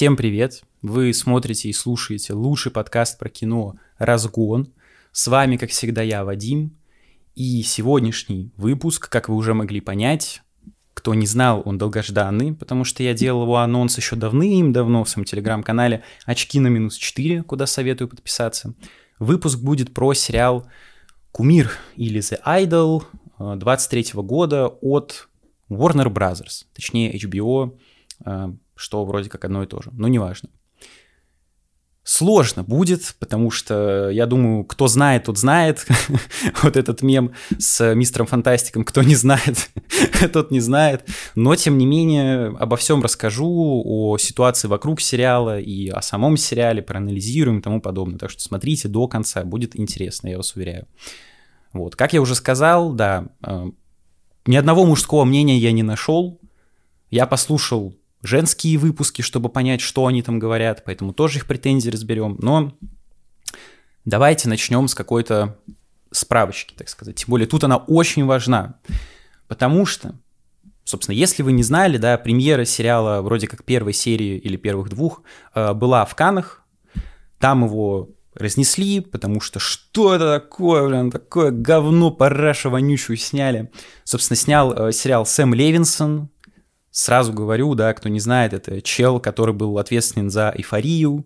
Всем 0.00 0.16
привет! 0.16 0.62
Вы 0.80 1.12
смотрите 1.12 1.68
и 1.68 1.74
слушаете 1.74 2.32
лучший 2.32 2.72
подкаст 2.72 3.18
про 3.18 3.28
кино 3.28 3.74
«Разгон». 3.98 4.72
С 5.12 5.26
вами, 5.26 5.58
как 5.58 5.68
всегда, 5.68 6.00
я, 6.00 6.24
Вадим. 6.24 6.74
И 7.34 7.62
сегодняшний 7.62 8.50
выпуск, 8.56 9.10
как 9.10 9.28
вы 9.28 9.34
уже 9.34 9.52
могли 9.52 9.82
понять, 9.82 10.40
кто 10.94 11.12
не 11.12 11.26
знал, 11.26 11.60
он 11.66 11.76
долгожданный, 11.76 12.54
потому 12.54 12.84
что 12.84 13.02
я 13.02 13.12
делал 13.12 13.42
его 13.42 13.58
анонс 13.58 13.98
еще 13.98 14.16
давным-давно 14.16 15.04
в 15.04 15.08
своем 15.10 15.26
телеграм-канале 15.26 16.02
«Очки 16.24 16.60
на 16.60 16.68
минус 16.68 16.98
4», 16.98 17.42
куда 17.42 17.66
советую 17.66 18.08
подписаться. 18.08 18.72
Выпуск 19.18 19.58
будет 19.58 19.92
про 19.92 20.14
сериал 20.14 20.66
«Кумир» 21.30 21.72
или 21.96 22.22
«The 22.22 22.40
Idol» 22.46 23.04
23 23.38 24.12
года 24.22 24.66
от 24.66 25.28
Warner 25.68 26.10
Brothers, 26.10 26.64
точнее 26.72 27.14
HBO, 27.14 27.76
э, 28.24 28.52
что 28.80 29.04
вроде 29.04 29.28
как 29.28 29.44
одно 29.44 29.62
и 29.62 29.66
то 29.66 29.82
же, 29.82 29.90
но 29.92 30.08
неважно. 30.08 30.48
Сложно 32.02 32.64
будет, 32.64 33.14
потому 33.20 33.50
что, 33.50 34.08
я 34.08 34.24
думаю, 34.24 34.64
кто 34.64 34.88
знает, 34.88 35.24
тот 35.24 35.36
знает 35.36 35.86
вот 36.62 36.76
этот 36.76 37.02
мем 37.02 37.32
с 37.58 37.94
мистером 37.94 38.26
Фантастиком, 38.26 38.84
кто 38.84 39.02
не 39.02 39.14
знает, 39.14 39.70
тот 40.32 40.50
не 40.50 40.60
знает. 40.60 41.04
Но, 41.34 41.54
тем 41.56 41.76
не 41.76 41.84
менее, 41.84 42.56
обо 42.58 42.76
всем 42.78 43.02
расскажу, 43.02 43.82
о 43.84 44.16
ситуации 44.16 44.66
вокруг 44.66 45.02
сериала 45.02 45.60
и 45.60 45.88
о 45.88 46.00
самом 46.00 46.38
сериале, 46.38 46.80
проанализируем 46.80 47.58
и 47.58 47.62
тому 47.62 47.82
подобное. 47.82 48.18
Так 48.18 48.30
что 48.30 48.42
смотрите 48.42 48.88
до 48.88 49.06
конца, 49.06 49.44
будет 49.44 49.78
интересно, 49.78 50.28
я 50.28 50.38
вас 50.38 50.56
уверяю. 50.56 50.88
Вот, 51.74 51.96
как 51.96 52.14
я 52.14 52.22
уже 52.22 52.34
сказал, 52.34 52.92
да, 52.92 53.26
э, 53.46 53.70
ни 54.46 54.56
одного 54.56 54.86
мужского 54.86 55.24
мнения 55.24 55.58
я 55.58 55.70
не 55.70 55.82
нашел. 55.82 56.40
Я 57.10 57.26
послушал 57.26 57.94
женские 58.22 58.78
выпуски, 58.78 59.22
чтобы 59.22 59.48
понять, 59.48 59.80
что 59.80 60.06
они 60.06 60.22
там 60.22 60.38
говорят, 60.38 60.84
поэтому 60.84 61.12
тоже 61.12 61.38
их 61.38 61.46
претензии 61.46 61.90
разберем. 61.90 62.36
Но 62.40 62.74
давайте 64.04 64.48
начнем 64.48 64.88
с 64.88 64.94
какой-то 64.94 65.58
справочки, 66.10 66.74
так 66.74 66.88
сказать. 66.88 67.16
Тем 67.16 67.30
более 67.30 67.46
тут 67.46 67.64
она 67.64 67.76
очень 67.76 68.24
важна, 68.26 68.78
потому 69.48 69.86
что, 69.86 70.14
собственно, 70.84 71.14
если 71.14 71.42
вы 71.42 71.52
не 71.52 71.62
знали, 71.62 71.96
да, 71.96 72.18
премьера 72.18 72.64
сериала 72.64 73.22
вроде 73.22 73.46
как 73.46 73.64
первой 73.64 73.92
серии 73.92 74.38
или 74.38 74.56
первых 74.56 74.90
двух 74.90 75.22
э, 75.54 75.72
была 75.72 76.04
в 76.04 76.14
Канах, 76.14 76.64
там 77.38 77.64
его 77.64 78.10
разнесли, 78.34 79.00
потому 79.00 79.40
что 79.40 79.58
что 79.58 80.14
это 80.14 80.40
такое, 80.40 80.86
блин, 80.86 81.10
такое 81.10 81.50
говно, 81.50 82.10
параша 82.10 82.70
вонючую 82.70 83.16
сняли. 83.16 83.70
Собственно, 84.04 84.36
снял 84.36 84.72
э, 84.72 84.92
сериал 84.92 85.26
Сэм 85.26 85.54
Левинсон, 85.54 86.30
Сразу 86.90 87.32
говорю, 87.32 87.74
да, 87.74 87.94
кто 87.94 88.08
не 88.08 88.18
знает, 88.18 88.52
это 88.52 88.82
чел, 88.82 89.20
который 89.20 89.54
был 89.54 89.78
ответственен 89.78 90.28
за 90.28 90.52
эйфорию. 90.56 91.24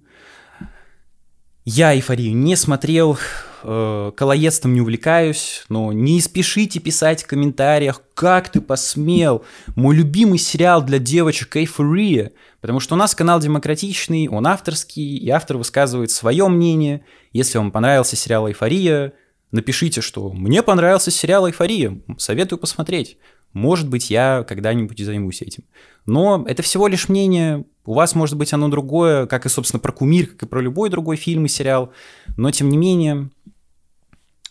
Я 1.65 1.95
эйфорию 1.95 2.37
не 2.37 2.57
смотрел, 2.57 3.17
э, 3.63 4.13
колоедством 4.15 4.75
не 4.75 4.83
увлекаюсь, 4.83 5.65
но 5.71 5.91
не 5.93 6.21
спешите 6.21 6.81
писать 6.81 7.23
в 7.23 7.27
комментариях, 7.27 8.03
как 8.13 8.51
ты 8.51 8.61
посмел, 8.61 9.47
мой 9.75 9.97
любимый 9.97 10.39
сериал 10.39 10.83
для 10.83 10.99
девочек 10.99 11.57
эйфория, 11.57 12.33
потому 12.61 12.81
что 12.81 12.95
у 12.95 12.99
нас 12.99 13.15
канал 13.15 13.41
демократичный, 13.41 14.29
он 14.29 14.47
авторский, 14.47 15.17
и 15.17 15.31
автор 15.31 15.57
высказывает 15.57 16.11
свое 16.11 16.47
мнение. 16.49 17.07
Если 17.33 17.57
вам 17.57 17.73
понравился 17.73 18.17
сериал 18.17 18.47
«Эйфория», 18.47 19.15
напишите, 19.51 20.03
что 20.03 20.31
«мне 20.31 20.63
понравился 20.63 21.11
сериал 21.11 21.49
«Эйфория», 21.49 21.99
советую 22.19 22.59
посмотреть». 22.59 23.17
Может 23.55 23.89
быть, 23.89 24.11
я 24.11 24.45
когда-нибудь 24.47 24.99
займусь 24.99 25.41
этим. 25.41 25.65
Но 26.05 26.45
это 26.47 26.63
всего 26.63 26.87
лишь 26.87 27.09
мнение. 27.09 27.65
У 27.87 27.95
вас 27.95 28.15
может 28.15 28.37
быть 28.37 28.53
оно 28.53 28.69
другое, 28.69 29.27
как 29.27 29.47
и, 29.47 29.49
собственно, 29.49 29.81
про 29.81 29.93
кумир, 29.93 30.27
как 30.27 30.43
и 30.43 30.47
про 30.47 30.61
любой 30.61 30.91
другой 30.91 31.17
фильм 31.17 31.47
и 31.47 31.49
сериал. 31.49 31.93
Но, 32.37 32.51
тем 32.51 32.69
не 32.69 32.77
менее, 32.77 33.31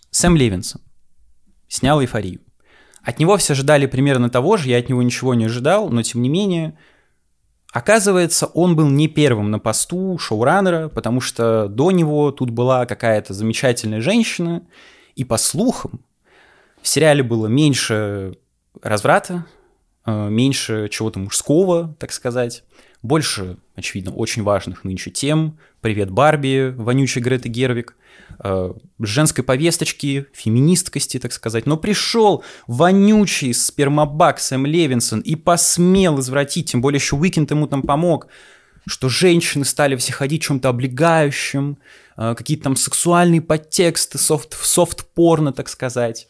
Сэм 0.10 0.36
Левинсон 0.36 0.82
снял 1.68 2.02
«Эйфорию». 2.02 2.40
От 3.04 3.20
него 3.20 3.36
все 3.38 3.54
ожидали 3.54 3.86
примерно 3.86 4.30
того 4.30 4.56
же, 4.56 4.70
я 4.70 4.78
от 4.78 4.88
него 4.88 5.04
ничего 5.04 5.34
не 5.34 5.46
ожидал, 5.46 5.90
но, 5.90 6.02
тем 6.02 6.22
не 6.22 6.30
менее, 6.30 6.78
Оказывается, 7.74 8.46
он 8.46 8.76
был 8.76 8.88
не 8.88 9.08
первым 9.08 9.50
на 9.50 9.58
посту 9.58 10.20
шоураннера, 10.20 10.90
потому 10.90 11.20
что 11.22 11.68
до 11.68 11.90
него 11.90 12.30
тут 12.30 12.52
была 12.52 12.86
какая-то 12.86 13.34
замечательная 13.34 14.00
женщина, 14.00 14.62
и 15.16 15.24
по 15.24 15.38
слухам 15.38 16.06
в 16.84 16.88
сериале 16.88 17.24
было 17.24 17.48
меньше 17.48 18.36
разврата, 18.82 19.46
э, 20.06 20.30
меньше 20.30 20.90
чего-то 20.90 21.20
мужского, 21.20 21.96
так 22.00 22.12
сказать, 22.12 22.64
больше, 23.02 23.58
очевидно, 23.76 24.14
очень 24.14 24.44
важных 24.44 24.86
нынче 24.86 25.12
тем. 25.12 25.60
Привет, 25.82 26.10
Барби, 26.10 26.74
вонючий 26.76 27.22
Греты 27.22 27.50
Гервик, 27.50 27.96
э, 28.44 28.74
женской 29.00 29.44
повесточки, 29.44 30.28
феминисткости, 30.34 31.20
так 31.20 31.34
сказать. 31.34 31.66
Но 31.66 31.76
пришел 31.76 32.44
вонючий 32.68 33.54
спермобак 33.54 34.40
Сэм 34.40 34.66
Левинсон 34.66 35.20
и 35.20 35.36
посмел 35.36 36.20
извратить, 36.20 36.72
тем 36.72 36.82
более 36.82 36.98
еще 36.98 37.18
Уикенд 37.18 37.52
ему 37.52 37.68
там 37.68 37.82
помог, 37.82 38.28
что 38.88 39.10
женщины 39.10 39.66
стали 39.66 39.96
все 39.98 40.14
ходить 40.14 40.42
чем-то 40.44 40.70
облегающим, 40.70 41.78
э, 42.18 42.36
какие-то 42.36 42.64
там 42.64 42.76
сексуальные 42.78 43.42
подтексты, 43.42 44.18
софт, 44.18 44.54
софт-порно, 44.54 45.52
так 45.52 45.68
сказать. 45.68 46.30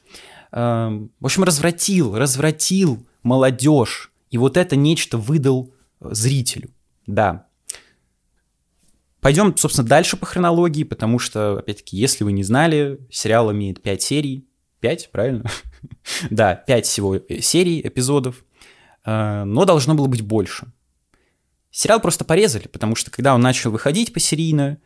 Эм, 0.56 1.12
в 1.20 1.26
общем, 1.26 1.44
развратил, 1.44 2.16
развратил 2.16 3.04
молодежь. 3.24 4.12
И 4.30 4.38
вот 4.38 4.56
это 4.56 4.76
нечто 4.76 5.18
выдал 5.18 5.74
э, 6.00 6.10
зрителю. 6.12 6.70
Да. 7.08 7.48
Пойдем, 9.20 9.58
собственно, 9.58 9.88
дальше 9.88 10.16
по 10.16 10.28
хронологии, 10.28 10.84
потому 10.84 11.18
что, 11.18 11.58
опять-таки, 11.58 11.98
если 11.98 12.24
вы 12.24 12.34
не 12.34 12.44
знали, 12.44 13.00
сериал 13.10 13.52
имеет 13.52 13.82
5 13.82 14.02
серий. 14.04 14.48
5, 14.82 15.10
правильно? 15.12 15.50
да, 16.30 16.54
5 16.54 16.86
всего 16.86 17.16
э, 17.16 17.42
серий, 17.42 17.82
эпизодов. 17.82 18.46
Э, 19.06 19.46
но 19.46 19.66
должно 19.66 19.96
было 19.96 20.06
быть 20.06 20.22
больше. 20.22 20.68
Сериал 21.72 22.00
просто 22.00 22.26
порезали, 22.26 22.68
потому 22.68 22.96
что 22.96 23.10
когда 23.10 23.34
он 23.34 23.42
начал 23.42 23.72
выходить 23.72 24.14
посерийно, 24.14 24.78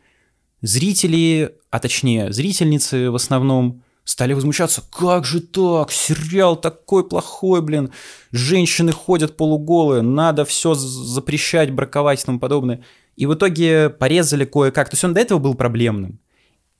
зрители, 0.62 1.56
а 1.68 1.78
точнее 1.78 2.32
зрительницы 2.32 3.10
в 3.10 3.14
основном, 3.14 3.82
стали 4.08 4.32
возмущаться, 4.32 4.82
как 4.90 5.26
же 5.26 5.40
так, 5.40 5.92
сериал 5.92 6.56
такой 6.56 7.06
плохой, 7.06 7.60
блин, 7.60 7.92
женщины 8.32 8.90
ходят 8.90 9.36
полуголые, 9.36 10.00
надо 10.00 10.46
все 10.46 10.72
запрещать, 10.72 11.70
браковать 11.70 12.22
и 12.22 12.24
тому 12.24 12.38
подобное. 12.40 12.82
И 13.16 13.26
в 13.26 13.34
итоге 13.34 13.90
порезали 13.90 14.46
кое-как, 14.46 14.88
то 14.88 14.94
есть 14.94 15.04
он 15.04 15.12
до 15.12 15.20
этого 15.20 15.38
был 15.38 15.54
проблемным. 15.54 16.20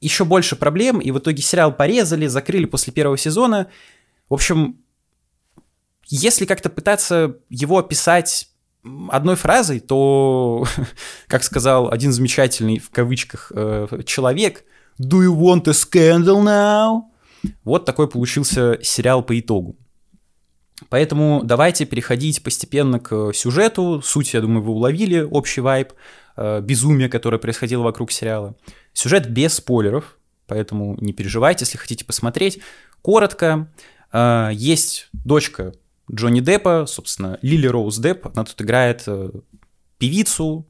Еще 0.01 0.25
больше 0.25 0.57
проблем, 0.57 1.01
и 1.01 1.11
в 1.11 1.19
итоге 1.19 1.43
сериал 1.43 1.71
порезали, 1.71 2.27
закрыли 2.29 2.65
после 2.65 2.95
первого 2.95 3.19
сезона. 3.19 3.67
В 4.31 4.35
общем, 4.35 4.79
если 6.07 6.47
как-то 6.47 6.71
пытаться 6.71 7.37
его 7.51 7.77
описать 7.77 8.49
одной 9.11 9.37
фразой, 9.37 9.81
то, 9.81 10.65
как 11.27 11.43
сказал 11.43 11.91
один 11.91 12.13
замечательный 12.13 12.79
в 12.79 12.89
кавычках 12.89 13.53
э, 13.55 14.03
человек, 14.07 14.65
«Do 14.99 15.23
you 15.23 15.39
want 15.39 15.69
a 15.69 15.73
scandal 15.73 16.43
now?» 16.43 17.03
Вот 17.65 17.85
такой 17.85 18.09
получился 18.09 18.79
сериал 18.83 19.23
по 19.23 19.39
итогу. 19.39 19.77
Поэтому 20.89 21.43
давайте 21.43 21.87
переходить 21.87 22.43
постепенно 22.43 23.01
к 23.01 23.33
сюжету. 23.33 24.01
Суть, 24.03 24.35
я 24.35 24.41
думаю, 24.41 24.63
вы 24.63 24.73
уловили, 24.73 25.21
общий 25.21 25.61
вайб, 25.61 25.93
э, 26.37 26.61
безумие, 26.61 27.09
которое 27.09 27.39
происходило 27.39 27.83
вокруг 27.83 28.13
сериала. 28.13 28.55
Сюжет 28.93 29.29
без 29.29 29.55
спойлеров, 29.55 30.19
поэтому 30.47 30.97
не 31.01 31.13
переживайте, 31.13 31.65
если 31.65 31.79
хотите 31.79 32.05
посмотреть. 32.05 32.61
Коротко, 33.03 33.73
э, 34.13 34.51
есть 34.53 35.09
дочка 35.13 35.73
Джонни 36.13 36.41
Деппа, 36.41 36.87
собственно, 36.87 37.39
Лили 37.43 37.67
Роуз 37.67 37.99
Депп, 37.99 38.27
она 38.27 38.45
тут 38.45 38.61
играет 38.63 39.05
э, 39.07 39.31
певицу 39.99 40.67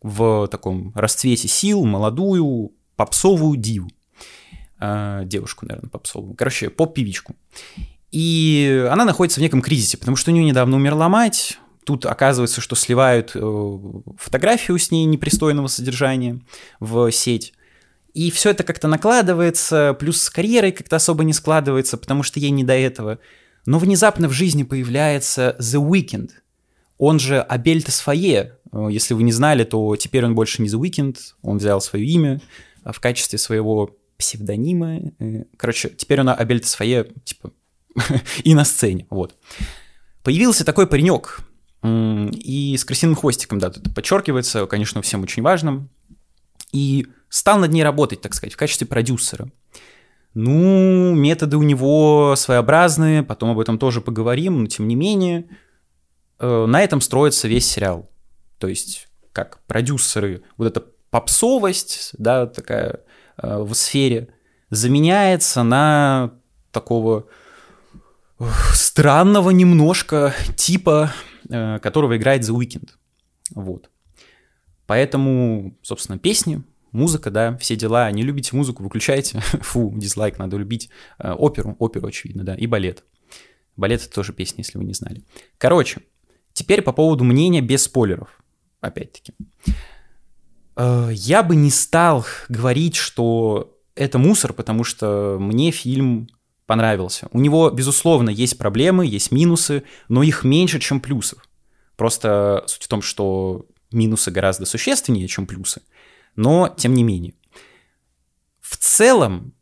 в 0.00 0.48
таком 0.48 0.92
расцвете 0.94 1.48
сил, 1.48 1.84
молодую, 1.84 2.72
попсовую 2.96 3.56
диву. 3.56 3.90
Э, 4.80 5.22
девушку, 5.24 5.66
наверное, 5.66 5.90
попсовую. 5.90 6.34
Короче, 6.34 6.70
поп-певичку. 6.70 7.36
И 8.10 8.86
она 8.90 9.04
находится 9.04 9.40
в 9.40 9.42
неком 9.42 9.60
кризисе, 9.60 9.98
потому 9.98 10.16
что 10.16 10.30
у 10.30 10.34
нее 10.34 10.44
недавно 10.44 10.76
умерла 10.76 11.08
мать. 11.08 11.58
Тут 11.84 12.06
оказывается, 12.06 12.60
что 12.60 12.74
сливают 12.76 13.32
э, 13.34 13.78
фотографию 14.16 14.78
с 14.78 14.90
ней 14.90 15.04
непристойного 15.04 15.66
содержания 15.66 16.40
в 16.80 17.10
сеть. 17.12 17.52
И 18.14 18.30
все 18.30 18.50
это 18.50 18.64
как-то 18.64 18.88
накладывается, 18.88 19.94
плюс 19.98 20.20
с 20.20 20.30
карьерой 20.30 20.72
как-то 20.72 20.96
особо 20.96 21.24
не 21.24 21.32
складывается, 21.32 21.96
потому 21.96 22.22
что 22.22 22.40
ей 22.40 22.50
не 22.50 22.64
до 22.64 22.72
этого. 22.72 23.18
Но 23.66 23.78
внезапно 23.78 24.28
в 24.28 24.32
жизни 24.32 24.62
появляется 24.62 25.56
The 25.60 25.80
Weeknd. 25.80 26.30
Он 26.98 27.18
же 27.18 27.40
Абель 27.40 27.82
Тесфае. 27.82 28.56
Э, 28.72 28.88
если 28.90 29.12
вы 29.12 29.24
не 29.24 29.32
знали, 29.32 29.64
то 29.64 29.94
теперь 29.96 30.24
он 30.24 30.34
больше 30.34 30.62
не 30.62 30.68
The 30.68 30.80
Weeknd, 30.80 31.18
он 31.42 31.58
взял 31.58 31.82
свое 31.82 32.06
имя 32.06 32.40
в 32.82 32.98
качестве 32.98 33.38
своего 33.38 33.94
псевдонимы. 34.20 35.14
Э, 35.18 35.44
короче, 35.56 35.88
теперь 35.90 36.20
она 36.20 36.34
Абель 36.34 36.62
своей, 36.62 37.04
типа, 37.24 37.52
и 38.44 38.54
на 38.54 38.64
сцене, 38.64 39.06
вот. 39.10 39.34
Появился 40.22 40.64
такой 40.64 40.86
паренек, 40.86 41.40
И 41.82 42.76
с 42.78 42.84
крысиным 42.84 43.16
хвостиком, 43.16 43.58
да, 43.58 43.70
тут 43.70 43.94
подчеркивается, 43.94 44.66
конечно, 44.66 45.00
всем 45.00 45.22
очень 45.22 45.42
важным. 45.42 45.88
И 46.72 47.06
стал 47.30 47.58
над 47.58 47.72
ней 47.72 47.82
работать, 47.82 48.20
так 48.20 48.34
сказать, 48.34 48.54
в 48.54 48.58
качестве 48.58 48.86
продюсера. 48.86 49.50
Ну, 50.34 51.14
методы 51.14 51.56
у 51.56 51.62
него 51.62 52.34
своеобразные, 52.36 53.22
потом 53.22 53.50
об 53.50 53.58
этом 53.58 53.78
тоже 53.78 54.00
поговорим, 54.00 54.62
но 54.62 54.66
тем 54.66 54.86
не 54.86 54.94
менее, 54.94 55.48
э, 56.38 56.66
на 56.66 56.82
этом 56.82 57.00
строится 57.00 57.48
весь 57.48 57.66
сериал. 57.66 58.08
То 58.58 58.68
есть, 58.68 59.08
как 59.32 59.60
продюсеры, 59.66 60.42
вот 60.56 60.66
эта 60.66 60.84
попсовость, 61.10 62.10
да, 62.18 62.46
такая 62.46 63.00
в 63.42 63.74
сфере, 63.74 64.28
заменяется 64.70 65.62
на 65.62 66.32
такого 66.70 67.26
странного 68.72 69.50
немножко 69.50 70.34
типа, 70.56 71.12
э, 71.48 71.78
которого 71.80 72.16
играет 72.16 72.42
The 72.42 72.56
Weeknd. 72.56 72.88
Вот. 73.54 73.90
Поэтому, 74.86 75.76
собственно, 75.82 76.18
песни, 76.18 76.62
музыка, 76.92 77.30
да, 77.30 77.56
все 77.58 77.76
дела. 77.76 78.10
Не 78.10 78.22
любите 78.22 78.56
музыку, 78.56 78.82
выключайте. 78.82 79.40
Фу, 79.60 79.92
дизлайк, 79.96 80.38
надо 80.38 80.56
любить. 80.56 80.88
Э, 81.18 81.32
оперу, 81.32 81.76
оперу, 81.78 82.08
очевидно, 82.08 82.44
да, 82.44 82.54
и 82.54 82.66
балет. 82.66 83.04
Балет— 83.76 84.02
это 84.02 84.12
тоже 84.12 84.32
песня, 84.32 84.58
если 84.58 84.78
вы 84.78 84.84
не 84.84 84.94
знали. 84.94 85.22
Короче, 85.58 86.00
теперь 86.52 86.82
по 86.82 86.92
поводу 86.92 87.24
мнения 87.24 87.60
без 87.60 87.84
спойлеров. 87.84 88.42
Опять-таки. 88.80 89.34
Э, 90.80 91.10
я 91.12 91.42
бы 91.42 91.56
не 91.56 91.70
стал 91.70 92.24
говорить, 92.48 92.96
что 92.96 93.76
это 93.94 94.18
мусор, 94.18 94.54
потому 94.54 94.82
что 94.82 95.36
мне 95.38 95.70
фильм 95.70 96.28
понравился. 96.66 97.28
У 97.32 97.40
него, 97.40 97.68
безусловно, 97.70 98.30
есть 98.30 98.56
проблемы, 98.56 99.04
есть 99.04 99.30
минусы, 99.30 99.82
но 100.08 100.22
их 100.22 100.42
меньше, 100.42 100.78
чем 100.80 101.00
плюсов. 101.00 101.44
Просто 101.96 102.64
суть 102.66 102.84
в 102.84 102.88
том, 102.88 103.02
что 103.02 103.66
минусы 103.92 104.30
гораздо 104.30 104.64
существеннее, 104.64 105.28
чем 105.28 105.46
плюсы, 105.46 105.82
но 106.34 106.72
тем 106.74 106.94
не 106.94 107.02
менее. 107.02 107.34
В 108.60 108.76
целом, 108.78 109.52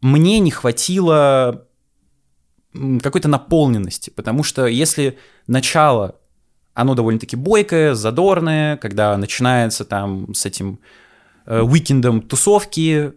мне 0.00 0.38
не 0.38 0.52
хватило 0.52 1.66
какой-то 3.02 3.26
наполненности, 3.26 4.10
потому 4.10 4.44
что 4.44 4.66
если 4.66 5.18
начало, 5.48 6.20
оно 6.78 6.94
довольно-таки 6.94 7.34
бойкое, 7.34 7.94
задорное, 7.94 8.76
когда 8.76 9.16
начинается 9.16 9.84
там 9.84 10.32
с 10.32 10.46
этим 10.46 10.78
э, 11.44 11.60
уикендом 11.60 12.22
тусовки, 12.22 13.14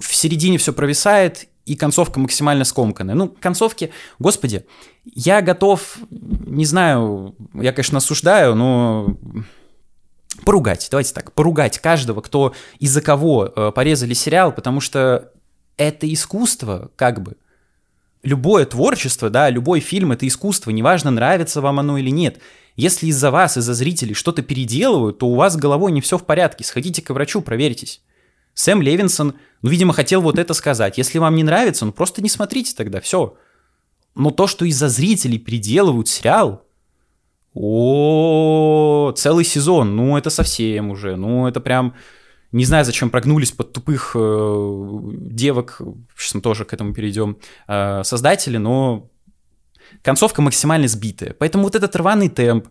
в 0.00 0.12
середине 0.12 0.58
все 0.58 0.72
провисает, 0.72 1.46
и 1.64 1.76
концовка 1.76 2.18
максимально 2.18 2.64
скомканная. 2.64 3.14
Ну, 3.14 3.28
концовки, 3.28 3.92
господи, 4.18 4.66
я 5.04 5.42
готов, 5.42 5.98
не 6.10 6.64
знаю, 6.64 7.36
я, 7.54 7.72
конечно, 7.72 7.98
осуждаю, 7.98 8.56
но 8.56 9.16
поругать, 10.44 10.88
давайте 10.90 11.14
так, 11.14 11.32
поругать 11.34 11.78
каждого, 11.78 12.20
кто 12.20 12.52
из-за 12.80 13.00
кого 13.00 13.46
э, 13.46 13.70
порезали 13.72 14.14
сериал, 14.14 14.50
потому 14.50 14.80
что 14.80 15.30
это 15.76 16.12
искусство, 16.12 16.90
как 16.96 17.22
бы. 17.22 17.36
Любое 18.22 18.66
творчество, 18.66 19.30
да, 19.30 19.48
любой 19.48 19.80
фильм— 19.80 20.12
это 20.12 20.26
искусство, 20.26 20.70
неважно, 20.70 21.10
нравится 21.10 21.60
вам 21.60 21.78
оно 21.78 21.98
или 21.98 22.10
нет. 22.10 22.40
Если 22.74 23.06
из-за 23.08 23.30
вас, 23.30 23.56
из-за 23.56 23.74
зрителей 23.74 24.14
что-то 24.14 24.42
переделывают, 24.42 25.18
то 25.18 25.28
у 25.28 25.34
вас 25.34 25.54
с 25.54 25.56
головой 25.56 25.92
не 25.92 26.00
все 26.00 26.18
в 26.18 26.24
порядке. 26.24 26.64
Сходите 26.64 27.02
к 27.02 27.10
врачу, 27.10 27.40
проверьтесь. 27.40 28.02
Сэм 28.54 28.82
Левинсон, 28.82 29.34
ну, 29.62 29.68
видимо, 29.68 29.92
хотел 29.92 30.20
вот 30.20 30.38
это 30.38 30.52
сказать. 30.54 30.98
Если 30.98 31.18
вам 31.18 31.36
не 31.36 31.44
нравится, 31.44 31.86
ну, 31.86 31.92
просто 31.92 32.22
не 32.22 32.28
смотрите 32.28 32.74
тогда, 32.76 33.00
все. 33.00 33.36
Но 34.14 34.30
то, 34.30 34.48
что 34.48 34.64
из-за 34.64 34.88
зрителей 34.88 35.38
переделывают 35.38 36.08
сериал, 36.08 36.64
о, 37.54 39.12
целый 39.16 39.44
сезон, 39.44 39.94
ну, 39.96 40.16
это 40.16 40.30
совсем 40.30 40.90
уже, 40.90 41.16
ну, 41.16 41.46
это 41.46 41.60
прям... 41.60 41.94
Не 42.52 42.64
знаю, 42.64 42.84
зачем 42.84 43.10
прогнулись 43.10 43.52
под 43.52 43.72
тупых 43.72 44.12
э, 44.14 44.98
девок, 45.12 45.80
сейчас 46.16 46.34
мы 46.34 46.40
тоже 46.40 46.64
к 46.64 46.72
этому 46.72 46.94
перейдем, 46.94 47.38
э, 47.66 48.02
создатели, 48.04 48.56
но 48.56 49.10
концовка 50.02 50.40
максимально 50.40 50.88
сбитая. 50.88 51.34
Поэтому 51.34 51.64
вот 51.64 51.74
этот 51.74 51.94
рваный 51.96 52.30
темп, 52.30 52.68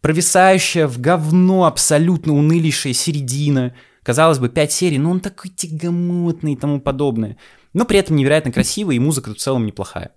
провисающая 0.00 0.88
в 0.88 1.00
говно 1.00 1.64
абсолютно 1.64 2.34
унылейшая 2.34 2.92
середина– 2.92 3.74
Казалось 4.02 4.38
бы, 4.38 4.48
5 4.48 4.72
серий, 4.72 4.98
но 4.98 5.10
он 5.10 5.20
такой 5.20 5.50
тягомотный 5.50 6.54
и 6.54 6.56
тому 6.56 6.80
подобное. 6.80 7.36
Но 7.72 7.84
при 7.84 7.98
этом 7.98 8.16
невероятно 8.16 8.50
красивый, 8.50 8.96
и 8.96 9.00
музыка 9.00 9.30
тут 9.30 9.38
в 9.38 9.42
целом 9.42 9.66
неплохая. 9.66 10.12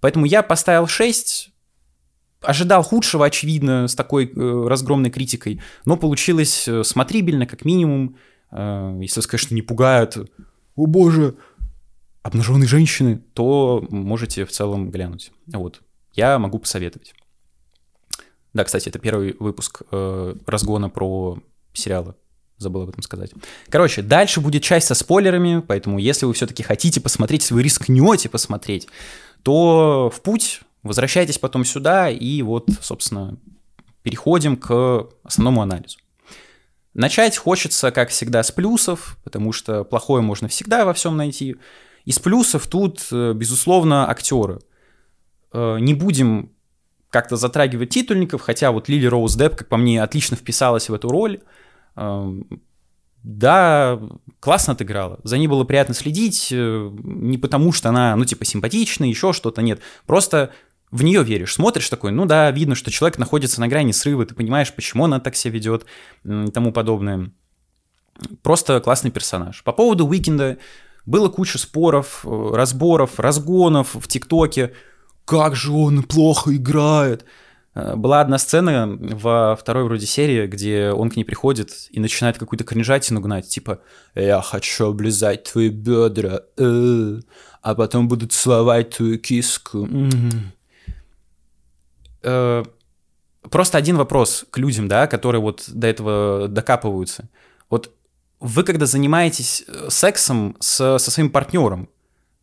Поэтому 0.00 0.26
я 0.26 0.42
поставил 0.42 0.86
6, 0.86 1.50
ожидал 2.40 2.82
худшего, 2.82 3.26
очевидно, 3.26 3.88
с 3.88 3.94
такой 3.94 4.26
э, 4.26 4.66
разгромной 4.68 5.10
критикой, 5.10 5.60
но 5.84 5.96
получилось 5.96 6.66
э, 6.68 6.84
смотрибельно, 6.84 7.46
как 7.46 7.64
минимум. 7.64 8.16
Э, 8.52 8.98
если, 9.00 9.20
конечно, 9.22 9.54
не 9.54 9.62
пугают, 9.62 10.16
о 10.76 10.86
боже, 10.86 11.36
обнаженные 12.22 12.68
женщины, 12.68 13.22
то 13.34 13.86
можете 13.90 14.44
в 14.44 14.50
целом 14.50 14.90
глянуть. 14.90 15.32
Вот, 15.46 15.80
я 16.14 16.38
могу 16.38 16.58
посоветовать. 16.58 17.14
Да, 18.52 18.64
кстати, 18.64 18.88
это 18.88 18.98
первый 18.98 19.36
выпуск 19.38 19.82
э, 19.90 20.34
разгона 20.46 20.88
про 20.88 21.38
сериалы 21.72 22.14
забыл 22.60 22.82
об 22.82 22.90
этом 22.90 23.02
сказать. 23.02 23.32
Короче, 23.68 24.02
дальше 24.02 24.40
будет 24.40 24.62
часть 24.62 24.86
со 24.86 24.94
спойлерами, 24.94 25.60
поэтому 25.66 25.98
если 25.98 26.26
вы 26.26 26.34
все-таки 26.34 26.62
хотите 26.62 27.00
посмотреть, 27.00 27.42
если 27.42 27.54
вы 27.54 27.62
рискнете 27.62 28.28
посмотреть, 28.28 28.86
то 29.42 30.12
в 30.14 30.20
путь, 30.20 30.60
возвращайтесь 30.82 31.38
потом 31.38 31.64
сюда, 31.64 32.10
и 32.10 32.42
вот, 32.42 32.68
собственно, 32.82 33.38
переходим 34.02 34.56
к 34.56 35.08
основному 35.24 35.62
анализу. 35.62 35.98
Начать 36.94 37.36
хочется, 37.36 37.90
как 37.92 38.08
всегда, 38.10 38.42
с 38.42 38.50
плюсов, 38.50 39.16
потому 39.22 39.52
что 39.52 39.84
плохое 39.84 40.22
можно 40.22 40.48
всегда 40.48 40.84
во 40.84 40.92
всем 40.92 41.16
найти. 41.16 41.56
Из 42.04 42.18
плюсов 42.18 42.66
тут, 42.66 43.06
э, 43.12 43.32
безусловно, 43.32 44.10
актеры. 44.10 44.60
Э, 45.52 45.78
не 45.80 45.94
будем 45.94 46.52
как-то 47.10 47.36
затрагивать 47.36 47.90
титульников, 47.90 48.40
хотя 48.40 48.70
вот 48.72 48.88
Лили 48.88 49.06
Роуз 49.06 49.34
Депп, 49.34 49.56
как 49.56 49.68
по 49.68 49.76
мне, 49.76 50.02
отлично 50.02 50.36
вписалась 50.36 50.88
в 50.88 50.94
эту 50.94 51.08
роль. 51.10 51.40
Да, 53.22 54.00
классно 54.40 54.72
отыграла. 54.72 55.20
За 55.24 55.36
ней 55.36 55.46
было 55.46 55.64
приятно 55.64 55.94
следить, 55.94 56.48
э, 56.50 56.90
не 57.02 57.36
потому 57.36 57.72
что 57.72 57.90
она, 57.90 58.16
ну, 58.16 58.24
типа, 58.24 58.46
симпатичная, 58.46 59.08
еще 59.08 59.34
что-то, 59.34 59.60
нет. 59.60 59.80
Просто 60.06 60.52
в 60.90 61.02
нее 61.04 61.22
веришь, 61.22 61.54
смотришь 61.54 61.88
такой, 61.88 62.10
ну 62.10 62.26
да, 62.26 62.50
видно, 62.50 62.74
что 62.74 62.90
человек 62.90 63.18
находится 63.18 63.60
на 63.60 63.68
грани 63.68 63.92
срыва, 63.92 64.26
ты 64.26 64.34
понимаешь, 64.34 64.72
почему 64.72 65.04
она 65.04 65.20
так 65.20 65.36
себя 65.36 65.54
ведет 65.54 65.86
и 66.24 66.50
тому 66.50 66.72
подобное. 66.72 67.30
Просто 68.42 68.80
классный 68.80 69.10
персонаж. 69.10 69.62
По 69.62 69.72
поводу 69.72 70.06
Уикенда 70.06 70.58
было 71.06 71.28
куча 71.28 71.58
споров, 71.58 72.24
э, 72.24 72.50
разборов, 72.52 73.18
разгонов 73.18 73.94
в 73.94 74.06
ТикТоке. 74.06 74.74
Как 75.24 75.56
же 75.56 75.72
он 75.72 76.02
плохо 76.02 76.54
играет. 76.54 77.24
Э, 77.74 77.94
была 77.96 78.20
одна 78.20 78.38
сцена 78.38 78.98
во 79.00 79.56
второй 79.56 79.84
вроде 79.84 80.06
серии, 80.06 80.46
где 80.46 80.90
он 80.90 81.08
к 81.08 81.16
ней 81.16 81.24
приходит 81.24 81.70
и 81.90 82.00
начинает 82.00 82.36
какую-то 82.36 82.64
кринжатину 82.64 83.20
гнать, 83.20 83.48
типа 83.48 83.80
«Я 84.14 84.42
хочу 84.42 84.88
облизать 84.88 85.44
твои 85.44 85.70
бедра, 85.70 86.40
э, 86.58 87.20
а 87.62 87.74
потом 87.74 88.08
буду 88.08 88.26
целовать 88.26 88.90
твою 88.90 89.18
киску». 89.18 89.88
Э, 92.22 92.64
просто 93.48 93.78
один 93.78 93.96
вопрос 93.96 94.44
к 94.50 94.58
людям, 94.58 94.88
да, 94.88 95.06
которые 95.06 95.40
вот 95.40 95.64
до 95.68 95.86
этого 95.86 96.48
докапываются. 96.48 97.28
Вот 97.68 97.94
вы 98.40 98.64
когда 98.64 98.86
занимаетесь 98.86 99.64
сексом 99.88 100.56
со, 100.60 100.98
со 100.98 101.10
своим 101.10 101.30
партнером, 101.30 101.88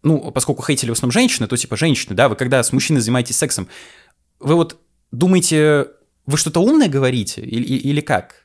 ну, 0.03 0.31
поскольку 0.31 0.63
хейтили 0.63 0.89
в 0.89 0.93
основном 0.93 1.11
женщины, 1.11 1.47
то 1.47 1.57
типа 1.57 1.75
женщины, 1.75 2.15
да, 2.15 2.29
вы 2.29 2.35
когда 2.35 2.61
с 2.63 2.71
мужчиной 2.71 3.01
занимаетесь 3.01 3.37
сексом, 3.37 3.67
вы 4.39 4.55
вот 4.55 4.79
думаете, 5.11 5.87
вы 6.25 6.37
что-то 6.37 6.59
умное 6.61 6.87
говорите 6.87 7.41
или, 7.41 7.63
или 7.63 8.01
как? 8.01 8.43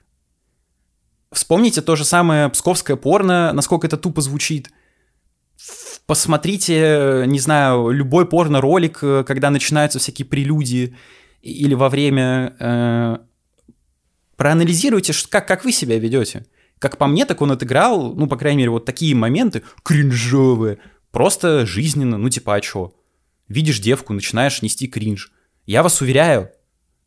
Вспомните 1.31 1.81
то 1.81 1.97
же 1.97 2.05
самое 2.05 2.49
псковское 2.49 2.97
порно, 2.97 3.53
насколько 3.53 3.87
это 3.87 3.97
тупо 3.97 4.21
звучит. 4.21 4.71
Посмотрите, 6.07 7.25
не 7.27 7.39
знаю, 7.39 7.91
любой 7.91 8.27
порно-ролик, 8.27 8.99
э, 9.03 9.25
когда 9.25 9.51
начинаются 9.51 9.99
всякие 9.99 10.27
прелюдии 10.27 10.97
или 11.43 11.75
во 11.75 11.89
время... 11.89 12.57
Э, 12.59 13.19
проанализируйте, 14.37 15.13
как, 15.29 15.47
как 15.47 15.65
вы 15.65 15.73
себя 15.73 15.99
ведете. 15.99 16.47
Как 16.79 16.99
по 16.99 17.07
мне, 17.07 17.27
так 17.27 17.41
он 17.43 17.53
отыграл, 17.53 18.15
ну, 18.15 18.27
по 18.27 18.37
крайней 18.37 18.59
мере, 18.59 18.71
вот 18.71 18.85
такие 18.85 19.15
моменты 19.15 19.63
кринжовые, 19.85 20.79
просто 21.13 21.65
жизненно, 21.67 22.19
ну, 22.19 22.29
типа, 22.29 22.57
а 22.57 22.61
чё? 22.61 22.93
Видишь 23.47 23.79
девку, 23.79 24.13
начинаешь 24.13 24.63
нести 24.63 24.89
кринж. 24.89 25.31
Я 25.65 25.83
вас 25.83 26.01
уверяю, 26.01 26.51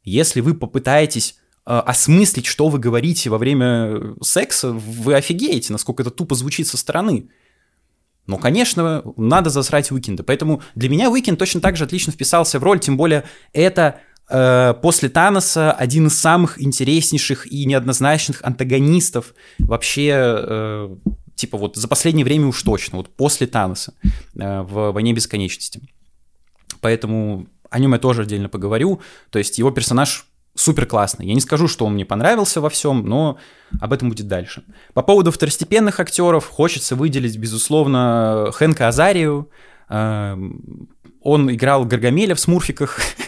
если 0.04 0.40
вы 0.40 0.54
попытаетесь 0.54 1.36
э, 1.66 1.72
осмыслить, 1.72 2.46
что 2.46 2.70
вы 2.70 2.80
говорите 2.80 3.30
во 3.30 3.38
время 3.38 4.16
секса, 4.22 4.72
вы 4.72 5.16
офигеете, 5.16 5.74
насколько 5.74 6.04
это 6.04 6.12
тупо 6.12 6.36
звучит 6.36 6.68
со 6.68 6.78
стороны. 6.78 7.30
Но, 8.28 8.38
конечно, 8.38 9.04
надо 9.18 9.50
засрать 9.50 9.92
Уикенда. 9.92 10.24
Поэтому 10.24 10.62
для 10.74 10.90
меня 10.90 11.10
Уикенд 11.10 11.38
точно 11.38 11.62
так 11.62 11.76
же 11.76 11.84
отлично 11.84 12.14
вписался 12.14 12.60
в 12.60 12.64
роль, 12.64 12.80
тем 12.80 12.96
более 12.98 13.26
это 13.52 14.00
э, 14.00 14.15
после 14.28 15.10
Таноса 15.10 15.72
один 15.72 16.08
из 16.08 16.20
самых 16.20 16.62
интереснейших 16.62 17.52
и 17.52 17.66
неоднозначных 17.66 18.44
антагонистов 18.44 19.36
вообще, 19.60 20.12
э, 20.16 20.96
типа 21.36 21.58
вот 21.58 21.76
за 21.76 21.88
последнее 21.88 22.26
время 22.26 22.48
уж 22.48 22.64
точно, 22.64 22.98
вот 22.98 23.10
после 23.16 23.46
Таноса 23.46 23.94
э, 24.04 24.62
в 24.62 24.92
«Войне 24.92 25.14
бесконечности». 25.14 25.82
Поэтому 26.82 27.48
о 27.70 27.80
нем 27.80 27.94
я 27.94 28.00
тоже 28.00 28.24
отдельно 28.24 28.50
поговорю. 28.50 29.02
То 29.30 29.40
есть 29.40 29.58
его 29.60 29.70
персонаж 29.70 30.26
супер 30.56 30.86
классный. 30.86 31.28
Я 31.28 31.34
не 31.34 31.42
скажу, 31.42 31.68
что 31.68 31.86
он 31.86 31.94
мне 31.94 32.06
понравился 32.06 32.62
во 32.62 32.70
всем, 32.70 33.06
но 33.06 33.38
об 33.80 33.94
этом 33.94 34.10
будет 34.10 34.28
дальше. 34.28 34.64
По 34.94 35.02
поводу 35.02 35.32
второстепенных 35.32 36.00
актеров 36.00 36.48
хочется 36.48 36.96
выделить, 36.96 37.38
безусловно, 37.38 38.52
Хэнка 38.54 38.88
Азарию. 38.88 39.50
Он 39.90 41.52
играл 41.52 41.86
Гаргамеля 41.86 42.36
в 42.36 42.40
«Смурфиках». 42.40 43.00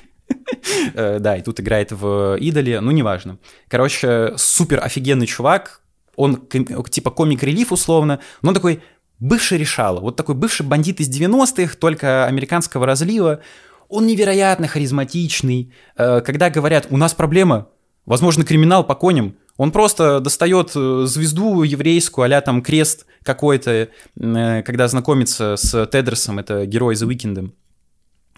Э, 0.94 1.20
да, 1.20 1.38
и 1.38 1.42
тут 1.42 1.60
играет 1.60 1.92
в 1.92 2.38
«Идоле», 2.40 2.80
ну, 2.82 2.92
неважно. 2.92 3.38
Короче, 3.68 4.34
супер 4.38 4.84
офигенный 4.84 5.28
чувак. 5.28 5.82
Он 6.16 6.48
типа 6.48 7.12
комик-релиф 7.12 7.72
условно, 7.72 8.20
но 8.42 8.54
такой 8.54 8.82
бывший 9.20 9.58
решала. 9.58 10.00
Вот 10.00 10.16
такой 10.16 10.36
бывший 10.36 10.66
бандит 10.66 11.00
из 11.00 11.10
90-х, 11.10 11.76
только 11.78 12.26
американского 12.26 12.86
разлива. 12.86 13.42
Он 13.90 14.08
невероятно 14.08 14.68
харизматичный. 14.68 15.74
Э, 15.96 16.22
когда 16.22 16.50
говорят, 16.50 16.88
у 16.90 16.98
нас 16.98 17.14
проблема, 17.14 17.68
возможно, 18.06 18.44
криминал 18.44 18.84
по 18.84 18.96
коням, 18.96 19.36
он 19.58 19.72
просто 19.72 20.20
достает 20.20 20.72
э, 20.76 21.04
звезду 21.06 21.64
еврейскую, 21.64 22.26
а 22.26 22.42
там 22.42 22.62
крест 22.62 23.06
какой-то, 23.24 23.90
когда 24.16 24.88
знакомится 24.88 25.56
с 25.58 25.86
Тедерсом, 25.88 26.40
это 26.40 26.66
герой 26.66 26.96
The 26.96 27.08
Weeknd. 27.08 27.52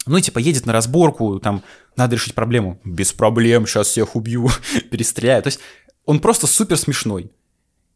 Ну 0.05 0.19
типа 0.19 0.39
едет 0.39 0.65
на 0.65 0.73
разборку, 0.73 1.39
там 1.39 1.63
надо 1.95 2.15
решить 2.15 2.35
проблему. 2.35 2.79
Без 2.83 3.13
проблем, 3.13 3.67
сейчас 3.67 3.87
всех 3.87 4.15
убью, 4.15 4.49
перестреляю. 4.91 5.43
То 5.43 5.47
есть 5.47 5.59
он 6.05 6.19
просто 6.19 6.47
супер 6.47 6.77
смешной. 6.77 7.31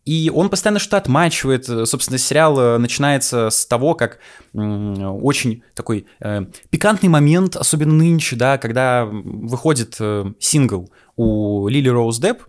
И 0.06 0.30
он 0.34 0.50
постоянно 0.50 0.80
что-то 0.80 0.98
отмачивает. 0.98 1.66
Собственно, 1.66 2.18
сериал 2.18 2.60
э, 2.60 2.78
начинается 2.78 3.50
с 3.50 3.66
того, 3.66 3.96
как 3.96 4.20
очень 4.54 5.64
такой 5.76 6.08
э, 6.20 6.46
пикантный 6.70 7.08
момент, 7.08 7.56
особенно 7.56 7.94
нынче, 7.94 8.36
да, 8.36 8.58
когда 8.58 9.06
выходит 9.06 9.96
э, 10.00 10.26
сингл 10.40 10.92
у 11.16 11.70
Лили 11.70 11.88
Роуз 11.88 12.20
Депп, 12.20 12.44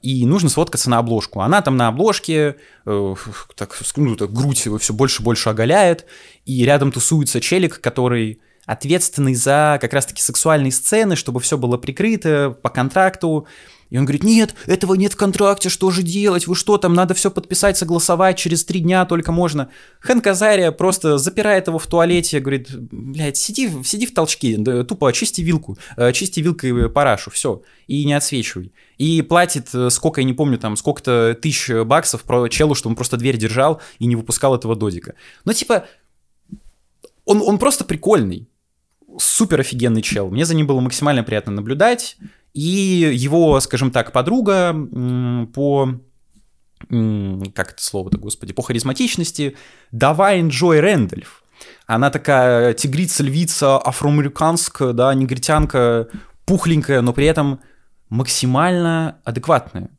и 0.00 0.24
нужно 0.24 0.48
сфоткаться 0.48 0.88
на 0.88 0.98
обложку. 0.98 1.40
Она 1.40 1.60
там 1.60 1.76
на 1.76 1.88
обложке, 1.88 2.56
э, 2.86 3.14
так, 3.56 3.78
ну, 3.96 4.16
так 4.16 4.32
грудь 4.32 4.66
все 4.80 4.94
больше 4.94 5.22
больше 5.22 5.50
оголяет, 5.50 6.06
и 6.46 6.64
рядом 6.64 6.92
тусуется 6.92 7.40
челик, 7.40 7.80
который 7.80 8.40
ответственный 8.66 9.34
за 9.34 9.78
как 9.80 9.92
раз-таки 9.92 10.22
сексуальные 10.22 10.72
сцены, 10.72 11.16
чтобы 11.16 11.40
все 11.40 11.58
было 11.58 11.76
прикрыто 11.76 12.56
по 12.62 12.68
контракту, 12.68 13.46
и 13.92 13.98
он 13.98 14.06
говорит, 14.06 14.24
нет, 14.24 14.54
этого 14.64 14.94
нет 14.94 15.12
в 15.12 15.16
контракте, 15.16 15.68
что 15.68 15.90
же 15.90 16.02
делать, 16.02 16.46
вы 16.46 16.54
что 16.54 16.78
там, 16.78 16.94
надо 16.94 17.12
все 17.12 17.30
подписать, 17.30 17.76
согласовать, 17.76 18.38
через 18.38 18.64
три 18.64 18.80
дня 18.80 19.04
только 19.04 19.32
можно. 19.32 19.68
Хэн 20.00 20.22
Казария 20.22 20.72
просто 20.72 21.18
запирает 21.18 21.66
его 21.66 21.78
в 21.78 21.86
туалете, 21.86 22.40
говорит, 22.40 22.68
блядь, 22.74 23.36
сиди, 23.36 23.70
сиди 23.84 24.06
в 24.06 24.14
толчке, 24.14 24.56
тупо 24.84 25.10
очисти 25.10 25.42
вилку, 25.42 25.76
очисти 25.96 26.40
вилкой 26.40 26.88
парашу, 26.88 27.30
все, 27.30 27.60
и 27.86 28.06
не 28.06 28.14
отсвечивай. 28.14 28.72
И 28.96 29.20
платит, 29.20 29.68
э, 29.74 29.90
сколько, 29.90 30.22
я 30.22 30.26
не 30.26 30.32
помню, 30.32 30.56
там, 30.56 30.76
сколько-то 30.76 31.36
тысяч 31.38 31.68
баксов 31.84 32.22
про 32.22 32.48
челу, 32.48 32.74
что 32.74 32.88
он 32.88 32.94
просто 32.94 33.18
дверь 33.18 33.36
держал 33.36 33.82
и 33.98 34.06
не 34.06 34.16
выпускал 34.16 34.54
этого 34.54 34.74
додика. 34.74 35.16
Ну, 35.44 35.52
типа, 35.52 35.84
он, 37.26 37.42
он 37.42 37.58
просто 37.58 37.84
прикольный 37.84 38.48
супер 39.18 39.60
офигенный 39.60 40.02
чел. 40.02 40.30
Мне 40.30 40.44
за 40.44 40.54
ним 40.54 40.66
было 40.66 40.80
максимально 40.80 41.24
приятно 41.24 41.52
наблюдать. 41.52 42.16
И 42.54 42.60
его, 43.14 43.58
скажем 43.60 43.90
так, 43.90 44.12
подруга 44.12 44.74
по 45.54 45.88
как 46.88 47.72
это 47.72 47.82
слово-то, 47.82 48.18
господи, 48.18 48.52
по 48.52 48.62
харизматичности, 48.62 49.56
Давайн 49.92 50.48
Джой 50.48 50.80
Рэндольф. 50.80 51.44
Она 51.86 52.10
такая 52.10 52.74
тигрица, 52.74 53.22
львица, 53.22 53.78
афроамериканская, 53.78 54.92
да, 54.92 55.14
негритянка, 55.14 56.08
пухленькая, 56.44 57.00
но 57.00 57.12
при 57.12 57.26
этом 57.26 57.60
максимально 58.08 59.18
адекватная. 59.24 59.90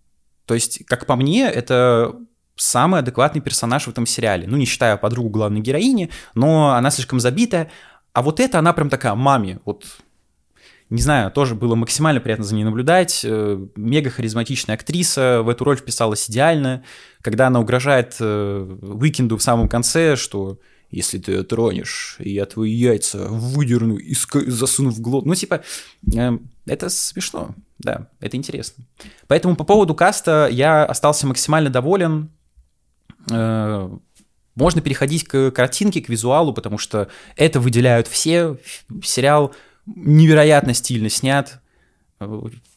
То 0.46 0.54
есть, 0.54 0.86
как 0.86 1.06
по 1.06 1.16
мне, 1.16 1.50
это 1.50 2.16
самый 2.56 3.00
адекватный 3.00 3.42
персонаж 3.42 3.86
в 3.86 3.90
этом 3.90 4.06
сериале. 4.06 4.46
Ну, 4.48 4.58
не 4.58 4.66
считая 4.66 4.98
подругу 4.98 5.30
главной 5.30 5.62
героини, 5.62 6.10
но 6.36 6.74
она 6.74 6.92
слишком 6.92 7.20
забитая. 7.20 7.72
А 8.14 8.22
вот 8.22 8.40
это 8.40 8.60
она 8.60 8.74
прям 8.74 8.90
такая 8.90 9.16
маме, 9.16 9.60
вот 9.66 9.86
не 10.90 11.02
знаю, 11.02 11.32
тоже 11.32 11.56
было 11.56 11.74
максимально 11.74 12.22
приятно 12.22 12.46
за 12.46 12.54
ней 12.54 12.64
наблюдать. 12.64 13.22
Э, 13.24 13.60
мега 13.76 14.12
харизматичная 14.12 14.76
актриса, 14.76 15.42
в 15.42 15.50
эту 15.50 15.64
роль 15.64 15.78
вписалась 15.78 16.30
идеально. 16.30 16.84
Когда 17.22 17.48
она 17.48 17.60
угрожает 17.60 18.16
э, 18.20 18.78
Уикенду 18.82 19.38
в 19.38 19.42
самом 19.42 19.68
конце, 19.68 20.16
что 20.16 20.60
если 20.92 21.18
ты 21.18 21.42
тронешь, 21.44 22.18
я 22.20 22.46
твои 22.46 22.72
яйца 22.72 23.28
выдерну 23.28 23.98
и 23.98 24.14
засуну 24.46 24.92
в 24.92 25.02
глот. 25.02 25.26
Ну, 25.26 25.34
типа, 25.34 25.64
э, 26.16 26.38
это 26.68 26.90
смешно, 26.90 27.56
да, 27.80 28.10
это 28.20 28.38
интересно. 28.38 28.86
Поэтому 29.26 29.56
по 29.56 29.64
поводу 29.64 29.96
каста 29.96 30.48
я 30.52 30.86
остался 30.86 31.26
максимально 31.26 31.72
доволен. 31.72 32.30
Можно 34.56 34.82
переходить 34.82 35.24
к 35.24 35.52
картинке, 35.52 36.02
к 36.02 36.10
визуалу, 36.10 36.54
потому 36.54 36.78
что 36.78 37.10
это 37.36 37.60
выделяют 37.60 38.08
все. 38.08 38.58
Сериал 39.04 39.54
невероятно 39.86 40.74
стильно 40.74 41.10
снят, 41.10 41.60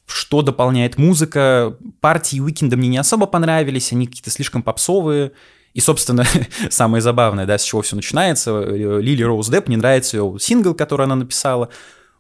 что 0.07 0.43
дополняет 0.43 0.99
музыка. 0.99 1.77
Партии 2.01 2.41
Уикенда 2.41 2.77
мне 2.77 2.89
не 2.89 2.99
особо 2.99 3.27
понравились, 3.27 3.93
они 3.93 4.07
какие-то 4.07 4.31
слишком 4.31 4.63
попсовые. 4.63 5.33
И, 5.75 5.81
собственно, 5.81 6.25
самое 6.71 7.03
забавное, 7.03 7.45
да, 7.45 7.59
с 7.59 7.63
чего 7.63 7.83
все 7.83 7.97
начинается, 7.97 8.63
Лили 8.65 9.23
Роуз 9.23 9.49
Депп, 9.49 9.69
не 9.69 9.77
нравится 9.77 10.17
ее 10.17 10.37
сингл, 10.41 10.73
который 10.75 11.05
она 11.05 11.17
написала. 11.17 11.69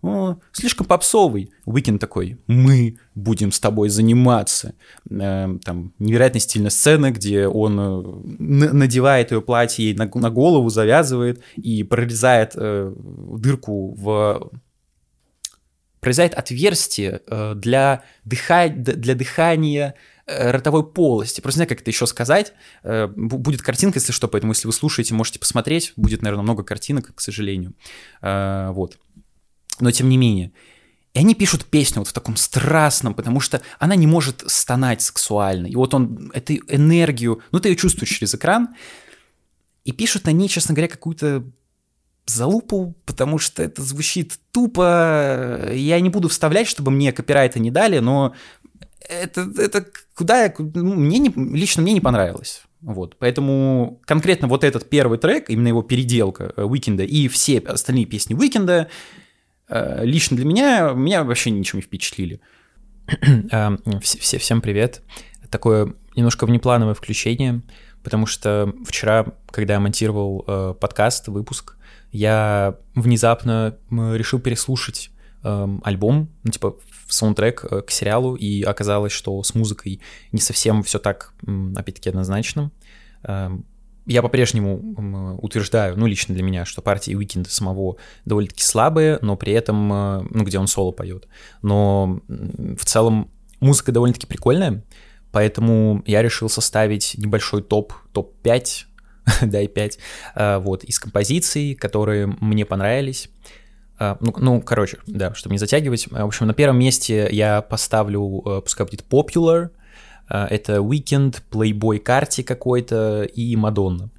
О, 0.03 0.37
слишком 0.53 0.87
попсовый. 0.87 1.51
Уикенд 1.65 2.01
такой, 2.01 2.39
мы 2.47 2.99
будем 3.15 3.51
с 3.51 3.59
тобой 3.59 3.89
заниматься. 3.89 4.75
Э, 5.11 5.59
там 5.65 5.95
невероятно 5.99 6.39
стильная 6.41 6.71
сцена, 6.71 7.11
где 7.11 7.49
он 7.49 7.81
э, 7.81 8.73
надевает 8.73 9.33
ее 9.33 9.41
платье 9.41 9.87
ей 9.87 9.95
на, 9.95 10.07
голову, 10.07 10.69
завязывает 10.69 11.43
и 11.57 11.83
прорезает 11.83 12.53
э, 12.55 12.93
дырку 12.97 13.95
в 13.95 14.51
прорезает 16.01 16.35
отверстие 16.35 17.21
для, 17.57 18.05
дыха... 18.25 18.69
для 18.69 19.17
дыхания 19.17 19.97
ротовой 20.25 20.87
полости. 20.87 21.41
Просто 21.41 21.59
не 21.59 21.65
знаю, 21.65 21.69
как 21.71 21.81
это 21.81 21.91
еще 21.91 22.07
сказать. 22.07 22.53
Будет 22.85 23.63
картинка, 23.63 23.99
если 23.99 24.13
что, 24.13 24.29
поэтому 24.29 24.53
если 24.53 24.69
вы 24.69 24.73
слушаете, 24.73 25.15
можете 25.15 25.41
посмотреть. 25.41 25.95
Будет, 25.97 26.23
наверное, 26.23 26.45
много 26.45 26.63
картинок, 26.63 27.13
к 27.13 27.21
сожалению. 27.21 27.75
Вот. 28.23 28.99
Но 29.81 29.91
тем 29.91 30.09
не 30.09 30.17
менее. 30.17 30.53
И 31.15 31.19
они 31.19 31.35
пишут 31.35 31.65
песню 31.65 32.01
вот 32.01 32.09
в 32.09 32.13
таком 32.13 32.37
страстном, 32.37 33.15
потому 33.15 33.41
что 33.41 33.63
она 33.79 33.97
не 33.97 34.07
может 34.07 34.45
стонать 34.47 35.01
сексуально. 35.01 35.67
И 35.67 35.75
вот 35.75 35.95
он 35.95 36.31
эту 36.35 36.55
энергию, 36.69 37.41
ну 37.53 37.61
ты 37.61 37.71
ее 37.71 37.77
чувствуешь 37.77 38.11
через 38.11 38.35
экран, 38.35 38.75
и 39.85 39.93
пишут 39.93 40.29
они, 40.29 40.49
честно 40.49 40.75
говоря, 40.75 40.89
какую-то 40.89 41.45
залупу, 42.27 42.95
потому 43.07 43.39
что 43.39 43.63
это 43.63 43.83
звучит 43.83 44.39
тупо. 44.53 45.71
Я 45.73 46.01
не 46.01 46.11
буду 46.11 46.29
вставлять, 46.29 46.67
чтобы 46.67 46.91
мне 46.91 47.13
копирайта 47.13 47.61
не 47.61 47.71
дали, 47.71 48.01
но 48.01 48.35
это, 49.09 49.49
это 49.57 49.87
куда 50.15 50.45
я... 50.45 50.55
Ну, 50.59 50.95
мне 50.97 51.19
не, 51.19 51.33
лично 51.55 51.83
мне 51.83 51.93
не 51.93 52.01
понравилось. 52.01 52.63
Вот, 52.81 53.17
поэтому 53.19 54.01
конкретно 54.05 54.49
вот 54.49 54.65
этот 54.65 54.89
первый 54.91 55.19
трек, 55.19 55.49
именно 55.51 55.69
его 55.69 55.83
переделка 55.83 56.53
Уикенда 56.57 57.05
и 57.05 57.27
все 57.29 57.59
остальные 57.59 58.07
песни 58.07 58.35
Уикенда, 58.35 58.89
лично 59.69 60.37
для 60.37 60.47
меня, 60.47 60.93
меня 60.93 61.25
вообще 61.25 61.51
ничего 61.51 61.79
не 61.79 61.83
впечатлили. 61.83 62.41
А, 63.53 63.77
всем 64.03 64.61
привет. 64.61 65.03
Такое 65.51 65.95
немножко 66.17 66.47
внеплановое 66.47 66.95
включение, 66.95 67.63
потому 68.03 68.27
что 68.27 68.73
вчера, 68.85 69.27
когда 69.51 69.75
я 69.75 69.81
монтировал 69.81 70.45
э, 70.47 70.75
подкаст, 70.81 71.29
выпуск, 71.29 71.77
я 72.11 72.77
внезапно 72.95 73.77
решил 73.91 74.41
переслушать 74.41 75.11
э, 75.45 75.69
альбом, 75.85 76.31
ну, 76.43 76.51
типа, 76.51 76.77
саундтрек 77.09 77.65
э, 77.71 77.83
к 77.83 77.91
сериалу, 77.91 78.35
и 78.35 78.63
оказалось, 78.63 79.13
что 79.13 79.43
с 79.43 79.55
музыкой 79.55 80.01
не 80.33 80.41
совсем 80.41 80.83
все 80.83 80.99
так, 80.99 81.33
опять-таки, 81.77 82.09
однозначно. 82.09 82.71
Э, 84.07 84.11
я 84.13 84.23
по-прежнему 84.23 85.39
утверждаю, 85.41 85.97
ну, 85.99 86.07
лично 86.07 86.35
для 86.35 86.43
меня, 86.43 86.65
что 86.65 86.83
партии 86.83 87.15
Уикенда 87.15 87.51
самого 87.51 87.97
довольно-таки 88.25 88.63
слабые, 88.63 89.19
но 89.23 89.37
при 89.37 89.53
этом, 89.53 89.93
э, 89.93 90.27
ну, 90.31 90.45
где 90.45 90.59
он 90.59 90.67
соло 90.67 90.93
поет. 90.93 91.29
Но 91.63 92.21
в 92.29 92.85
целом 92.85 93.31
музыка 93.61 93.93
довольно-таки 93.93 94.27
прикольная, 94.27 94.85
поэтому 95.33 96.03
я 96.07 96.23
решил 96.23 96.49
составить 96.49 97.15
небольшой 97.17 97.63
топ, 97.63 97.93
топ-5 98.13 98.85
да, 99.43 99.61
и 99.61 99.67
5, 99.67 99.99
вот, 100.61 100.85
из 100.85 100.99
композиций, 101.01 101.75
которые 101.75 102.27
мне 102.41 102.65
понравились. 102.65 103.29
А, 103.99 104.19
ну, 104.21 104.35
ну, 104.39 104.61
короче, 104.61 104.99
да, 105.07 105.35
чтобы 105.35 105.55
не 105.55 105.59
затягивать. 105.59 106.07
В 106.11 106.25
общем, 106.25 106.47
на 106.47 106.55
первом 106.55 106.79
месте 106.79 107.29
я 107.31 107.63
поставлю, 107.63 108.43
э, 108.45 108.61
пускай 108.63 108.87
будет 108.87 109.05
Popular, 109.09 109.71
это 110.29 110.77
Weekend, 110.77 111.43
Playboy 111.51 111.99
Карти 111.99 112.43
какой-то 112.43 113.23
и 113.23 113.57
Мадонна. 113.57 114.11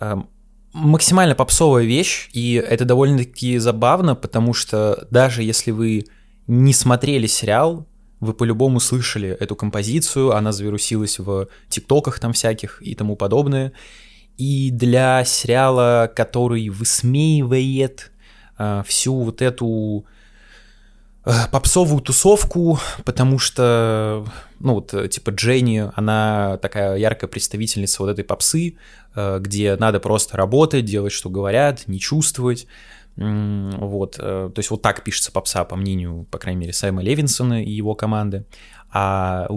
А, 0.00 0.24
максимально 0.72 1.34
попсовая 1.34 1.84
вещь, 1.84 2.28
и 2.32 2.54
это 2.54 2.84
довольно-таки 2.84 3.58
забавно, 3.58 4.14
потому 4.14 4.54
что 4.54 5.06
даже 5.10 5.42
если 5.42 5.70
вы 5.70 6.06
не 6.46 6.72
смотрели 6.72 7.26
сериал, 7.26 7.86
вы 8.20 8.34
по-любому 8.34 8.80
слышали 8.80 9.28
эту 9.28 9.56
композицию, 9.56 10.34
она 10.34 10.52
завирусилась 10.52 11.18
в 11.18 11.48
тиктоках 11.68 12.20
там 12.20 12.32
всяких 12.32 12.80
и 12.80 12.94
тому 12.94 13.16
подобное. 13.16 13.72
И 14.38 14.70
для 14.70 15.24
сериала, 15.24 16.10
который 16.14 16.68
высмеивает 16.68 18.12
э, 18.58 18.82
всю 18.86 19.22
вот 19.22 19.42
эту 19.42 20.06
попсовую 21.52 22.00
тусовку, 22.00 22.78
потому 23.04 23.38
что, 23.38 24.26
ну 24.58 24.74
вот, 24.74 24.92
э, 24.92 25.08
типа 25.08 25.30
Дженни, 25.30 25.88
она 25.94 26.58
такая 26.58 26.96
яркая 26.96 27.28
представительница 27.28 28.02
вот 28.02 28.10
этой 28.10 28.24
попсы, 28.24 28.76
э, 29.14 29.38
где 29.40 29.76
надо 29.76 30.00
просто 30.00 30.36
работать, 30.36 30.84
делать, 30.84 31.12
что 31.12 31.30
говорят, 31.30 31.86
не 31.86 32.00
чувствовать. 32.00 32.66
Вот, 33.14 34.16
э, 34.18 34.50
то 34.54 34.58
есть 34.58 34.70
вот 34.70 34.80
так 34.82 35.04
пишется 35.04 35.32
попса, 35.32 35.64
по 35.64 35.76
мнению, 35.76 36.26
по 36.30 36.38
крайней 36.38 36.60
мере, 36.60 36.72
Сайма 36.72 37.02
Левинсона 37.02 37.62
и 37.62 37.70
его 37.70 37.94
команды. 37.94 38.46
А 38.90 39.46
э, 39.48 39.52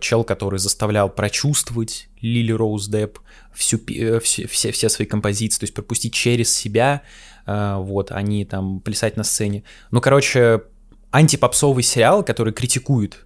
чел, 0.00 0.24
который 0.24 0.58
заставлял 0.58 1.08
прочувствовать 1.08 2.08
Лили 2.20 2.52
Роуз 2.52 2.88
Депп 2.88 3.18
всю, 3.52 3.78
э, 3.88 4.20
все, 4.20 4.46
все, 4.46 4.72
все 4.72 4.88
свои 4.88 5.06
композиции, 5.06 5.60
то 5.60 5.64
есть 5.64 5.74
пропустить 5.74 6.14
через 6.14 6.54
себя, 6.54 7.02
вот, 7.44 8.12
они 8.12 8.44
там 8.44 8.78
плясать 8.78 9.16
на 9.16 9.24
сцене. 9.24 9.64
Ну, 9.90 10.00
короче, 10.00 10.62
антипопсовый 11.10 11.82
сериал, 11.82 12.22
который 12.22 12.52
критикует 12.52 13.18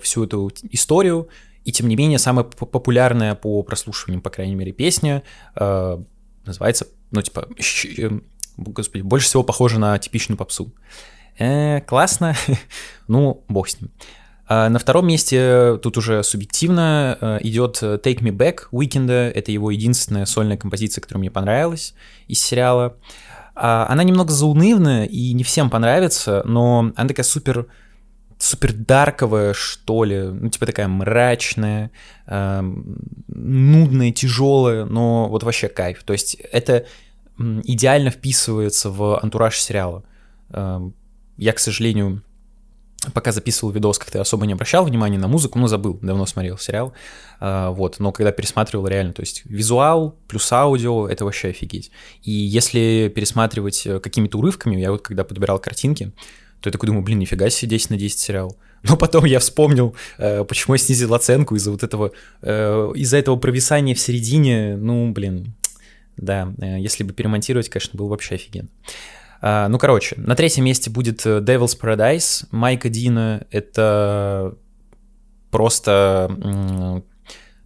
всю 0.00 0.24
эту 0.24 0.52
историю, 0.70 1.28
и 1.64 1.72
тем 1.72 1.88
не 1.88 1.96
менее 1.96 2.20
самая 2.20 2.44
популярная 2.44 3.34
по 3.34 3.64
прослушиваниям, 3.64 4.22
по 4.22 4.30
крайней 4.30 4.54
мере, 4.54 4.70
песня 4.70 5.24
называется, 6.46 6.86
ну, 7.10 7.20
типа, 7.20 7.48
господи, 8.56 9.02
больше 9.02 9.26
всего 9.26 9.42
похоже 9.42 9.78
на 9.78 9.98
типичную 9.98 10.38
попсу. 10.38 10.72
Э, 11.38 11.80
классно, 11.80 12.36
ну, 13.08 13.44
бог 13.48 13.68
с 13.68 13.80
ним. 13.80 13.90
А 14.46 14.68
на 14.68 14.78
втором 14.78 15.06
месте 15.06 15.78
тут 15.82 15.96
уже 15.96 16.22
субъективно 16.22 17.16
э, 17.20 17.38
идет 17.42 17.82
Take 17.82 18.20
Me 18.20 18.30
Back 18.30 18.66
Уикенда. 18.70 19.30
Это 19.34 19.52
его 19.52 19.70
единственная 19.70 20.26
сольная 20.26 20.56
композиция, 20.56 21.00
которая 21.00 21.20
мне 21.20 21.30
понравилась 21.30 21.94
из 22.28 22.42
сериала. 22.42 22.96
А, 23.54 23.86
она 23.88 24.04
немного 24.04 24.32
заунывная 24.32 25.06
и 25.06 25.32
не 25.32 25.44
всем 25.44 25.70
понравится, 25.70 26.42
но 26.44 26.92
она 26.94 27.08
такая 27.08 27.24
супер 27.24 27.66
супер 28.36 28.72
дарковая, 28.74 29.54
что 29.54 30.04
ли, 30.04 30.20
ну, 30.24 30.50
типа 30.50 30.66
такая 30.66 30.88
мрачная, 30.88 31.90
э, 32.26 32.62
нудная, 33.28 34.10
тяжелая, 34.10 34.84
но 34.84 35.28
вот 35.28 35.44
вообще 35.44 35.68
кайф. 35.68 36.02
То 36.02 36.12
есть 36.12 36.34
это 36.52 36.84
идеально 37.38 38.10
вписывается 38.10 38.90
в 38.90 39.18
антураж 39.20 39.58
сериала. 39.58 40.04
Эм, 40.50 40.94
я, 41.36 41.52
к 41.52 41.58
сожалению, 41.58 42.22
пока 43.12 43.32
записывал 43.32 43.72
видос, 43.72 43.98
как-то 43.98 44.20
особо 44.20 44.46
не 44.46 44.52
обращал 44.52 44.84
внимания 44.84 45.18
на 45.18 45.28
музыку, 45.28 45.58
ну, 45.58 45.66
забыл, 45.66 45.98
давно 46.00 46.26
смотрел 46.26 46.58
сериал, 46.58 46.92
э, 47.40 47.68
вот, 47.70 47.98
но 47.98 48.12
когда 48.12 48.32
пересматривал, 48.32 48.86
реально, 48.86 49.12
то 49.12 49.20
есть 49.20 49.42
визуал 49.44 50.16
плюс 50.28 50.50
аудио, 50.52 51.08
это 51.08 51.24
вообще 51.24 51.48
офигеть. 51.48 51.90
И 52.22 52.30
если 52.30 53.12
пересматривать 53.14 53.86
э, 53.86 54.00
какими-то 54.00 54.38
урывками, 54.38 54.76
я 54.80 54.90
вот 54.90 55.02
когда 55.02 55.24
подбирал 55.24 55.58
картинки, 55.58 56.12
то 56.60 56.68
я 56.68 56.72
такой 56.72 56.86
думаю, 56.86 57.04
блин, 57.04 57.18
нифига 57.18 57.50
себе 57.50 57.70
10 57.70 57.90
на 57.90 57.96
10 57.96 58.18
сериал. 58.18 58.56
Но 58.82 58.96
потом 58.96 59.24
я 59.24 59.38
вспомнил, 59.38 59.94
э, 60.18 60.44
почему 60.44 60.74
я 60.74 60.78
снизил 60.78 61.14
оценку 61.14 61.56
из-за 61.56 61.70
вот 61.70 61.82
этого, 61.82 62.12
из-за 62.42 63.16
этого 63.16 63.36
провисания 63.36 63.94
в 63.94 64.00
середине, 64.00 64.76
ну, 64.76 65.10
блин, 65.12 65.54
да, 66.16 66.52
э, 66.58 66.80
если 66.80 67.04
бы 67.04 67.12
перемонтировать, 67.12 67.68
конечно, 67.68 67.96
был 67.96 68.08
вообще 68.08 68.36
офигенно. 68.36 68.68
А, 69.46 69.68
ну, 69.68 69.78
короче, 69.78 70.16
на 70.16 70.34
третьем 70.36 70.64
месте 70.64 70.88
будет 70.88 71.26
э, 71.26 71.40
Devil's 71.40 71.78
Paradise 71.78 72.46
Майка 72.50 72.88
Дина. 72.88 73.46
Это 73.50 74.56
просто 75.50 77.04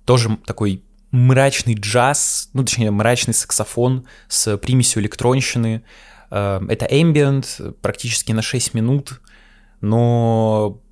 тоже 0.04 0.38
такой 0.44 0.82
мрачный 1.12 1.74
джаз, 1.74 2.50
ну, 2.52 2.64
точнее, 2.64 2.90
мрачный 2.90 3.32
саксофон 3.32 4.08
с 4.26 4.56
примесью 4.58 5.02
электронщины. 5.02 5.84
Э, 6.32 6.60
это 6.68 6.86
ambient, 6.86 7.70
практически 7.74 8.32
на 8.32 8.42
6 8.42 8.74
минут, 8.74 9.20
но 9.80 10.82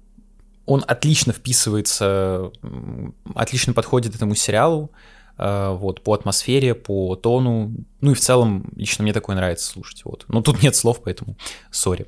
он 0.67 0.85
отлично 0.87 1.33
вписывается, 1.33 2.53
отлично 3.35 3.73
подходит 3.73 4.15
этому 4.15 4.37
сериалу. 4.37 4.93
Э, 5.39 5.77
вот, 5.79 6.03
по 6.03 6.15
атмосфере, 6.15 6.75
по 6.75 7.15
тону, 7.15 7.73
ну 8.01 8.13
и 8.13 8.15
в 8.15 8.21
целом 8.21 8.73
лично 8.77 9.03
мне 9.03 9.13
такое 9.13 9.37
нравится 9.37 9.67
слушать, 9.67 10.03
вот. 10.05 10.25
Но 10.29 10.41
тут 10.41 10.63
нет 10.63 10.75
слов, 10.75 11.03
поэтому 11.03 11.37
сори. 11.71 12.07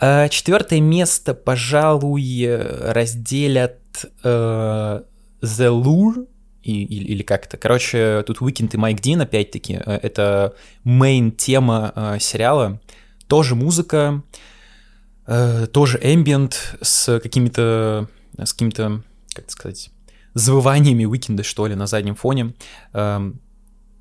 Э, 0.00 0.28
четвертое 0.28 0.80
место, 0.80 1.32
пожалуй, 1.32 2.46
разделят 2.46 3.78
uh, 4.22 5.04
The 5.40 5.82
Lure, 5.82 6.26
и, 6.62 6.84
или, 6.84 7.04
или 7.04 7.22
как 7.22 7.46
это. 7.46 7.56
Короче, 7.56 8.22
тут 8.26 8.40
Уикенд 8.40 8.74
и 8.74 8.76
Майк 8.76 9.00
Дин, 9.00 9.20
опять-таки, 9.20 9.74
это 9.84 10.54
main 10.84 11.32
тема 11.32 11.92
э, 11.94 12.18
сериала. 12.20 12.80
Тоже 13.26 13.54
музыка, 13.54 14.22
э, 15.26 15.66
тоже 15.72 15.98
эмбиент 16.02 16.76
с 16.80 17.18
какими-то, 17.18 18.08
с 18.38 18.52
какими-то, 18.52 19.02
как 19.34 19.50
сказать, 19.50 19.90
завываниями 20.34 21.04
Уикенда, 21.04 21.42
что 21.42 21.66
ли, 21.66 21.74
на 21.74 21.86
заднем 21.86 22.14
фоне. 22.14 22.54
Эм, 22.92 23.40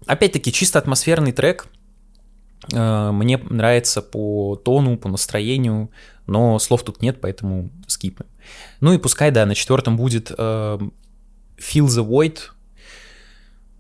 опять-таки, 0.06 0.52
чисто 0.52 0.80
атмосферный 0.80 1.32
трек. 1.32 1.68
Э, 2.72 3.12
мне 3.12 3.38
нравится 3.38 4.02
по 4.02 4.56
тону, 4.56 4.98
по 4.98 5.10
настроению, 5.10 5.92
но 6.28 6.60
слов 6.60 6.84
тут 6.84 7.02
нет, 7.02 7.20
поэтому 7.22 7.70
скипаем. 7.88 8.30
Ну 8.80 8.94
и 8.94 8.98
пускай, 8.98 9.32
да, 9.32 9.46
на 9.46 9.56
четвертом 9.56 9.98
будет 9.98 10.32
эм, 10.38 10.94
Fill 11.58 11.86
the 11.86 12.08
Void, 12.08 12.40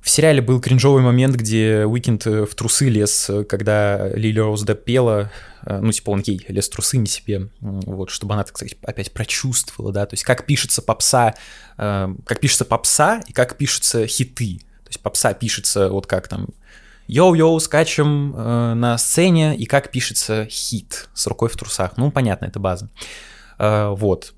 в 0.02 0.10
сериале 0.10 0.42
был 0.42 0.60
кринжовый 0.60 1.04
момент, 1.04 1.36
где 1.36 1.86
Уикенд 1.86 2.26
э, 2.28 2.46
в 2.46 2.56
трусы 2.56 2.90
лез, 2.90 3.30
э, 3.30 3.44
когда 3.44 4.10
Лили 4.10 4.40
Роуз 4.40 4.66
пела, 4.84 5.32
э, 5.66 5.80
ну, 5.80 5.92
типа 5.92 6.10
он 6.10 6.22
ей 6.26 6.44
лез 6.48 6.70
трусы, 6.70 6.98
не 6.98 7.06
себе, 7.06 7.50
вот, 7.60 8.10
чтобы 8.10 8.34
она, 8.34 8.44
так 8.44 8.58
сказать, 8.58 8.78
опять 8.84 9.12
прочувствовала, 9.12 9.94
да, 9.94 10.06
то 10.06 10.14
есть 10.16 10.24
как 10.24 10.46
пишется 10.46 10.82
попса, 10.82 11.36
как 11.78 12.40
пишется 12.40 12.66
попса 12.66 13.22
и 13.28 13.34
как 13.34 13.58
пишутся 13.58 14.06
хиты, 14.08 14.60
то 14.84 14.90
есть 14.90 15.00
попса 15.02 15.34
пишется 15.34 15.90
вот 15.90 16.08
как 16.08 16.28
там 16.28 16.48
йоу-йоу, 17.12 17.60
скачем 17.60 18.34
э, 18.36 18.74
на 18.74 18.98
сцене, 18.98 19.56
и 19.56 19.66
как 19.66 19.92
пишется 19.92 20.48
хит 20.50 21.10
с 21.14 21.28
рукой 21.28 21.50
в 21.50 21.58
трусах. 21.58 21.98
Ну, 21.98 22.10
понятно, 22.10 22.46
это 22.46 22.60
база. 22.60 22.90
Э, 23.60 23.90
вот 23.90 24.34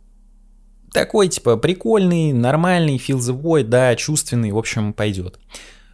такой, 0.93 1.27
типа, 1.27 1.57
прикольный, 1.57 2.31
нормальный, 2.31 2.97
feel 2.97 3.17
the 3.17 3.37
void, 3.37 3.63
да, 3.63 3.95
чувственный, 3.95 4.51
в 4.51 4.57
общем, 4.57 4.93
пойдет. 4.93 5.39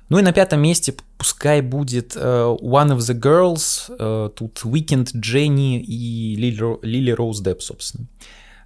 Ну 0.09 0.17
и 0.17 0.21
на 0.21 0.33
пятом 0.33 0.61
месте 0.61 0.95
пускай 1.17 1.61
будет 1.61 2.15
uh, 2.15 2.59
One 2.59 2.95
of 2.95 2.97
the 2.97 3.19
Girls, 3.19 3.89
uh, 3.97 4.29
тут 4.29 4.61
Weekend, 4.63 5.11
Дженни 5.15 5.79
и 5.79 6.35
Лили 6.35 7.11
Роуз 7.11 7.41
Депп, 7.41 7.61
собственно. 7.61 8.07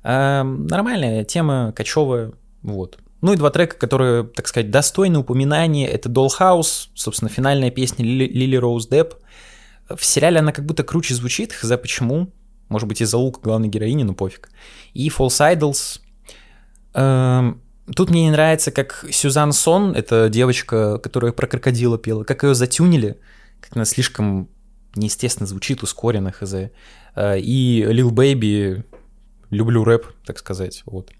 Uh, 0.03 0.43
нормальная 0.43 1.23
тема, 1.25 1.73
кочевая, 1.75 2.31
вот. 2.61 2.97
Ну 3.21 3.33
и 3.33 3.37
два 3.37 3.51
трека, 3.51 3.77
которые, 3.77 4.23
так 4.23 4.47
сказать, 4.47 4.71
достойны 4.71 5.19
упоминания, 5.19 5.87
это 5.87 6.09
Dollhouse, 6.09 6.89
собственно, 6.93 7.29
финальная 7.29 7.71
песня 7.71 8.05
Лили 8.05 8.55
Роуз 8.55 8.87
Депп. 8.87 9.15
В 9.89 10.03
сериале 10.03 10.39
она 10.39 10.53
как 10.53 10.65
будто 10.65 10.83
круче 10.83 11.13
звучит, 11.13 11.51
хз 11.51 11.69
почему, 11.81 12.29
может 12.69 12.87
быть 12.87 13.01
из-за 13.01 13.17
лука 13.17 13.41
главной 13.41 13.67
героини, 13.67 14.03
но 14.03 14.13
пофиг. 14.13 14.49
И 14.93 15.09
False 15.09 15.55
Idols, 15.55 15.99
тут 16.93 18.09
мне 18.09 18.23
не 18.23 18.31
нравится, 18.31 18.71
как 18.71 19.05
Сюзан 19.11 19.51
Сон, 19.51 19.95
это 19.95 20.29
девочка, 20.29 20.97
которая 20.99 21.31
про 21.31 21.47
крокодила 21.47 21.97
пела, 21.97 22.23
как 22.23 22.43
ее 22.43 22.55
затюнили, 22.55 23.17
как 23.59 23.75
она 23.75 23.85
слишком 23.85 24.49
неестественно 24.95 25.47
звучит, 25.47 25.83
ускоренно, 25.83 26.31
хз. 26.31 26.53
Э, 27.15 27.39
и 27.39 27.83
Lil 27.83 28.09
Baby, 28.11 28.83
люблю 29.53 29.83
рэп, 29.83 30.07
так 30.25 30.39
сказать, 30.39 30.83
вот. 30.85 31.11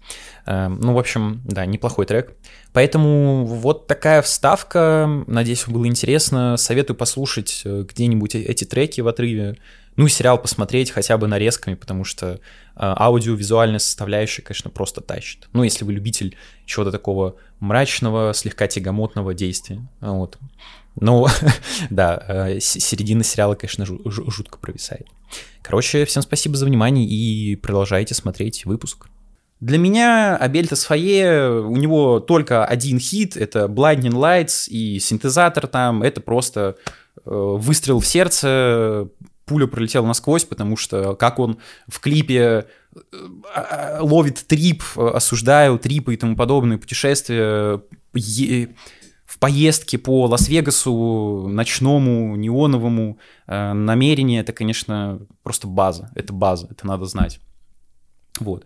Эм, 0.46 0.80
ну, 0.80 0.92
в 0.92 0.98
общем, 0.98 1.40
да, 1.44 1.64
неплохой 1.66 2.04
трек. 2.04 2.32
Поэтому 2.72 3.44
вот 3.46 3.86
такая 3.86 4.22
вставка, 4.22 5.24
надеюсь, 5.26 5.66
было 5.66 5.86
интересно. 5.86 6.56
Советую 6.56 6.96
послушать 6.96 7.62
э, 7.64 7.84
где-нибудь 7.88 8.34
эти 8.34 8.64
треки 8.64 9.00
в 9.00 9.08
отрыве. 9.08 9.56
Ну, 9.96 10.08
сериал 10.08 10.40
посмотреть 10.40 10.90
хотя 10.90 11.16
бы 11.16 11.26
нарезками, 11.26 11.74
потому 11.74 12.04
что 12.04 12.32
э, 12.34 12.38
аудиовизуальная 12.76 13.78
составляющая, 13.78 14.42
конечно, 14.42 14.70
просто 14.70 15.00
тащит. 15.00 15.48
Ну, 15.52 15.62
если 15.62 15.84
вы 15.84 15.92
любитель 15.92 16.36
чего-то 16.66 16.90
такого 16.90 17.36
мрачного, 17.60 18.34
слегка 18.34 18.66
тягомотного 18.66 19.34
действия. 19.34 19.86
Вот. 20.00 20.38
Ну, 20.96 21.26
да, 21.90 22.22
э, 22.28 22.60
середина 22.60 23.22
сериала, 23.22 23.54
конечно, 23.54 23.86
жутко 23.86 24.58
провисает. 24.58 25.06
Короче, 25.62 26.04
всем 26.04 26.22
спасибо 26.22 26.56
за 26.56 26.66
внимание 26.66 27.06
и 27.06 27.56
продолжайте 27.56 28.14
смотреть 28.14 28.64
выпуск. 28.66 29.06
Для 29.60 29.78
меня 29.78 30.36
Абель 30.36 30.68
Тесфае, 30.68 31.60
у 31.62 31.76
него 31.76 32.20
только 32.20 32.66
один 32.66 32.98
хит, 32.98 33.36
это 33.36 33.60
Blinding 33.66 34.12
Lights 34.12 34.68
и 34.68 34.98
синтезатор 34.98 35.68
там, 35.68 36.02
это 36.02 36.20
просто 36.20 36.76
э, 37.24 37.30
выстрел 37.30 38.00
в 38.00 38.06
сердце, 38.06 39.08
пуля 39.44 39.66
пролетела 39.66 40.06
насквозь, 40.06 40.44
потому 40.44 40.76
что 40.76 41.14
как 41.14 41.38
он 41.38 41.58
в 41.86 42.00
клипе 42.00 42.66
э, 42.94 43.02
а, 43.54 43.98
ловит 44.00 44.46
трип, 44.46 44.82
осуждаю 44.96 45.78
трипы 45.78 46.14
и 46.14 46.16
тому 46.16 46.36
подобные 46.36 46.78
путешествия 46.78 47.80
в 49.26 49.38
поездке 49.38 49.98
по 49.98 50.26
Лас-Вегасу, 50.26 51.48
ночному, 51.48 52.36
неоновому, 52.36 53.18
э, 53.46 53.72
намерение, 53.72 54.40
это, 54.40 54.52
конечно, 54.52 55.20
просто 55.42 55.66
база, 55.66 56.10
это 56.14 56.32
база, 56.32 56.68
это 56.70 56.86
надо 56.86 57.04
знать. 57.06 57.40
Вот. 58.38 58.64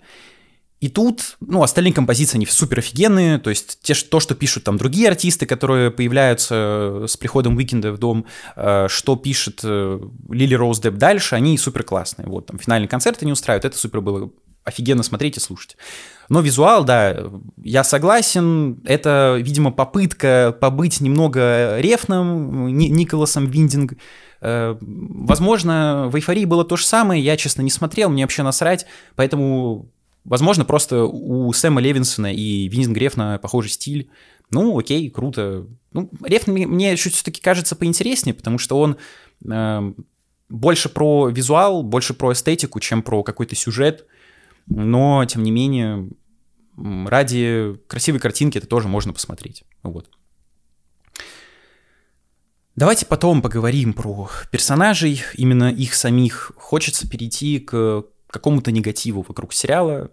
И 0.80 0.88
тут, 0.88 1.36
ну, 1.40 1.62
остальные 1.62 1.92
композиции, 1.92 2.36
они 2.36 2.46
супер 2.46 2.78
офигенные, 2.78 3.38
то 3.38 3.50
есть 3.50 3.80
те, 3.82 3.94
то, 3.94 4.20
что 4.20 4.34
пишут 4.36 4.64
там 4.64 4.76
другие 4.76 5.08
артисты, 5.08 5.44
которые 5.44 5.90
появляются 5.90 7.04
с 7.08 7.16
приходом 7.16 7.56
Уикенда 7.56 7.92
в 7.92 7.98
дом, 7.98 8.26
э, 8.54 8.86
что 8.88 9.16
пишет 9.16 9.60
э, 9.64 10.00
Лили 10.28 10.54
Роуз 10.54 10.78
Депп 10.78 10.94
дальше, 10.94 11.34
они 11.34 11.58
супер 11.58 11.82
классные. 11.82 12.28
Вот, 12.28 12.46
там, 12.46 12.58
финальные 12.58 12.88
концерты 12.88 13.26
не 13.26 13.32
устраивают, 13.32 13.64
это 13.64 13.76
супер 13.76 14.00
было 14.00 14.30
офигенно 14.64 15.02
смотреть 15.02 15.36
и 15.36 15.40
слушать. 15.40 15.76
Но 16.28 16.40
визуал, 16.40 16.84
да, 16.84 17.24
я 17.56 17.82
согласен, 17.82 18.80
это, 18.84 19.36
видимо, 19.40 19.72
попытка 19.72 20.56
побыть 20.60 21.00
немного 21.00 21.78
рефным 21.80 22.68
Николасом 22.68 23.46
Виндинг, 23.46 23.94
э, 24.42 24.76
Возможно, 24.80 26.08
в 26.08 26.14
«Эйфории» 26.14 26.44
было 26.44 26.64
то 26.64 26.76
же 26.76 26.84
самое, 26.84 27.20
я, 27.22 27.36
честно, 27.36 27.62
не 27.62 27.70
смотрел, 27.70 28.10
мне 28.10 28.22
вообще 28.22 28.44
насрать, 28.44 28.86
поэтому 29.16 29.90
Возможно, 30.28 30.66
просто 30.66 31.04
у 31.04 31.50
Сэма 31.54 31.80
Левинсона 31.80 32.34
и 32.34 32.68
Винсент 32.68 32.94
Грефна 32.94 33.38
похожий 33.40 33.70
стиль. 33.70 34.10
Ну, 34.50 34.78
окей, 34.78 35.08
круто. 35.08 35.66
Ну, 35.92 36.10
Рефн 36.22 36.50
мне 36.52 36.96
чуть 36.98 37.14
все-таки 37.14 37.40
кажется 37.40 37.74
поинтереснее, 37.74 38.34
потому 38.34 38.58
что 38.58 38.78
он 38.78 38.98
э, 39.50 39.92
больше 40.50 40.90
про 40.90 41.28
визуал, 41.28 41.82
больше 41.82 42.12
про 42.12 42.34
эстетику, 42.34 42.78
чем 42.78 43.02
про 43.02 43.22
какой-то 43.22 43.54
сюжет. 43.54 44.06
Но, 44.66 45.24
тем 45.24 45.42
не 45.42 45.50
менее, 45.50 46.10
ради 46.76 47.80
красивой 47.86 48.20
картинки 48.20 48.58
это 48.58 48.66
тоже 48.66 48.86
можно 48.86 49.14
посмотреть. 49.14 49.64
Вот. 49.82 50.10
Давайте 52.76 53.06
потом 53.06 53.40
поговорим 53.40 53.94
про 53.94 54.28
персонажей, 54.52 55.22
именно 55.34 55.72
их 55.72 55.94
самих. 55.94 56.52
Хочется 56.56 57.08
перейти 57.08 57.60
к 57.60 58.04
какому-то 58.28 58.70
негативу 58.72 59.24
вокруг 59.26 59.52
сериала. 59.52 60.10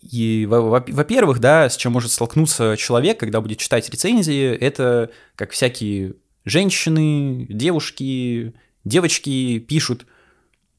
И, 0.00 0.46
во-первых, 0.48 1.40
да, 1.40 1.68
с 1.68 1.76
чем 1.76 1.92
может 1.92 2.10
столкнуться 2.10 2.76
человек, 2.78 3.20
когда 3.20 3.40
будет 3.40 3.58
читать 3.58 3.88
рецензии, 3.90 4.50
это 4.50 5.10
как 5.36 5.50
всякие 5.50 6.14
женщины, 6.44 7.46
девушки, 7.50 8.54
девочки 8.84 9.58
пишут, 9.58 10.06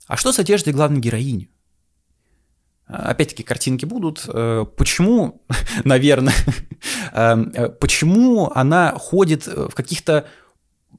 а 0.08 0.18
что 0.18 0.32
с 0.32 0.40
одеждой 0.40 0.74
главной 0.74 1.00
героини? 1.00 1.50
Опять-таки 2.88 3.44
картинки 3.44 3.86
будут. 3.86 4.26
Э, 4.28 4.66
почему, 4.76 5.42
наверное, 5.86 6.34
э, 7.14 7.70
почему 7.80 8.52
она 8.54 8.94
ходит 8.98 9.48
в 9.48 9.70
каких-то 9.70 10.28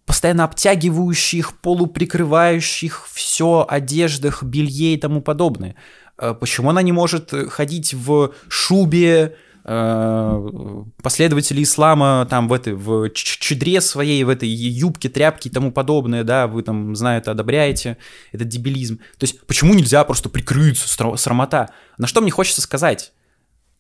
постоянно 0.07 0.45
обтягивающих, 0.45 1.59
полуприкрывающих 1.59 3.09
все 3.13 3.65
одеждах, 3.69 4.43
белье 4.43 4.95
и 4.95 4.97
тому 4.97 5.23
подобное. 5.23 5.77
Э, 6.19 6.35
почему 6.35 6.71
она 6.71 6.83
не 6.83 6.93
может 6.93 7.33
ходить 7.51 7.95
в 7.95 8.33
шубе, 8.49 9.37
э, 9.65 10.85
последователи 11.03 11.63
ислама 11.63 12.27
там 12.29 12.49
в 12.49 12.53
этой 12.53 12.75
в 12.75 13.11
чедре 13.11 13.81
своей, 13.81 14.25
в 14.25 14.29
этой 14.29 14.49
юбке, 14.49 15.09
тряпке 15.09 15.49
и 15.49 15.53
тому 15.53 15.73
подобное, 15.73 16.25
да, 16.25 16.47
вы 16.47 16.63
там, 16.63 16.97
знаете, 16.97 17.31
одобряете 17.31 17.97
этот 18.33 18.49
дебилизм. 18.49 18.99
То 19.19 19.25
есть 19.25 19.47
почему 19.47 19.75
нельзя 19.75 20.03
просто 20.05 20.29
прикрыться, 20.29 20.89
срамота? 21.17 21.71
На 21.99 22.07
что 22.07 22.21
мне 22.21 22.31
хочется 22.31 22.61
сказать? 22.61 23.13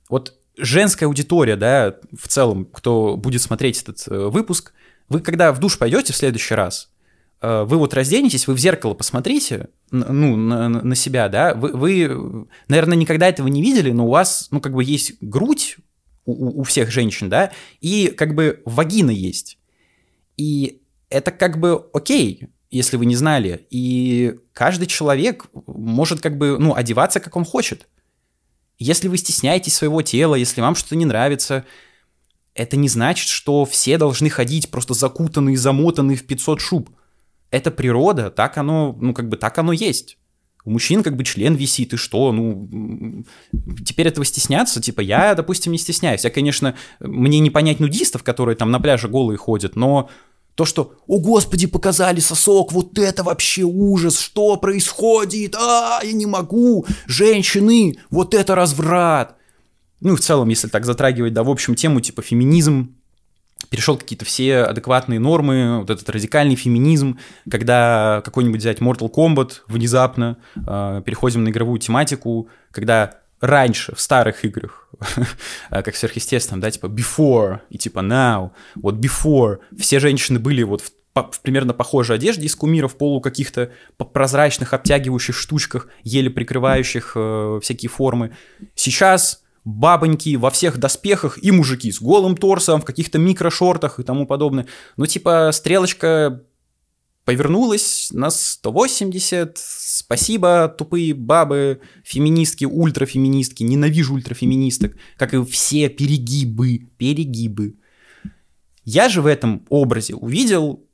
Вот 0.08 0.34
женская 0.56 1.06
аудитория, 1.06 1.56
да, 1.56 1.96
в 2.18 2.28
целом, 2.28 2.66
кто 2.66 3.16
будет 3.16 3.42
смотреть 3.42 3.82
этот 3.82 4.04
э, 4.08 4.28
выпуск, 4.28 4.72
вы 5.08 5.20
когда 5.20 5.52
в 5.52 5.58
душ 5.58 5.78
пойдете 5.78 6.12
в 6.12 6.16
следующий 6.16 6.54
раз, 6.54 6.90
э, 7.40 7.64
вы 7.64 7.76
вот 7.78 7.94
разденетесь, 7.94 8.46
вы 8.46 8.54
в 8.54 8.58
зеркало 8.58 8.94
посмотрите, 8.94 9.68
ну, 9.90 10.36
на, 10.36 10.68
на 10.68 10.94
себя, 10.94 11.28
да, 11.28 11.54
вы, 11.54 11.72
вы, 11.72 12.46
наверное, 12.68 12.96
никогда 12.96 13.28
этого 13.28 13.48
не 13.48 13.62
видели, 13.62 13.92
но 13.92 14.06
у 14.06 14.10
вас, 14.10 14.48
ну, 14.50 14.60
как 14.60 14.72
бы 14.72 14.84
есть 14.84 15.14
грудь 15.20 15.76
у, 16.24 16.60
у 16.60 16.62
всех 16.64 16.90
женщин, 16.90 17.28
да, 17.28 17.52
и 17.80 18.08
как 18.08 18.34
бы 18.34 18.62
вагина 18.64 19.10
есть. 19.10 19.58
И 20.36 20.82
это 21.10 21.30
как 21.30 21.58
бы 21.58 21.88
окей, 21.92 22.48
если 22.72 22.96
вы 22.96 23.06
не 23.06 23.14
знали. 23.14 23.66
И 23.70 24.34
каждый 24.52 24.86
человек 24.86 25.46
может 25.66 26.20
как 26.20 26.38
бы, 26.38 26.58
ну, 26.58 26.74
одеваться, 26.74 27.20
как 27.20 27.36
он 27.36 27.44
хочет. 27.44 27.86
Если 28.78 29.08
вы 29.08 29.18
стесняетесь 29.18 29.74
своего 29.74 30.02
тела, 30.02 30.34
если 30.34 30.60
вам 30.60 30.74
что-то 30.74 30.96
не 30.96 31.04
нравится, 31.04 31.64
это 32.54 32.76
не 32.76 32.88
значит, 32.88 33.28
что 33.28 33.64
все 33.64 33.98
должны 33.98 34.28
ходить 34.28 34.70
просто 34.70 34.94
закутанные, 34.94 35.56
замотанные 35.56 36.16
в 36.16 36.26
500 36.26 36.60
шуб. 36.60 36.90
Это 37.50 37.70
природа, 37.70 38.30
так 38.30 38.58
оно, 38.58 38.96
ну, 39.00 39.14
как 39.14 39.28
бы 39.28 39.36
так 39.36 39.58
оно 39.58 39.72
есть. 39.72 40.18
У 40.64 40.70
мужчин 40.70 41.02
как 41.02 41.16
бы 41.16 41.24
член 41.24 41.54
висит, 41.54 41.92
и 41.92 41.96
что? 41.96 42.30
Ну, 42.32 43.24
теперь 43.84 44.06
этого 44.06 44.24
стесняться? 44.24 44.80
Типа, 44.80 45.00
я, 45.00 45.34
допустим, 45.34 45.72
не 45.72 45.78
стесняюсь. 45.78 46.24
Я, 46.24 46.30
конечно, 46.30 46.76
мне 47.00 47.40
не 47.40 47.50
понять 47.50 47.80
нудистов, 47.80 48.22
которые 48.22 48.54
там 48.54 48.70
на 48.70 48.78
пляже 48.78 49.08
голые 49.08 49.38
ходят, 49.38 49.74
но 49.74 50.08
то, 50.54 50.64
что 50.64 50.94
«О, 51.06 51.18
Господи, 51.18 51.66
показали 51.66 52.20
сосок, 52.20 52.72
вот 52.72 52.98
это 52.98 53.24
вообще 53.24 53.62
ужас, 53.62 54.20
что 54.20 54.56
происходит? 54.56 55.56
А, 55.56 56.00
я 56.04 56.12
не 56.12 56.26
могу! 56.26 56.86
Женщины, 57.06 57.96
вот 58.10 58.34
это 58.34 58.54
разврат!» 58.54 59.36
Ну, 60.02 60.16
в 60.16 60.20
целом, 60.20 60.48
если 60.48 60.68
так 60.68 60.84
затрагивать, 60.84 61.32
да, 61.32 61.44
в 61.44 61.50
общем, 61.50 61.74
тему 61.74 62.00
типа 62.00 62.22
феминизм, 62.22 62.94
перешел 63.70 63.96
какие-то 63.96 64.24
все 64.24 64.62
адекватные 64.62 65.20
нормы, 65.20 65.80
вот 65.80 65.90
этот 65.90 66.08
радикальный 66.10 66.56
феминизм, 66.56 67.18
когда 67.48 68.20
какой-нибудь 68.24 68.60
взять 68.60 68.80
Mortal 68.80 69.10
Kombat 69.10 69.60
внезапно, 69.68 70.36
э, 70.56 71.02
переходим 71.04 71.44
на 71.44 71.50
игровую 71.50 71.78
тематику, 71.78 72.48
когда 72.70 73.18
раньше 73.40 73.94
в 73.94 74.00
старых 74.00 74.44
играх, 74.44 74.88
как 75.70 75.94
сверхъестественном, 75.94 76.60
да, 76.60 76.70
типа 76.70 76.86
before 76.86 77.60
и 77.70 77.78
типа 77.78 78.00
now, 78.00 78.50
вот 78.74 78.96
before, 78.96 79.58
все 79.78 80.00
женщины 80.00 80.38
были 80.38 80.62
вот 80.62 80.80
в 80.80 80.92
в 81.14 81.40
примерно 81.42 81.74
похожей 81.74 82.16
одежде 82.16 82.46
из 82.46 82.56
кумиров, 82.56 82.96
полу 82.96 83.20
каких-то 83.20 83.70
прозрачных, 83.98 84.72
обтягивающих 84.72 85.36
штучках, 85.36 85.88
еле 86.04 86.30
прикрывающих 86.30 87.12
э, 87.14 87.60
всякие 87.62 87.90
формы. 87.90 88.34
Сейчас 88.74 89.42
бабоньки 89.64 90.36
во 90.36 90.50
всех 90.50 90.78
доспехах 90.78 91.42
и 91.42 91.50
мужики 91.50 91.90
с 91.92 92.00
голым 92.00 92.36
торсом, 92.36 92.80
в 92.80 92.84
каких-то 92.84 93.18
микрошортах 93.18 94.00
и 94.00 94.02
тому 94.02 94.26
подобное. 94.26 94.66
Ну, 94.96 95.06
типа, 95.06 95.50
стрелочка 95.52 96.42
повернулась 97.24 98.08
на 98.12 98.30
180. 98.30 99.56
Спасибо, 99.56 100.68
тупые 100.68 101.14
бабы, 101.14 101.80
феминистки, 102.04 102.64
ультрафеминистки. 102.64 103.62
Ненавижу 103.62 104.14
ультрафеминисток, 104.14 104.96
как 105.16 105.34
и 105.34 105.44
все 105.44 105.88
перегибы, 105.88 106.88
перегибы. 106.98 107.76
Я 108.84 109.08
же 109.08 109.22
в 109.22 109.26
этом 109.26 109.64
образе 109.68 110.14
увидел 110.14 110.84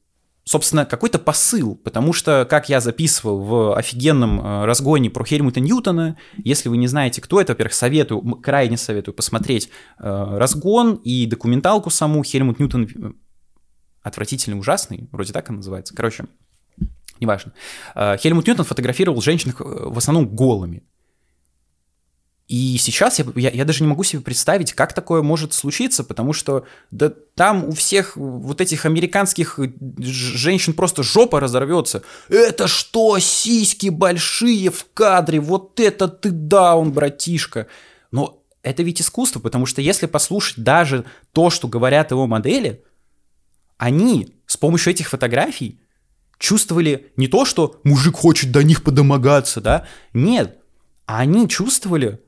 собственно, 0.48 0.86
какой-то 0.86 1.18
посыл, 1.18 1.76
потому 1.76 2.14
что, 2.14 2.46
как 2.48 2.70
я 2.70 2.80
записывал 2.80 3.40
в 3.40 3.76
офигенном 3.76 4.40
э, 4.40 4.64
разгоне 4.64 5.10
про 5.10 5.22
Хельмута 5.22 5.60
Ньютона, 5.60 6.16
если 6.38 6.70
вы 6.70 6.78
не 6.78 6.86
знаете, 6.86 7.20
кто 7.20 7.38
это, 7.38 7.52
во-первых, 7.52 7.74
советую, 7.74 8.22
крайне 8.36 8.78
советую 8.78 9.14
посмотреть 9.14 9.68
э, 9.98 10.36
разгон 10.38 10.94
и 11.04 11.26
документалку 11.26 11.90
саму. 11.90 12.24
Хельмут 12.24 12.60
Ньютон 12.60 12.84
э, 12.84 13.12
отвратительный, 14.00 14.58
ужасный, 14.58 15.10
вроде 15.12 15.34
так 15.34 15.50
он 15.50 15.56
называется. 15.56 15.94
Короче, 15.94 16.24
неважно. 17.20 17.52
Хельмут 17.94 18.46
Ньютон 18.46 18.64
фотографировал 18.64 19.20
женщин 19.20 19.54
в 19.58 19.98
основном 19.98 20.34
голыми. 20.34 20.82
И 22.48 22.78
сейчас 22.78 23.18
я, 23.18 23.26
я, 23.36 23.50
я 23.50 23.64
даже 23.66 23.84
не 23.84 23.90
могу 23.90 24.02
себе 24.04 24.22
представить, 24.22 24.72
как 24.72 24.94
такое 24.94 25.20
может 25.20 25.52
случиться, 25.52 26.02
потому 26.02 26.32
что 26.32 26.64
да, 26.90 27.12
там 27.34 27.64
у 27.64 27.72
всех 27.72 28.16
вот 28.16 28.62
этих 28.62 28.86
американских 28.86 29.58
женщин 29.98 30.72
просто 30.72 31.02
жопа 31.02 31.40
разорвется. 31.40 32.02
Это 32.30 32.66
что, 32.66 33.18
сиськи 33.18 33.90
большие 33.90 34.70
в 34.70 34.86
кадре? 34.94 35.40
Вот 35.40 35.78
это 35.78 36.08
ты 36.08 36.30
даун, 36.30 36.90
братишка. 36.90 37.66
Но 38.12 38.42
это 38.62 38.82
ведь 38.82 39.02
искусство, 39.02 39.40
потому 39.40 39.66
что 39.66 39.82
если 39.82 40.06
послушать 40.06 40.64
даже 40.64 41.04
то, 41.32 41.50
что 41.50 41.68
говорят 41.68 42.12
его 42.12 42.26
модели, 42.26 42.82
они 43.76 44.34
с 44.46 44.56
помощью 44.56 44.94
этих 44.94 45.10
фотографий 45.10 45.80
чувствовали 46.38 47.12
не 47.16 47.28
то, 47.28 47.44
что 47.44 47.78
мужик 47.84 48.16
хочет 48.16 48.52
до 48.52 48.62
них 48.64 48.82
подомогаться, 48.82 49.60
да, 49.60 49.86
нет, 50.14 50.56
они 51.04 51.46
чувствовали 51.46 52.20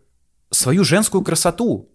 свою 0.51 0.85
женскую 0.85 1.23
красоту. 1.23 1.89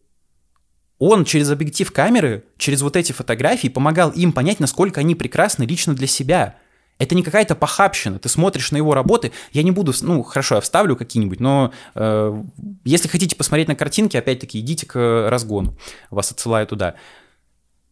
Он 0.98 1.26
через 1.26 1.50
объектив 1.50 1.92
камеры, 1.92 2.46
через 2.58 2.82
вот 2.82 2.96
эти 2.96 3.12
фотографии 3.12 3.68
помогал 3.68 4.12
им 4.12 4.32
понять, 4.32 4.60
насколько 4.60 5.02
они 5.02 5.14
прекрасны 5.14 5.64
лично 5.64 5.94
для 5.94 6.08
себя. 6.08 6.58
Это 6.98 7.14
не 7.14 7.24
какая-то 7.24 7.56
похабщина. 7.56 8.20
Ты 8.20 8.30
смотришь 8.30 8.72
на 8.72 8.78
его 8.78 8.94
работы. 8.94 9.34
Я 9.52 9.64
не 9.64 9.72
буду, 9.72 9.94
ну 10.02 10.24
хорошо, 10.24 10.56
я 10.56 10.62
вставлю 10.62 10.96
какие-нибудь, 10.96 11.42
но 11.42 11.74
э, 11.94 12.44
если 12.86 13.10
хотите 13.10 13.36
посмотреть 13.36 13.68
на 13.68 13.76
картинки, 13.76 14.16
опять-таки 14.16 14.60
идите 14.60 14.86
к 14.86 15.30
разгону. 15.30 15.78
Вас 16.10 16.32
отсылаю 16.32 16.66
туда. 16.66 16.96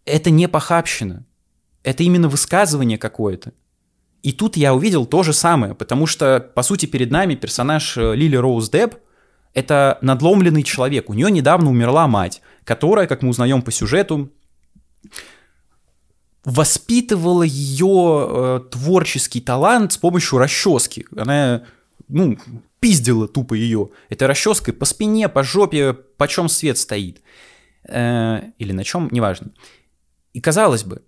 Это 0.06 0.30
не 0.30 0.48
похабщина. 0.48 1.26
Это 1.84 2.04
именно 2.04 2.30
высказывание 2.30 2.98
какое-то. 2.98 3.52
И 4.22 4.32
тут 4.32 4.56
я 4.56 4.74
увидел 4.74 5.06
то 5.06 5.22
же 5.22 5.34
самое, 5.34 5.76
потому 5.76 6.08
что, 6.08 6.40
по 6.40 6.64
сути, 6.64 6.86
перед 6.86 7.12
нами 7.12 7.36
персонаж 7.36 7.98
э, 7.98 8.16
Лили 8.16 8.38
Роуз 8.38 8.70
Депп, 8.70 8.96
это 9.54 9.98
надломленный 10.02 10.64
человек. 10.64 11.10
У 11.10 11.14
нее 11.14 11.30
недавно 11.32 11.70
умерла 11.70 12.08
мать, 12.08 12.42
которая, 12.64 13.08
как 13.08 13.22
мы 13.22 13.30
узнаем 13.30 13.62
по 13.62 13.72
сюжету, 13.72 14.32
воспитывала 16.44 17.44
ее 17.44 18.28
э, 18.28 18.60
творческий 18.72 19.42
талант 19.42 19.94
с 19.94 19.98
помощью 19.98 20.40
расчески. 20.40 21.06
Она, 21.16 21.64
ну, 22.08 22.38
пиздила 22.80 23.28
тупо 23.28 23.54
ее. 23.54 23.92
Это 24.10 24.28
расческой 24.28 24.74
по 24.74 24.86
спине, 24.86 25.30
по 25.30 25.44
жопе, 25.44 25.94
по 25.94 26.28
чем 26.28 26.50
свет 26.50 26.78
стоит. 26.78 27.22
Э, 27.88 28.42
или 28.58 28.74
на 28.74 28.84
чем, 28.84 29.08
неважно. 29.12 29.52
И 30.34 30.42
казалось 30.42 30.84
бы, 30.84 31.04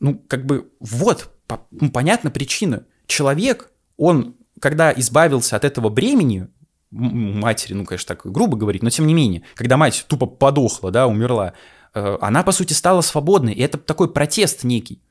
ну, 0.00 0.22
как 0.28 0.44
бы, 0.44 0.70
вот, 0.80 1.30
по, 1.46 1.66
ну, 1.70 1.90
понятна 1.90 2.30
причина. 2.30 2.86
Человек, 3.06 3.70
он, 3.96 4.36
когда 4.60 4.92
избавился 4.92 5.56
от 5.56 5.64
этого 5.64 5.88
бремени, 5.88 6.48
матери, 6.90 7.74
ну, 7.74 7.84
конечно, 7.84 8.14
так 8.14 8.30
грубо 8.30 8.56
говорить, 8.56 8.82
но 8.82 8.90
тем 8.90 9.06
не 9.06 9.14
менее, 9.14 9.42
когда 9.54 9.76
мать 9.76 10.04
тупо 10.08 10.26
подохла, 10.26 10.90
да, 10.90 11.06
умерла, 11.06 11.54
э, 11.94 12.18
она, 12.20 12.42
по 12.42 12.52
сути, 12.52 12.72
стала 12.72 13.00
свободной, 13.00 13.52
и 13.52 13.62
это 13.62 13.78
такой 13.78 14.12
протест 14.12 14.64
некий. 14.64 15.02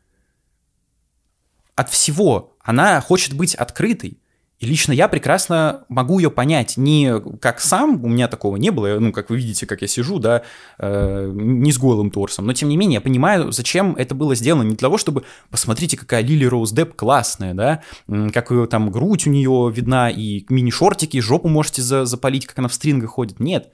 От 1.76 1.90
всего 1.90 2.56
она 2.62 3.02
хочет 3.02 3.34
быть 3.34 3.56
открытой, 3.56 4.20
и 4.60 4.66
лично 4.66 4.94
я 4.94 5.10
прекрасно 5.10 5.84
могу 5.90 6.18
ее 6.18 6.32
понять. 6.32 6.78
Не 6.78 7.20
как 7.40 7.60
сам, 7.60 8.04
у 8.04 8.08
меня 8.08 8.30
такого 8.30 8.56
не 8.56 8.70
было, 8.70 9.00
ну, 9.00 9.12
как 9.12 9.30
вы 9.30 9.38
видите, 9.38 9.66
как 9.66 9.82
я 9.82 9.88
сижу, 9.88 10.18
да, 10.18 10.44
э, 10.78 11.30
не 11.34 11.74
с 11.74 11.78
голым 11.78 12.10
торсом, 12.10 12.46
но 12.46 12.54
тем 12.54 12.70
не 12.70 12.78
менее 12.78 12.96
я 12.96 13.02
понимаю, 13.02 13.52
зачем 13.52 13.96
это 13.96 14.16
было 14.16 14.34
сделано. 14.34 14.64
Не 14.64 14.76
для 14.76 14.78
того, 14.78 14.98
чтобы, 14.98 15.24
посмотрите, 15.50 15.98
какая 15.98 16.24
Лили 16.24 16.46
Роуз 16.46 16.72
Депп 16.72 16.96
классная, 16.96 17.54
да, 17.54 17.82
как 18.32 18.52
ее 18.52 18.66
там 18.68 18.92
грудь 18.92 19.28
у 19.28 19.30
нее 19.30 19.72
видна, 19.76 20.10
и 20.10 20.46
мини-шортики, 20.48 21.20
жопу 21.20 21.50
можете 21.50 21.82
за 21.82 22.06
запалить, 22.06 22.46
как 22.46 22.58
она 22.60 22.70
в 22.70 22.74
стрингах 22.74 23.10
ходит. 23.12 23.42
Нет, 23.42 23.72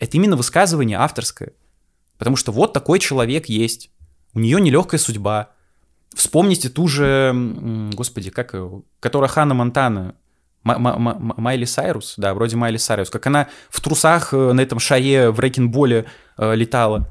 это 0.00 0.16
именно 0.16 0.36
высказывание 0.36 0.98
авторское. 0.98 1.52
Потому 2.18 2.36
что 2.36 2.50
вот 2.50 2.72
такой 2.72 2.98
человек 2.98 3.46
есть. 3.46 3.90
У 4.34 4.40
нее 4.40 4.60
нелегкая 4.60 4.98
судьба, 4.98 5.50
Вспомните 6.14 6.68
ту 6.68 6.88
же, 6.88 7.32
господи, 7.92 8.30
как 8.30 8.54
которая 9.00 9.28
Хана 9.30 9.54
Монтана, 9.54 10.14
Майли 10.62 11.64
Сайрус, 11.64 12.14
да, 12.16 12.34
вроде 12.34 12.56
Майли 12.56 12.76
Сайрус, 12.76 13.10
как 13.10 13.26
она 13.26 13.48
в 13.70 13.80
трусах 13.80 14.34
э, 14.34 14.52
на 14.52 14.60
этом 14.60 14.78
шае 14.78 15.30
в 15.30 15.40
Рейкинболе 15.40 16.04
э, 16.36 16.54
летала. 16.54 17.08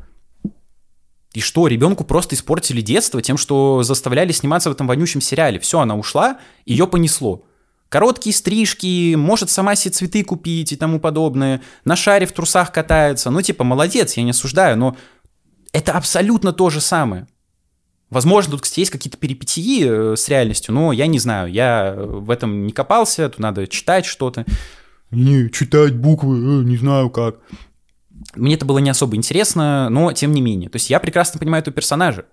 И 1.34 1.42
что, 1.42 1.68
ребенку 1.68 2.04
просто 2.04 2.36
испортили 2.36 2.82
детство 2.82 3.22
тем, 3.22 3.38
что 3.38 3.82
заставляли 3.84 4.32
сниматься 4.32 4.70
в 4.70 4.74
этом 4.74 4.88
вонючем 4.88 5.22
сериале. 5.22 5.60
Все, 5.60 5.80
она 5.80 5.96
ушла, 5.96 6.40
ее 6.66 6.88
понесло. 6.88 7.44
Короткие 7.88 8.36
стрижки, 8.36 9.16
может 9.16 9.50
сама 9.50 9.76
себе 9.76 9.94
цветы 9.94 10.24
купить 10.24 10.72
и 10.72 10.76
тому 10.76 11.00
подобное. 11.00 11.62
На 11.86 11.96
шаре 11.96 12.28
в 12.28 12.32
трусах 12.32 12.72
катается. 12.72 13.32
Ну, 13.32 13.42
типа, 13.42 13.64
молодец, 13.64 14.14
я 14.14 14.24
не 14.24 14.32
осуждаю, 14.32 14.78
но 14.78 14.96
это 15.72 15.94
абсолютно 15.94 16.54
то 16.54 16.70
же 16.70 16.82
самое. 16.82 17.28
Возможно, 18.10 18.52
тут, 18.52 18.62
кстати, 18.62 18.80
есть 18.82 18.92
какие-то 18.92 19.18
перипетии 19.18 19.86
э, 19.86 20.16
с 20.16 20.28
реальностью, 20.30 20.74
но 20.74 20.92
я 20.92 21.06
не 21.06 21.20
знаю, 21.20 21.52
я 21.52 21.96
в 21.96 22.32
этом 22.32 22.66
не 22.66 22.72
копался, 22.72 23.30
тут 23.30 23.40
надо 23.40 23.68
читать 23.68 24.06
что-то. 24.06 24.46
Не, 25.12 25.50
читать 25.52 25.96
буквы, 25.96 26.38
э, 26.38 26.64
не 26.64 26.78
знаю 26.78 27.10
как. 27.12 27.40
Мне 28.36 28.56
это 28.56 28.66
было 28.66 28.80
не 28.80 28.90
особо 28.90 29.16
интересно, 29.16 29.90
но 29.90 30.12
тем 30.14 30.32
не 30.32 30.42
менее. 30.42 30.70
То 30.70 30.78
есть 30.78 30.90
я 30.90 31.00
прекрасно 31.00 31.40
понимаю 31.40 31.62
этого 31.62 31.74
персонажа. 31.74 32.26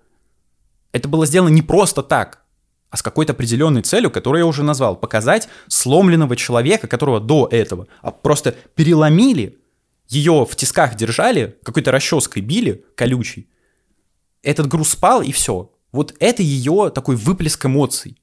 Это 0.91 1.07
было 1.07 1.25
сделано 1.25 1.49
не 1.49 1.61
просто 1.61 2.01
так, 2.01 2.43
а 2.89 2.97
с 2.97 3.03
какой-то 3.03 3.33
определенной 3.33 3.83
целью, 3.83 4.09
которую 4.09 4.41
я 4.41 4.45
уже 4.47 4.63
назвал. 4.63 4.95
Показать 4.95 5.47
сломленного 5.67 6.35
человека, 6.35 6.87
которого 6.87 7.19
до 7.19 7.47
этого 7.51 7.87
а 8.01 8.11
просто 8.11 8.55
переломили, 8.75 9.59
ее 10.07 10.45
в 10.49 10.55
тисках 10.55 10.95
держали, 10.95 11.57
какой-то 11.63 11.91
расческой 11.91 12.41
били, 12.41 12.85
колючей, 12.95 13.47
этот 14.43 14.67
груз 14.67 14.89
спал, 14.89 15.21
и 15.21 15.31
все. 15.31 15.71
Вот 15.91 16.13
это 16.19 16.43
ее 16.43 16.91
такой 16.93 17.15
выплеск 17.15 17.65
эмоций. 17.65 18.21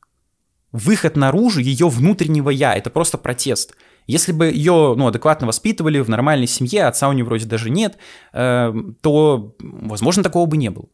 Выход 0.72 1.16
наружу 1.16 1.60
ее 1.60 1.88
внутреннего 1.88 2.50
я. 2.50 2.74
Это 2.74 2.90
просто 2.90 3.18
протест. 3.18 3.74
Если 4.06 4.32
бы 4.32 4.46
ее 4.46 4.94
ну, 4.96 5.06
адекватно 5.06 5.46
воспитывали 5.46 5.98
в 6.00 6.10
нормальной 6.10 6.46
семье, 6.46 6.84
отца 6.84 7.08
у 7.08 7.12
нее 7.12 7.24
вроде 7.24 7.46
даже 7.46 7.70
нет, 7.70 7.96
э, 8.32 8.72
то, 9.00 9.54
возможно, 9.60 10.22
такого 10.22 10.46
бы 10.46 10.56
не 10.56 10.70
было. 10.70 10.88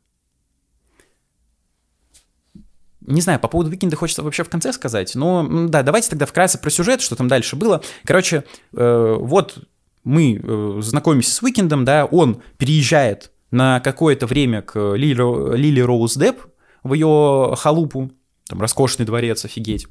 Не 3.00 3.20
знаю, 3.20 3.40
по 3.40 3.48
поводу 3.48 3.70
Викинда 3.70 3.96
хочется 3.96 4.22
вообще 4.22 4.44
в 4.44 4.48
конце 4.48 4.72
сказать, 4.72 5.14
но 5.14 5.66
да, 5.68 5.83
давайте 5.83 6.11
тогда 6.11 6.26
вкратце 6.26 6.59
про 6.59 6.70
сюжет, 6.70 7.00
что 7.00 7.16
там 7.16 7.26
дальше 7.26 7.56
было. 7.56 7.83
Короче, 8.04 8.44
э, 8.76 9.16
вот 9.18 9.59
мы 10.04 10.37
э, 10.37 10.78
знакомимся 10.83 11.30
с 11.33 11.42
Уикендом, 11.42 11.85
да, 11.85 12.04
он 12.04 12.42
переезжает 12.59 13.33
на 13.50 13.80
какое-то 13.80 14.26
время 14.26 14.62
к 14.62 14.94
Лили, 14.94 15.56
Лили 15.56 15.80
Роуз 15.80 16.16
Депп 16.16 16.40
в 16.82 16.94
ее 16.94 17.54
халупу, 17.56 18.10
там 18.46 18.60
роскошный 18.60 19.06
дворец, 19.06 19.44
офигеть, 19.44 19.86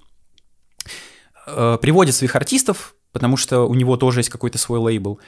э, 1.48 1.78
приводит 1.82 2.16
своих 2.16 2.36
артистов, 2.36 2.96
потому 3.12 3.38
что 3.38 3.62
у 3.62 3.74
него 3.74 3.98
тоже 3.98 4.22
есть 4.22 4.30
какой-то 4.30 4.58
свой 4.58 4.80
лейбл, 4.80 5.20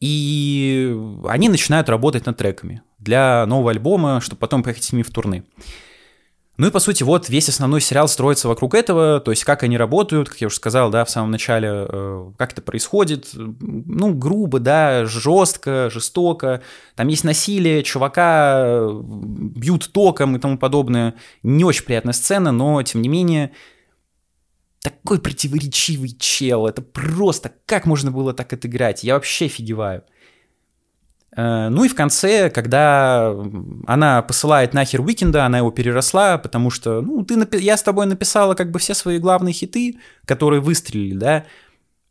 и 0.00 0.96
они 1.26 1.48
начинают 1.48 1.88
работать 1.88 2.26
над 2.26 2.36
треками 2.36 2.82
для 2.98 3.44
нового 3.46 3.70
альбома, 3.70 4.20
чтобы 4.20 4.38
потом 4.38 4.62
поехать 4.62 4.84
с 4.84 4.92
ними 4.92 5.02
в 5.02 5.10
турне. 5.10 5.44
Ну 6.58 6.66
и, 6.66 6.70
по 6.72 6.80
сути, 6.80 7.04
вот 7.04 7.28
весь 7.28 7.48
основной 7.48 7.80
сериал 7.80 8.08
строится 8.08 8.48
вокруг 8.48 8.74
этого, 8.74 9.20
то 9.20 9.30
есть 9.30 9.44
как 9.44 9.62
они 9.62 9.78
работают, 9.78 10.28
как 10.28 10.40
я 10.40 10.48
уже 10.48 10.56
сказал, 10.56 10.90
да, 10.90 11.04
в 11.04 11.10
самом 11.10 11.30
начале, 11.30 11.68
э, 11.70 12.32
как 12.36 12.50
это 12.52 12.62
происходит, 12.62 13.28
ну, 13.32 14.12
грубо, 14.12 14.58
да, 14.58 15.06
жестко, 15.06 15.88
жестоко, 15.88 16.60
там 16.96 17.06
есть 17.06 17.22
насилие, 17.22 17.84
чувака 17.84 18.56
э, 18.58 19.02
бьют 19.02 19.92
током 19.92 20.34
и 20.34 20.40
тому 20.40 20.58
подобное, 20.58 21.14
не 21.44 21.62
очень 21.62 21.84
приятная 21.84 22.12
сцена, 22.12 22.50
но, 22.50 22.82
тем 22.82 23.02
не 23.02 23.08
менее, 23.08 23.52
такой 24.80 25.20
противоречивый 25.20 26.10
чел, 26.18 26.66
это 26.66 26.82
просто, 26.82 27.52
как 27.66 27.86
можно 27.86 28.10
было 28.10 28.34
так 28.34 28.52
отыграть, 28.52 29.04
я 29.04 29.14
вообще 29.14 29.46
офигеваю. 29.46 30.02
Э, 31.38 31.68
ну 31.68 31.84
и 31.84 31.88
в 31.88 31.94
конце, 31.94 32.50
когда 32.50 33.32
она 33.86 34.22
посылает 34.22 34.74
нахер 34.74 35.00
Уикенда, 35.00 35.46
она 35.46 35.58
его 35.58 35.70
переросла, 35.70 36.36
потому 36.36 36.68
что, 36.70 37.00
ну, 37.00 37.24
ты 37.24 37.34
напи- 37.34 37.60
я 37.60 37.76
с 37.76 37.82
тобой 37.84 38.06
написала 38.06 38.54
как 38.54 38.72
бы 38.72 38.80
все 38.80 38.92
свои 38.92 39.18
главные 39.18 39.52
хиты, 39.52 40.00
которые 40.24 40.60
выстрелили, 40.60 41.16
да, 41.16 41.44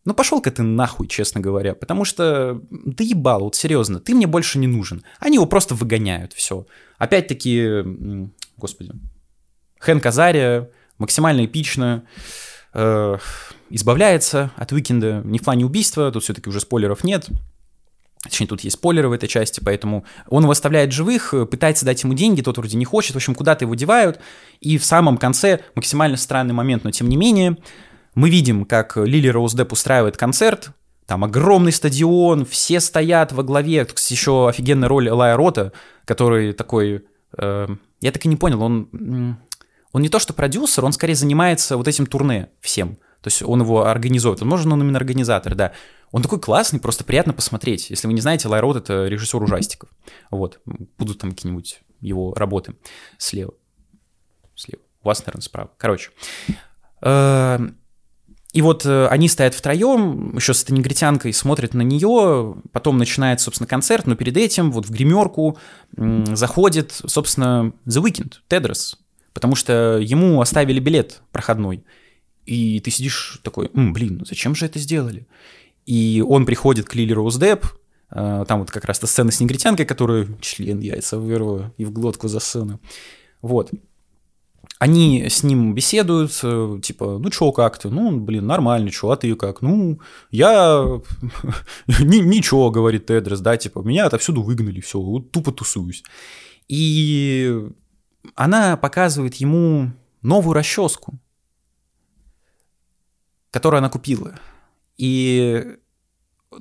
ну 0.05 0.13
пошел-ка 0.13 0.49
ты 0.49 0.63
нахуй, 0.63 1.07
честно 1.07 1.41
говоря, 1.41 1.75
потому 1.75 2.05
что 2.05 2.61
ты 2.95 3.03
ебал, 3.03 3.41
вот 3.41 3.55
серьезно, 3.55 3.99
ты 3.99 4.15
мне 4.15 4.27
больше 4.27 4.59
не 4.59 4.67
нужен. 4.67 5.03
Они 5.19 5.35
его 5.35 5.45
просто 5.45 5.75
выгоняют, 5.75 6.31
все. 6.31 6.65
Опять-таки, 6.97 7.83
господи, 8.55 8.93
Хэн 9.79 9.99
Казария 9.99 10.69
максимально 10.99 11.43
эпично 11.43 12.05
э, 12.73 13.17
избавляется 13.71 14.51
от 14.55 14.71
Уикенда, 14.71 15.21
не 15.25 15.39
в 15.39 15.43
плане 15.43 15.65
убийства, 15.65 16.09
тут 16.13 16.23
все-таки 16.23 16.49
уже 16.49 16.61
спойлеров 16.61 17.03
нет, 17.03 17.27
Точнее, 18.23 18.47
тут 18.47 18.61
есть 18.61 18.77
спойлеры 18.77 19.09
в 19.09 19.11
этой 19.11 19.27
части, 19.27 19.61
поэтому 19.63 20.03
он 20.27 20.43
его 20.43 20.51
оставляет 20.51 20.91
живых, 20.91 21.33
пытается 21.49 21.85
дать 21.85 22.03
ему 22.03 22.13
деньги, 22.13 22.41
тот 22.41 22.57
вроде 22.57 22.77
не 22.77 22.85
хочет, 22.85 23.13
в 23.13 23.17
общем, 23.17 23.35
куда-то 23.35 23.65
его 23.65 23.75
девают. 23.75 24.19
И 24.59 24.77
в 24.77 24.85
самом 24.85 25.17
конце 25.17 25.61
максимально 25.75 26.17
странный 26.17 26.53
момент, 26.53 26.83
но 26.83 26.91
тем 26.91 27.09
не 27.09 27.15
менее, 27.17 27.57
мы 28.15 28.29
видим, 28.29 28.65
как 28.65 28.97
Лили 28.97 29.27
Роуз 29.27 29.53
Депп 29.53 29.73
устраивает 29.73 30.17
концерт, 30.17 30.71
Там 31.05 31.23
огромный 31.23 31.71
стадион, 31.71 32.45
все 32.45 32.79
стоят 32.79 33.31
во 33.31 33.43
главе. 33.43 33.87
Еще 34.09 34.49
офигенная 34.49 34.89
роль 34.89 35.07
Элая 35.07 35.37
Рота, 35.37 35.71
который 36.03 36.51
такой... 36.53 37.05
Э, 37.37 37.67
я 38.01 38.11
так 38.11 38.25
и 38.25 38.27
не 38.27 38.35
понял, 38.35 38.61
он... 38.61 39.37
Он 39.93 40.01
не 40.01 40.09
то 40.09 40.19
что 40.19 40.33
продюсер, 40.33 40.83
он 40.83 40.91
скорее 40.91 41.15
занимается 41.15 41.77
вот 41.77 41.87
этим 41.87 42.05
турне 42.05 42.49
всем. 42.59 42.97
То 43.21 43.27
есть 43.27 43.41
он 43.41 43.61
его 43.61 43.85
организует. 43.85 44.39
Возможно, 44.39 44.73
он 44.73 44.81
именно 44.81 44.97
организатор, 44.97 45.55
да. 45.55 45.73
Он 46.11 46.21
такой 46.21 46.39
классный, 46.39 46.79
просто 46.79 47.03
приятно 47.03 47.33
посмотреть. 47.33 47.89
Если 47.89 48.07
вы 48.07 48.13
не 48.13 48.21
знаете, 48.21 48.47
Элай 48.47 48.61
Рот— 48.61 48.77
это 48.77 49.07
режиссер 49.07 49.41
ужастиков. 49.41 49.89
Вот. 50.31 50.59
Будут 50.97 51.19
там 51.19 51.31
какие-нибудь 51.31 51.81
его 51.99 52.33
работы 52.33 52.75
слева. 53.17 53.53
Слева. 54.55 54.81
У 55.03 55.07
вас, 55.07 55.19
наверное, 55.25 55.41
справа. 55.41 55.71
Короче. 55.77 56.11
Э, 57.01 57.59
И 58.53 58.61
вот 58.61 58.85
э, 58.85 59.07
они 59.07 59.27
стоят 59.27 59.53
втроем, 59.53 60.35
еще 60.35 60.53
с 60.53 60.63
этой 60.63 60.71
негритянкой, 60.71 61.33
смотрят 61.33 61.73
на 61.73 61.81
нее, 61.81 62.55
потом 62.71 62.97
начинается, 62.97 63.45
собственно, 63.45 63.67
концерт, 63.67 64.07
но 64.07 64.15
перед 64.15 64.37
этим 64.37 64.71
вот 64.71 64.85
в 64.85 64.91
гримерку 64.91 65.57
заходит, 65.95 66.93
собственно, 67.05 67.73
The 67.85 68.01
Weeknd, 68.01 68.33
Тедрос, 68.47 68.97
потому 69.33 69.55
что 69.55 69.99
ему 70.01 70.39
оставили 70.41 70.79
билет 70.79 71.21
проходной. 71.31 71.83
И 72.47 72.79
ты 72.79 72.91
сидишь 72.91 73.39
такой, 73.43 73.69
«М, 73.73 73.93
блин, 73.93 74.17
ну 74.19 74.25
зачем 74.25 74.55
же 74.55 74.65
это 74.65 74.79
сделали? 74.79 75.27
И 75.85 76.23
он 76.27 76.45
приходит 76.45 76.87
к 76.87 76.95
Лили 76.95 77.13
Роуз 77.13 77.37
Депп, 77.37 77.65
э, 78.11 78.45
там 78.47 78.59
вот 78.59 78.71
как 78.71 78.85
раз 78.85 78.99
та 78.99 79.07
сцена 79.07 79.31
с 79.31 79.39
негритянкой, 79.39 79.85
которую 79.85 80.37
член 80.41 80.79
яйца 80.79 81.17
вырву 81.19 81.73
и 81.77 81.85
в 81.85 81.91
глотку 81.91 82.27
засуну. 82.27 82.79
Вот. 83.41 83.71
Они 84.79 85.25
с 85.27 85.43
ним 85.43 85.73
беседуют, 85.73 86.39
э, 86.43 86.79
типа, 86.83 87.17
ну 87.19 87.29
чё, 87.29 87.51
как 87.51 87.77
ты? 87.79 87.89
Ну, 87.89 88.19
блин, 88.19 88.45
нормально, 88.45 88.91
чё, 88.91 89.09
а 89.09 89.17
ты 89.17 89.33
как? 89.35 89.61
Ну, 89.61 89.99
я... 90.29 91.01
Ни- 91.87 92.23
Ничего, 92.23 92.69
говорит 92.71 93.05
Тедрос, 93.07 93.39
да, 93.39 93.57
типа, 93.57 93.79
меня 93.79 94.05
отовсюду 94.05 94.41
выгнали, 94.43 94.79
все, 94.81 94.99
вот 94.99 95.31
тупо 95.31 95.51
тусуюсь. 95.51 96.03
И 96.67 97.67
она 98.35 98.77
показывает 98.77 99.35
ему 99.35 99.91
новую 100.21 100.53
расческу, 100.53 101.17
которую 103.57 103.79
она 103.79 103.89
купила. 103.89 104.35
И 104.97 105.77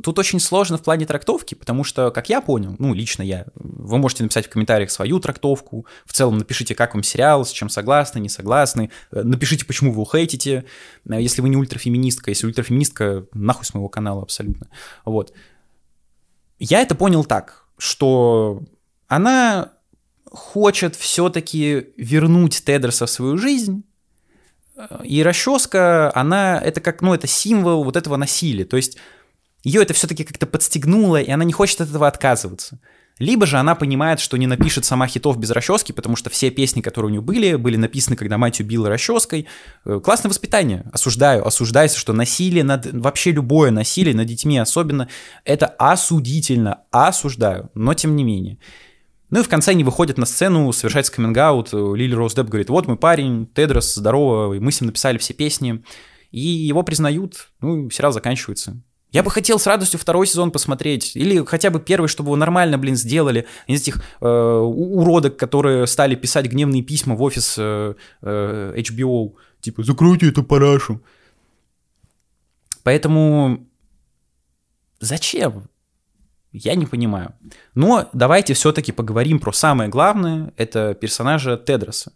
тут 0.03 0.19
очень 0.19 0.41
сложно 0.41 0.79
в 0.79 0.83
плане 0.83 1.05
трактовки, 1.05 1.55
потому 1.55 1.85
что, 1.85 2.11
как 2.11 2.31
я 2.31 2.41
понял, 2.41 2.75
ну, 2.79 2.95
лично 2.95 3.23
я, 3.23 3.45
вы 3.55 3.99
можете 3.99 4.23
написать 4.23 4.47
в 4.47 4.49
комментариях 4.49 4.91
свою 4.91 5.21
трактовку, 5.21 5.87
в 6.07 6.15
целом 6.15 6.39
напишите, 6.39 6.75
как 6.75 6.95
вам 6.95 7.03
сериал, 7.03 7.45
с 7.45 7.51
чем 7.51 7.69
согласны, 7.69 8.19
не 8.19 8.31
согласны, 8.31 8.91
Э, 9.13 9.23
напишите, 9.23 9.67
почему 9.67 9.91
вы 9.91 9.97
его 9.97 10.05
Э, 11.11 11.21
если 11.21 11.43
вы 11.43 11.51
не 11.51 11.57
ультрафеминистка, 11.59 12.31
если 12.31 12.47
ультрафеминистка, 12.47 13.27
нахуй 13.35 13.67
с 13.67 13.75
моего 13.75 13.91
канала 13.91 14.23
абсолютно, 14.23 14.69
вот. 15.05 15.35
Я 16.59 16.81
это 16.81 16.95
понял 16.95 17.27
так, 17.27 17.67
что 17.77 18.63
она 19.07 19.73
хочет 20.31 20.97
все-таки 20.97 21.89
вернуть 21.99 22.65
Тедроса 22.65 23.05
в 23.05 23.11
свою 23.11 23.37
жизнь, 23.37 23.85
и 25.05 25.23
расческа, 25.23 26.13
она, 26.15 26.61
это 26.63 26.81
как, 26.81 27.03
ну, 27.03 27.15
это 27.15 27.27
символ 27.27 27.85
вот 27.85 27.97
этого 27.97 28.17
насилия. 28.17 28.65
То 28.65 28.77
есть 28.77 28.99
ее 29.65 29.83
это 29.83 29.95
все-таки 29.95 30.25
как-то 30.25 30.47
подстегнуло, 30.47 31.21
и 31.21 31.31
она 31.31 31.45
не 31.45 31.53
хочет 31.53 31.81
от 31.81 31.89
этого 31.89 32.07
отказываться. 32.07 32.79
Либо 33.19 33.47
же 33.47 33.57
она 33.57 33.75
понимает, 33.75 34.21
что 34.21 34.37
не 34.37 34.47
напишет 34.47 34.85
сама 34.85 35.07
хитов 35.07 35.39
без 35.39 35.51
расчески, 35.51 35.93
потому 35.93 36.17
что 36.17 36.29
все 36.29 36.51
песни, 36.51 36.83
которые 36.83 37.09
у 37.09 37.13
нее 37.13 37.23
были, 37.23 37.55
были 37.55 37.77
написаны, 37.77 38.15
когда 38.15 38.37
мать 38.37 38.61
убила 38.61 38.91
расческой. 38.91 39.47
Э, 39.87 40.01
Классное 40.05 40.29
воспитание. 40.29 40.85
Осуждаю. 40.93 41.47
Осуждается, 41.47 41.99
что 41.99 42.13
насилие 42.13 42.63
над... 42.63 42.93
Вообще 42.93 43.33
любое 43.33 43.71
насилие 43.71 44.15
над 44.15 44.27
детьми 44.27 44.59
особенно, 44.59 45.09
это 45.45 45.67
осудительно. 45.67 46.83
Осуждаю. 46.91 47.71
Но 47.75 47.95
тем 47.95 48.17
не 48.17 48.25
менее. 48.25 48.59
Ну 49.31 49.41
и 49.41 49.43
в 49.43 49.49
конце 49.49 49.73
они 49.73 49.83
выходят 49.83 50.19
на 50.19 50.27
сцену, 50.27 50.73
совершается 50.73 51.13
каминг-аут, 51.13 51.73
Лили 51.73 52.15
Роуз 52.15 52.35
Депп 52.35 52.49
говорит, 52.49 52.71
вот 52.71 52.87
мой 52.87 52.97
парень, 52.97 53.47
Тедрос, 53.47 53.95
здорово, 53.95 54.55
и 54.55 54.61
мы 54.61 54.71
с 54.71 54.81
ним 54.81 54.87
написали 54.87 55.19
все 55.19 55.35
песни, 55.35 55.83
и 56.31 56.41
его 56.41 56.83
признают, 56.83 57.49
ну 57.61 57.87
и 57.87 57.91
сериал 57.91 58.13
заканчивается. 58.13 58.81
Я 59.13 59.23
бы 59.23 59.31
хотел 59.31 59.59
с 59.59 59.67
радостью 59.67 59.99
второй 59.99 60.27
сезон 60.27 60.51
посмотреть, 60.51 61.17
или 61.17 61.45
хотя 61.45 61.71
бы 61.71 61.81
первый, 61.81 62.07
чтобы 62.07 62.29
его 62.29 62.37
нормально, 62.37 62.77
блин, 62.77 62.97
сделали, 62.97 63.47
из 63.67 63.81
этих 63.81 64.03
э, 64.21 64.27
уродок, 64.27 65.37
которые 65.37 65.87
стали 65.87 66.15
писать 66.17 66.47
гневные 66.47 66.83
письма 66.83 67.15
в 67.15 67.23
офис 67.23 67.55
э, 67.57 67.95
э, 68.21 68.75
HBO. 68.77 69.35
Типа, 69.61 69.83
закройте 69.85 70.29
эту 70.29 70.43
парашу. 70.43 71.01
Поэтому 72.83 73.67
зачем? 75.01 75.69
Я 76.59 76.75
не 76.75 76.87
понимаю. 76.87 77.35
Но 77.75 78.09
давайте 78.13 78.55
все-таки 78.55 78.93
поговорим 78.93 79.39
про 79.39 79.53
самое 79.53 79.91
главное, 79.91 80.53
это 80.57 80.95
персонажа 80.95 81.57
Тедроса. 81.57 82.13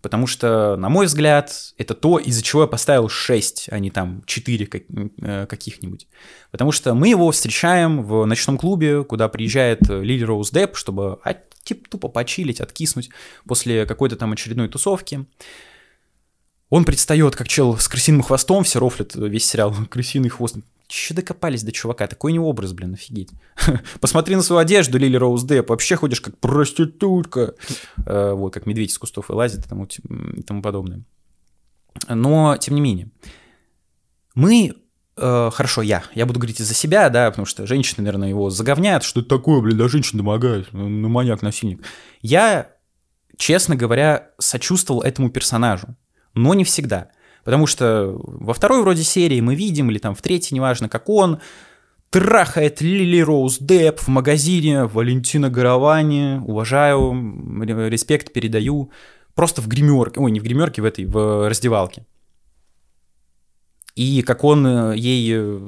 Потому 0.00 0.26
что, 0.26 0.76
на 0.76 0.90
мой 0.90 1.06
взгляд, 1.06 1.50
это 1.78 1.94
то, 1.94 2.18
из-за 2.18 2.42
чего 2.42 2.62
я 2.62 2.68
поставил 2.68 3.08
6, 3.08 3.68
а 3.70 3.78
не 3.78 3.90
там 3.90 4.22
4 4.26 4.66
как- 4.66 4.82
э, 5.22 5.46
каких-нибудь. 5.46 6.08
Потому 6.50 6.72
что 6.72 6.94
мы 6.94 7.08
его 7.08 7.30
встречаем 7.30 8.02
в 8.02 8.24
ночном 8.26 8.58
клубе, 8.58 9.02
куда 9.04 9.28
приезжает 9.28 9.88
э, 9.88 10.02
Лили 10.02 10.24
Роуз 10.24 10.50
Депп, 10.50 10.76
чтобы 10.76 11.18
типа, 11.62 11.88
тупо 11.88 12.08
почилить, 12.08 12.60
откиснуть 12.60 13.10
после 13.46 13.86
какой-то 13.86 14.16
там 14.16 14.32
очередной 14.32 14.68
тусовки. 14.68 15.24
Он 16.74 16.84
предстает 16.84 17.36
как 17.36 17.46
чел 17.46 17.78
с 17.78 17.86
крысиным 17.86 18.22
хвостом, 18.22 18.64
все 18.64 18.80
рофлят 18.80 19.14
э, 19.14 19.28
весь 19.28 19.46
сериал 19.46 19.72
«Крысиный 19.90 20.28
хвост». 20.28 20.56
Че 20.88 21.14
докопались 21.14 21.62
до 21.62 21.70
чувака? 21.70 22.08
Такой 22.08 22.32
не 22.32 22.40
образ, 22.40 22.72
блин, 22.72 22.94
офигеть. 22.94 23.30
Посмотри 24.00 24.34
на 24.34 24.42
свою 24.42 24.58
одежду, 24.58 24.98
Лили 24.98 25.16
Роуз 25.16 25.44
Депп. 25.44 25.70
Вообще 25.70 25.94
ходишь 25.94 26.20
как 26.20 26.36
проститутка. 26.38 27.54
Э, 28.04 28.32
Вот, 28.32 28.52
как 28.52 28.66
медведь 28.66 28.90
из 28.90 28.98
кустов 28.98 29.28
вылазит 29.28 29.64
и 29.64 29.68
тому, 29.68 29.86
и 30.36 30.42
тому 30.42 30.62
подобное. 30.62 31.04
Но, 32.08 32.56
тем 32.56 32.74
не 32.74 32.80
менее, 32.80 33.08
мы... 34.34 34.74
э, 35.16 35.50
Хорошо, 35.52 35.80
я. 35.80 36.02
Я 36.16 36.26
буду 36.26 36.40
говорить 36.40 36.58
за 36.58 36.74
себя, 36.74 37.08
да, 37.08 37.30
потому 37.30 37.46
что 37.46 37.68
женщины, 37.68 38.02
наверное, 38.02 38.30
его 38.30 38.50
заговнят, 38.50 39.04
что 39.04 39.20
это 39.20 39.28
такое, 39.28 39.60
блин, 39.60 39.78
да 39.78 39.86
женщин 39.86 40.18
домогаюсь, 40.18 40.66
ну, 40.72 40.88
ну, 40.88 41.08
маньяк-насильник. 41.08 41.84
я, 42.20 42.72
честно 43.36 43.76
говоря, 43.76 44.32
сочувствовал 44.40 45.02
этому 45.02 45.30
персонажу, 45.30 45.96
но 46.34 46.54
не 46.54 46.64
всегда. 46.64 47.08
Потому 47.44 47.66
что 47.66 48.14
во 48.16 48.54
второй 48.54 48.82
вроде 48.82 49.02
серии 49.02 49.40
мы 49.40 49.54
видим, 49.54 49.90
или 49.90 49.98
там 49.98 50.14
в 50.14 50.22
третьей, 50.22 50.56
неважно, 50.56 50.88
как 50.88 51.08
он 51.08 51.40
трахает 52.10 52.80
Лили 52.80 53.20
Роуз 53.20 53.58
Депп 53.58 54.00
в 54.00 54.08
магазине 54.08 54.84
Валентина 54.84 55.50
Гаравани. 55.50 56.40
Уважаю, 56.44 57.12
респект 57.88 58.32
передаю. 58.32 58.90
Просто 59.34 59.60
в 59.60 59.68
гримерке, 59.68 60.20
ой, 60.20 60.30
не 60.30 60.40
в 60.40 60.44
гримерке, 60.44 60.80
в 60.80 60.84
этой, 60.84 61.06
в 61.06 61.48
раздевалке. 61.48 62.06
И 63.96 64.22
как 64.22 64.44
он 64.44 64.66
э, 64.66 64.96
ей 64.96 65.32
э, 65.34 65.58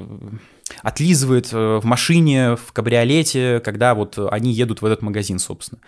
отлизывает 0.83 1.53
э, 1.53 1.79
в 1.79 1.85
машине, 1.85 2.57
в 2.57 2.73
кабриолете, 2.73 3.61
когда 3.65 3.95
вот 3.95 4.19
они 4.31 4.53
едут 4.53 4.83
в 4.83 4.85
этот 4.85 5.03
магазин, 5.03 5.39
собственно. 5.39 5.81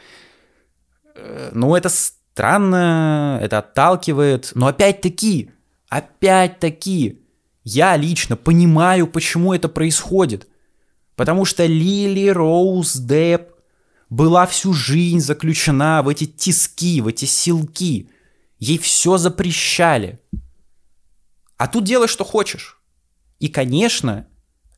Э, 1.14 1.50
Ну, 1.52 1.74
это 1.74 1.88
странно, 2.38 3.40
это 3.42 3.58
отталкивает, 3.58 4.52
но 4.54 4.68
опять-таки, 4.68 5.50
опять-таки, 5.88 7.20
я 7.64 7.96
лично 7.96 8.36
понимаю, 8.36 9.08
почему 9.08 9.52
это 9.54 9.68
происходит. 9.68 10.46
Потому 11.16 11.44
что 11.44 11.66
Лили 11.66 12.28
Роуз 12.28 12.94
Депп 12.94 13.48
была 14.08 14.46
всю 14.46 14.72
жизнь 14.72 15.18
заключена 15.18 16.00
в 16.04 16.08
эти 16.08 16.26
тиски, 16.26 17.00
в 17.00 17.08
эти 17.08 17.24
силки. 17.24 18.08
Ей 18.60 18.78
все 18.78 19.18
запрещали. 19.18 20.20
А 21.56 21.66
тут 21.66 21.82
делай, 21.82 22.06
что 22.06 22.22
хочешь. 22.22 22.80
И, 23.40 23.48
конечно, 23.48 24.28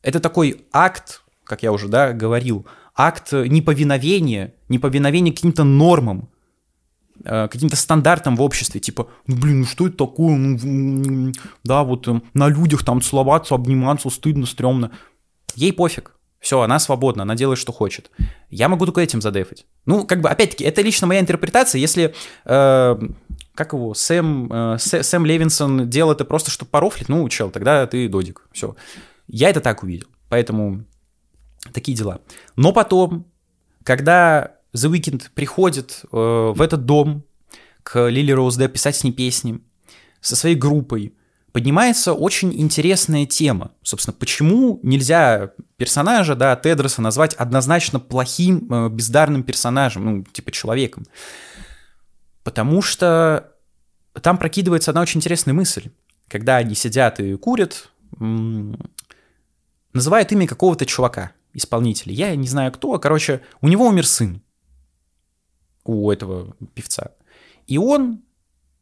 это 0.01 0.19
такой 0.19 0.65
акт, 0.73 1.21
как 1.43 1.61
я 1.61 1.71
уже 1.71 1.89
да, 1.89 2.11
говорил, 2.11 2.65
акт 2.95 3.33
неповиновения, 3.33 4.55
неповиновения 4.67 5.31
каким-то 5.31 5.63
нормам, 5.63 6.30
каким-то 7.23 7.75
стандартам 7.75 8.35
в 8.35 8.41
обществе, 8.41 8.79
типа, 8.79 9.07
ну 9.27 9.35
блин, 9.35 9.61
ну 9.61 9.65
что 9.65 9.87
это 9.87 9.97
такое, 9.97 10.35
ну, 10.35 11.31
да, 11.63 11.83
вот 11.83 12.07
э, 12.07 12.21
на 12.33 12.47
людях 12.47 12.83
там 12.83 13.01
целоваться, 13.01 13.55
обниматься, 13.55 14.09
стыдно, 14.09 14.45
стрёмно. 14.45 14.91
Ей 15.55 15.73
пофиг, 15.73 16.15
все, 16.39 16.61
она 16.61 16.79
свободна, 16.79 17.23
она 17.23 17.35
делает, 17.35 17.59
что 17.59 17.71
хочет. 17.71 18.09
Я 18.49 18.69
могу 18.69 18.85
только 18.85 19.01
этим 19.01 19.21
задефать. 19.21 19.65
Ну, 19.85 20.05
как 20.05 20.21
бы, 20.21 20.29
опять-таки, 20.29 20.63
это 20.63 20.81
лично 20.81 21.07
моя 21.07 21.19
интерпретация, 21.19 21.79
если, 21.79 22.15
э, 22.45 22.99
как 23.53 23.73
его, 23.73 23.93
Сэм, 23.93 24.51
э, 24.51 24.75
Сэ- 24.77 25.03
Сэм 25.03 25.25
Левинсон 25.25 25.89
делал 25.89 26.13
это 26.13 26.25
просто, 26.25 26.49
чтобы 26.49 26.71
порофлить, 26.71 27.09
ну, 27.09 27.27
чел, 27.29 27.51
тогда 27.51 27.85
ты 27.85 28.09
додик, 28.09 28.47
все. 28.51 28.75
Я 29.27 29.49
это 29.49 29.61
так 29.61 29.83
увидел, 29.83 30.07
поэтому 30.29 30.85
такие 31.73 31.95
дела. 31.95 32.21
Но 32.55 32.73
потом, 32.73 33.25
когда 33.83 34.55
The 34.73 34.91
Weeknd 34.91 35.23
приходит 35.33 36.01
э, 36.11 36.15
в 36.15 36.61
этот 36.61 36.85
дом 36.85 37.23
к 37.83 38.07
Лили 38.07 38.31
Роуз 38.31 38.55
Депп 38.55 38.73
писать 38.73 38.95
с 38.95 39.03
ней 39.03 39.11
песни 39.11 39.59
со 40.21 40.35
своей 40.35 40.55
группой, 40.55 41.13
поднимается 41.51 42.13
очень 42.13 42.53
интересная 42.59 43.25
тема. 43.25 43.71
Собственно, 43.81 44.15
почему 44.17 44.79
нельзя 44.83 45.51
персонажа, 45.77 46.35
да, 46.35 46.55
Тедроса 46.55 47.01
назвать 47.01 47.33
однозначно 47.33 47.99
плохим, 47.99 48.67
э, 48.71 48.89
бездарным 48.89 49.43
персонажем, 49.43 50.05
ну, 50.05 50.23
типа 50.23 50.51
человеком? 50.51 51.05
Потому 52.43 52.81
что 52.81 53.51
там 54.21 54.37
прокидывается 54.37 54.91
одна 54.91 55.01
очень 55.01 55.19
интересная 55.19 55.53
мысль. 55.53 55.89
Когда 56.27 56.57
они 56.57 56.75
сидят 56.75 57.19
и 57.19 57.35
курят, 57.35 57.89
называют 59.93 60.31
имя 60.31 60.47
какого-то 60.47 60.85
чувака, 60.85 61.31
исполнителя. 61.53 62.13
Я 62.13 62.35
не 62.35 62.47
знаю 62.47 62.71
кто, 62.71 62.97
короче, 62.99 63.41
у 63.61 63.67
него 63.67 63.87
умер 63.87 64.07
сын. 64.07 64.41
У 65.83 66.11
этого 66.11 66.55
певца. 66.73 67.11
И 67.67 67.77
он 67.77 68.21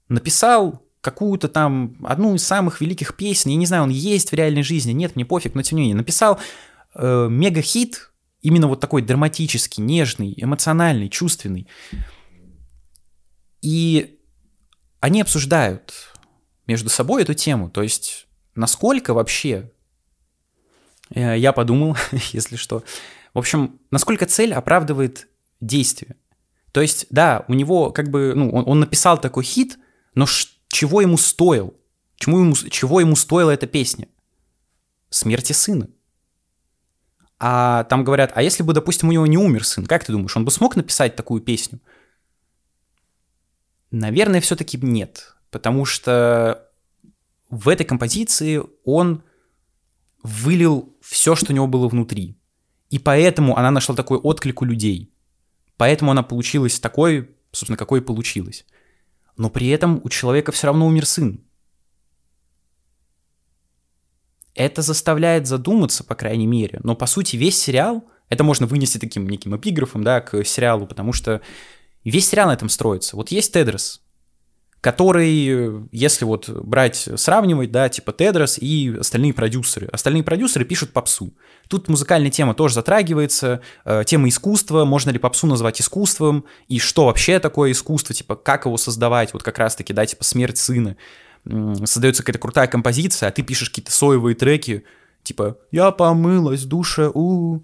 написал 0.08 0.84
какую-то 1.02 1.48
там, 1.48 1.96
одну 2.04 2.36
из 2.36 2.46
самых 2.46 2.82
великих 2.82 3.16
песен, 3.16 3.52
я 3.52 3.56
не 3.56 3.66
знаю, 3.66 3.84
он 3.84 3.90
есть 3.90 4.32
в 4.32 4.34
реальной 4.34 4.64
жизни, 4.64 4.92
нет, 4.92 5.16
мне 5.16 5.26
пофиг, 5.26 5.56
но 5.56 5.62
тем 5.62 5.78
не 5.78 5.84
менее, 5.84 5.96
написал 5.96 6.40
э, 6.94 7.28
мега-хит, 7.30 8.12
именно 8.42 8.68
вот 8.68 8.80
такой 8.80 9.02
драматический, 9.02 9.84
нежный, 9.84 10.34
эмоциональный, 10.36 11.10
чувственный. 11.10 11.68
И 13.62 14.20
они 15.00 15.22
обсуждают 15.22 15.94
между 16.68 16.90
собой 16.90 17.22
эту 17.22 17.34
тему, 17.34 17.70
то 17.70 17.82
есть 17.82 18.28
насколько 18.56 19.14
вообще, 19.14 19.72
э, 21.12 21.38
я 21.38 21.54
подумал, 21.54 21.96
если 22.34 22.58
что, 22.58 22.84
в 23.34 23.40
общем, 23.40 23.80
насколько 23.92 24.26
цель 24.26 24.54
оправдывает 24.54 25.30
действие. 25.62 26.16
То 26.72 26.82
есть, 26.82 27.08
да, 27.10 27.46
у 27.48 27.54
него 27.54 27.92
как 27.92 28.10
бы, 28.10 28.34
ну, 28.36 28.52
он, 28.52 28.64
он 28.68 28.80
написал 28.80 29.20
такой 29.20 29.44
хит, 29.44 29.78
но 30.14 30.26
чего 30.68 31.02
ему 31.02 31.18
стоил? 31.18 31.76
Чему 32.18 32.40
ему, 32.40 32.56
чего 32.56 33.00
ему 33.00 33.16
стоила 33.16 33.52
эта 33.52 33.66
песня? 33.66 34.08
Смерти 35.10 35.54
сына. 35.54 35.90
А 37.40 37.86
там 37.86 38.04
говорят, 38.04 38.34
а 38.36 38.44
если 38.44 38.64
бы, 38.64 38.74
допустим, 38.74 39.10
у 39.10 39.12
него 39.12 39.26
не 39.26 39.38
умер 39.38 39.66
сын, 39.66 39.86
как 39.86 40.04
ты 40.04 40.12
думаешь, 40.12 40.36
он 40.36 40.46
бы 40.46 40.52
смог 40.52 40.76
написать 40.76 41.16
такую 41.16 41.42
песню? 41.42 41.80
Наверное, 43.92 44.42
все-таки 44.42 44.78
нет, 44.78 45.36
потому 45.50 45.86
что 45.86 46.70
в 47.50 47.70
этой 47.70 47.86
композиции 47.86 48.62
он 48.84 49.24
вылил 50.22 50.96
все, 51.02 51.36
что 51.36 51.52
у 51.52 51.56
него 51.56 51.66
было 51.66 51.88
внутри. 51.88 52.38
И 52.90 53.00
поэтому 53.00 53.58
она 53.58 53.72
нашла 53.72 53.96
такой 53.96 54.18
отклик 54.18 54.62
у 54.62 54.66
людей. 54.66 55.14
Поэтому 55.80 56.12
она 56.12 56.22
получилась 56.22 56.80
такой, 56.80 57.36
собственно, 57.52 57.78
какой 57.78 58.04
получилась 58.04 58.66
но 59.40 59.50
при 59.50 59.70
этом 59.70 60.02
у 60.04 60.10
человека 60.10 60.52
все 60.52 60.68
равно 60.68 60.86
умер 60.86 61.06
сын. 61.06 61.40
Это 64.54 64.82
заставляет 64.82 65.48
задуматься, 65.48 66.04
по 66.04 66.14
крайней 66.14 66.46
мере. 66.46 66.82
Но, 66.84 66.94
по 66.94 67.06
сути, 67.06 67.38
весь 67.38 67.58
сериал, 67.58 68.04
это 68.28 68.44
можно 68.44 68.68
вынести 68.68 68.98
таким 68.98 69.30
неким 69.30 69.56
эпиграфом, 69.56 70.04
да, 70.04 70.20
к 70.20 70.44
сериалу, 70.44 70.86
потому 70.86 71.14
что 71.14 71.42
весь 72.04 72.28
сериал 72.28 72.50
на 72.50 72.54
этом 72.54 72.68
строится. 72.68 73.16
Вот 73.16 73.32
есть 73.32 73.54
Тедрос, 73.54 74.02
который, 74.82 75.88
если 75.92 76.26
вот 76.26 76.50
брать, 76.50 77.10
сравнивать, 77.16 77.72
да, 77.72 77.90
типа 77.90 78.14
Тедрос 78.14 78.58
и 78.58 78.96
остальные 79.00 79.34
продюсеры. 79.34 79.88
Остальные 79.88 80.24
продюсеры 80.24 80.64
пишут 80.64 80.92
попсу. 80.92 81.34
Тут 81.68 81.90
музыкальная 81.90 82.32
тема 82.32 82.54
тоже 82.54 82.76
затрагивается, 82.76 83.62
э, 83.84 84.04
тема 84.06 84.30
искусства, 84.30 84.86
можно 84.86 85.10
ли 85.10 85.20
попсу 85.20 85.48
назвать 85.48 85.82
искусством, 85.82 86.46
и 86.68 86.80
что 86.80 87.06
вообще 87.06 87.40
такое 87.40 87.72
искусство, 87.72 88.16
типа 88.16 88.36
как 88.36 88.66
его 88.66 88.78
создавать, 88.78 89.34
вот 89.34 89.44
как 89.44 89.60
раз-таки, 89.60 89.94
да, 89.94 90.06
типа 90.06 90.24
смерть 90.24 90.58
сына. 90.58 90.96
Создается 91.46 92.24
какая-то 92.24 92.40
крутая 92.40 92.68
композиция, 92.68 93.30
а 93.30 93.32
ты 93.32 93.44
пишешь 93.44 93.70
какие-то 93.70 93.92
соевые 93.92 94.36
треки, 94.36 94.84
типа 95.24 95.58
«Я 95.72 95.92
помылась 95.92 96.64
в 96.64 96.68
душе, 96.68 97.12
у, 97.14 97.62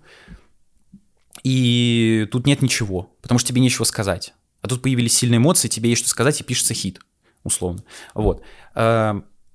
И 1.44 2.28
тут 2.32 2.46
нет 2.46 2.62
ничего, 2.62 3.10
потому 3.22 3.40
что 3.40 3.50
тебе 3.50 3.62
нечего 3.62 3.86
сказать. 3.86 4.34
А 4.66 4.68
тут 4.68 4.82
появились 4.82 5.16
сильные 5.16 5.38
эмоции, 5.38 5.68
тебе 5.68 5.92
есть 5.92 6.02
что 6.02 6.10
сказать, 6.10 6.42
и 6.42 6.44
пишется 6.44 6.74
хит, 6.74 7.00
условно. 7.44 7.84
Вот. 8.16 8.42
Э, 8.74 9.14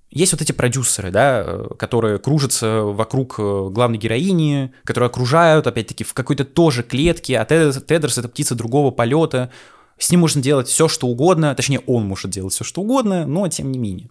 есть 0.09 0.31
вот 0.31 0.41
эти 0.41 0.53
продюсеры, 0.53 1.11
да, 1.11 1.43
э, 1.45 1.69
которые 1.77 2.21
кружатся 2.21 2.83
вокруг 2.83 3.35
э, 3.41 3.69
главной 3.73 3.99
героини, 3.99 4.73
которые 4.85 5.09
окружают, 5.09 5.67
опять-таки, 5.67 6.05
в 6.05 6.15
какой-то 6.15 6.45
тоже 6.45 6.85
клетке, 6.85 7.41
а 7.41 7.45
Тедерс— 7.45 8.19
это 8.19 8.29
птица 8.29 8.55
другого 8.55 8.93
полета, 8.93 9.51
с 9.99 10.13
ним 10.13 10.21
можно 10.21 10.41
делать 10.41 10.69
все, 10.69 10.87
что 10.87 11.09
угодно, 11.09 11.57
точнее, 11.57 11.81
он 11.81 12.07
может 12.07 12.31
делать 12.31 12.55
все, 12.55 12.63
что 12.63 12.83
угодно, 12.83 13.27
но 13.27 13.49
тем 13.49 13.73
не 13.73 13.81
менее. 13.81 14.11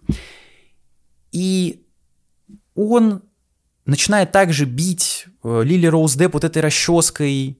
И 1.32 1.86
он 2.74 3.22
начинает 3.86 4.32
также 4.32 4.66
бить 4.66 5.24
Лили 5.42 5.86
Роуз 5.86 6.14
Депп 6.14 6.34
вот 6.34 6.44
этой 6.44 6.60
расческой, 6.60 7.59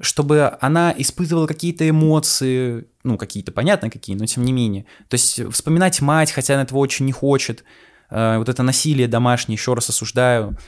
чтобы 0.00 0.56
она 0.60 0.94
испытывала 0.96 1.46
какие-то 1.46 1.88
эмоции, 1.88 2.88
ну, 3.04 3.16
какие-то, 3.16 3.52
понятно, 3.52 3.90
какие, 3.90 4.16
но 4.16 4.26
тем 4.26 4.44
не 4.44 4.52
менее. 4.52 4.86
То 5.08 5.14
есть 5.14 5.40
вспоминать 5.52 6.00
мать, 6.00 6.32
хотя 6.32 6.54
она 6.54 6.64
этого 6.64 6.78
очень 6.78 7.06
не 7.06 7.12
хочет, 7.12 7.64
э, 8.10 8.38
вот 8.38 8.48
это 8.48 8.62
насилие 8.62 9.08
домашнее, 9.08 9.54
еще 9.54 9.74
раз 9.74 9.88
осуждаю. 9.88 10.58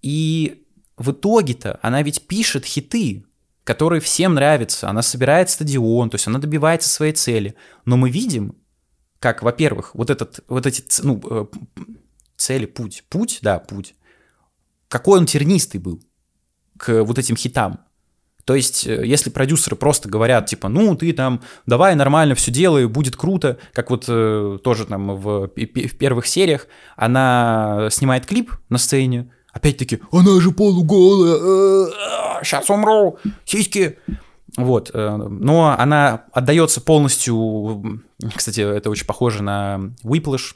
И 0.00 0.64
в 0.96 1.10
итоге-то 1.10 1.78
она 1.82 2.02
ведь 2.02 2.26
пишет 2.26 2.64
хиты, 2.64 3.24
которые 3.64 4.00
всем 4.00 4.34
нравятся, 4.34 4.88
она 4.88 5.02
собирает 5.02 5.50
стадион, 5.50 6.08
то 6.08 6.14
есть 6.14 6.26
она 6.26 6.38
добивается 6.38 6.88
своей 6.88 7.12
цели. 7.12 7.54
Но 7.84 7.98
мы 7.98 8.10
видим, 8.10 8.56
как, 9.20 9.42
во-первых, 9.42 9.94
вот 9.94 10.08
этот, 10.08 10.40
вот 10.48 10.64
эти, 10.64 10.82
ну, 11.02 11.20
э, 11.30 11.46
цели, 12.36 12.64
путь, 12.64 13.04
путь, 13.10 13.40
да, 13.42 13.58
путь, 13.58 13.94
какой 14.88 15.18
он 15.18 15.26
тернистый 15.26 15.80
был 15.80 16.02
к 16.78 17.02
вот 17.02 17.18
этим 17.18 17.36
хитам. 17.36 17.84
То 18.48 18.54
есть, 18.54 18.86
э, 18.86 19.04
если 19.04 19.28
продюсеры 19.28 19.76
просто 19.76 20.08
говорят, 20.08 20.46
типа, 20.46 20.70
ну, 20.70 20.96
ты 20.96 21.12
там, 21.12 21.42
давай 21.66 21.94
нормально 21.94 22.34
все 22.34 22.50
делай, 22.50 22.86
будет 22.86 23.14
круто, 23.14 23.58
как 23.74 23.90
вот 23.90 24.06
э, 24.08 24.58
тоже 24.64 24.86
там 24.86 25.16
в, 25.16 25.48
в 25.48 25.96
первых 25.98 26.26
сериях, 26.26 26.66
она 26.96 27.88
снимает 27.90 28.24
клип 28.24 28.50
на 28.70 28.78
сцене, 28.78 29.30
опять-таки, 29.52 30.00
она 30.10 30.40
же 30.40 30.52
полуголая, 30.52 31.92
сейчас 32.42 32.70
умру, 32.70 33.18
сиськи. 33.44 33.98
Вот, 34.56 34.92
э, 34.94 35.16
но 35.16 35.76
она 35.78 36.24
отдается 36.32 36.80
полностью, 36.80 38.02
кстати, 38.34 38.60
это 38.60 38.88
очень 38.88 39.04
похоже 39.04 39.42
на 39.42 39.92
Whiplash, 40.02 40.54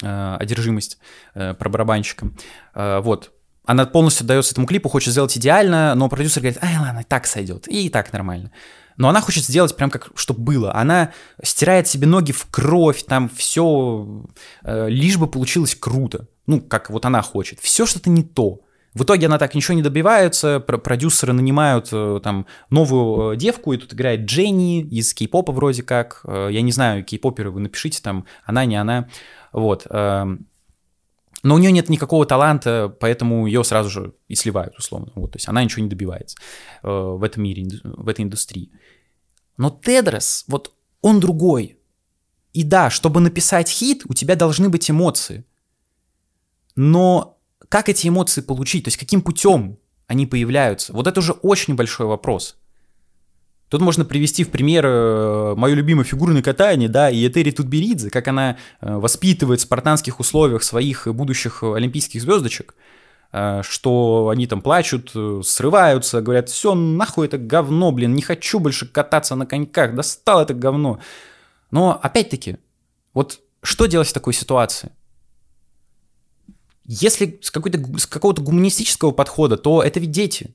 одержимость 0.00 0.98
про 1.34 1.68
барабанщика. 1.68 2.28
Вот, 2.74 3.31
она 3.64 3.86
полностью 3.86 4.24
отдается 4.24 4.52
этому 4.52 4.66
клипу, 4.66 4.88
хочет 4.88 5.12
сделать 5.12 5.36
идеально, 5.36 5.94
но 5.94 6.08
продюсер 6.08 6.42
говорит, 6.42 6.62
ай, 6.62 6.78
ладно, 6.78 7.04
так 7.06 7.26
сойдет, 7.26 7.68
и 7.68 7.88
так 7.88 8.12
нормально. 8.12 8.50
Но 8.96 9.08
она 9.08 9.20
хочет 9.20 9.44
сделать 9.44 9.74
прям 9.74 9.90
как, 9.90 10.10
чтобы 10.14 10.40
было. 10.40 10.74
Она 10.74 11.12
стирает 11.42 11.88
себе 11.88 12.06
ноги 12.06 12.32
в 12.32 12.46
кровь, 12.50 13.04
там 13.04 13.30
все, 13.34 14.24
э, 14.62 14.88
лишь 14.88 15.16
бы 15.16 15.26
получилось 15.26 15.74
круто. 15.74 16.28
Ну, 16.46 16.60
как 16.60 16.90
вот 16.90 17.06
она 17.06 17.22
хочет. 17.22 17.60
Все 17.60 17.86
что-то 17.86 18.10
не 18.10 18.22
то. 18.22 18.60
В 18.94 19.04
итоге 19.04 19.26
она 19.26 19.38
так 19.38 19.54
ничего 19.54 19.74
не 19.74 19.82
добивается, 19.82 20.60
продюсеры 20.60 21.32
нанимают 21.32 21.88
э, 21.92 22.20
там 22.22 22.46
новую 22.68 23.32
э, 23.32 23.36
девку, 23.36 23.72
и 23.72 23.78
тут 23.78 23.94
играет 23.94 24.26
Дженни 24.26 24.82
из 24.82 25.14
кей-попа 25.14 25.50
вроде 25.52 25.82
как. 25.82 26.20
Э, 26.24 26.48
я 26.50 26.60
не 26.60 26.72
знаю, 26.72 27.02
кей-поперы 27.02 27.50
вы 27.50 27.60
напишите 27.60 28.02
там, 28.02 28.26
она, 28.44 28.66
не 28.66 28.76
она. 28.76 29.08
Вот. 29.52 29.86
Но 31.42 31.56
у 31.56 31.58
нее 31.58 31.72
нет 31.72 31.88
никакого 31.88 32.24
таланта, 32.24 32.94
поэтому 33.00 33.46
ее 33.46 33.64
сразу 33.64 33.90
же 33.90 34.14
и 34.28 34.36
сливают, 34.36 34.78
условно. 34.78 35.10
Вот, 35.16 35.32
то 35.32 35.36
есть 35.36 35.48
она 35.48 35.62
ничего 35.64 35.82
не 35.82 35.88
добивается 35.88 36.36
э, 36.82 36.88
в 36.88 37.22
этом 37.22 37.42
мире, 37.42 37.66
в 37.82 38.08
этой 38.08 38.22
индустрии. 38.24 38.70
Но 39.56 39.70
Тедрос, 39.70 40.44
вот 40.46 40.72
он 41.00 41.18
другой. 41.20 41.78
И 42.52 42.62
да, 42.62 42.90
чтобы 42.90 43.20
написать 43.20 43.68
хит, 43.68 44.02
у 44.08 44.14
тебя 44.14 44.36
должны 44.36 44.68
быть 44.68 44.90
эмоции. 44.90 45.44
Но 46.76 47.38
как 47.68 47.88
эти 47.88 48.08
эмоции 48.08 48.40
получить? 48.40 48.84
То 48.84 48.88
есть 48.88 48.98
каким 48.98 49.20
путем 49.20 49.78
они 50.06 50.26
появляются? 50.26 50.92
Вот 50.92 51.06
это 51.06 51.20
уже 51.20 51.32
очень 51.32 51.74
большой 51.74 52.06
вопрос. 52.06 52.56
Тут 53.72 53.80
можно 53.80 54.04
привести 54.04 54.44
в 54.44 54.50
пример 54.50 54.84
э, 54.84 55.54
мою 55.56 55.74
любимую 55.74 56.04
фигуру 56.04 56.34
на 56.34 56.42
катании, 56.42 56.88
да, 56.88 57.08
и 57.08 57.26
Этери 57.26 57.52
Тутберидзе, 57.52 58.10
как 58.10 58.28
она 58.28 58.58
э, 58.82 58.96
воспитывает 58.96 59.60
в 59.60 59.62
спартанских 59.62 60.20
условиях 60.20 60.62
своих 60.62 61.06
будущих 61.06 61.62
олимпийских 61.62 62.20
звездочек, 62.20 62.74
э, 63.32 63.62
что 63.64 64.28
они 64.28 64.46
там 64.46 64.60
плачут, 64.60 65.14
срываются, 65.46 66.20
говорят, 66.20 66.50
все, 66.50 66.74
нахуй 66.74 67.24
это 67.24 67.38
говно, 67.38 67.92
блин, 67.92 68.14
не 68.14 68.20
хочу 68.20 68.58
больше 68.58 68.86
кататься 68.86 69.36
на 69.36 69.46
коньках, 69.46 69.94
достал 69.94 70.42
это 70.42 70.52
говно. 70.52 70.98
Но 71.70 71.98
опять-таки, 71.98 72.58
вот 73.14 73.40
что 73.62 73.86
делать 73.86 74.08
в 74.08 74.12
такой 74.12 74.34
ситуации? 74.34 74.92
Если 76.84 77.40
с, 77.40 77.46
с 77.46 78.06
какого-то 78.06 78.42
гуманистического 78.42 79.12
подхода, 79.12 79.56
то 79.56 79.82
это 79.82 79.98
ведь 79.98 80.10
дети 80.10 80.54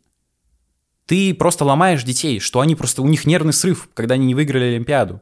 ты 1.08 1.34
просто 1.34 1.66
ломаешь 1.66 2.04
детей, 2.04 2.40
что 2.40 2.60
они 2.60 2.76
просто, 2.76 3.02
у 3.02 3.08
них 3.08 3.26
нервный 3.26 3.54
срыв, 3.54 3.90
когда 3.96 4.14
они 4.14 4.28
не 4.28 4.36
выиграли 4.36 4.66
Олимпиаду. 4.66 5.20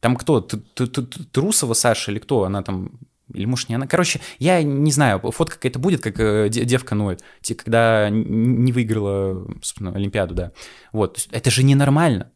Там 0.00 0.16
кто? 0.16 0.42
Трусова 0.42 1.72
Саша 1.72 2.10
или 2.10 2.18
кто? 2.18 2.44
Она 2.44 2.62
там 2.62 2.90
Или, 3.32 3.46
может, 3.46 3.70
не 3.70 3.76
она. 3.76 3.86
Короче, 3.86 4.20
я 4.38 4.62
не 4.62 4.92
знаю, 4.92 5.18
фотка 5.18 5.56
какая-то 5.56 5.78
будет, 5.78 6.02
как 6.02 6.20
э, 6.20 6.48
девка 6.50 6.94
ноет, 6.94 7.22
когда 7.56 8.10
не 8.10 8.70
выиграла, 8.72 9.46
собственно, 9.62 9.92
Олимпиаду, 9.94 10.34
да. 10.34 10.52
Вот, 10.92 11.26
это 11.30 11.50
же 11.50 11.62
ненормально. 11.62 12.30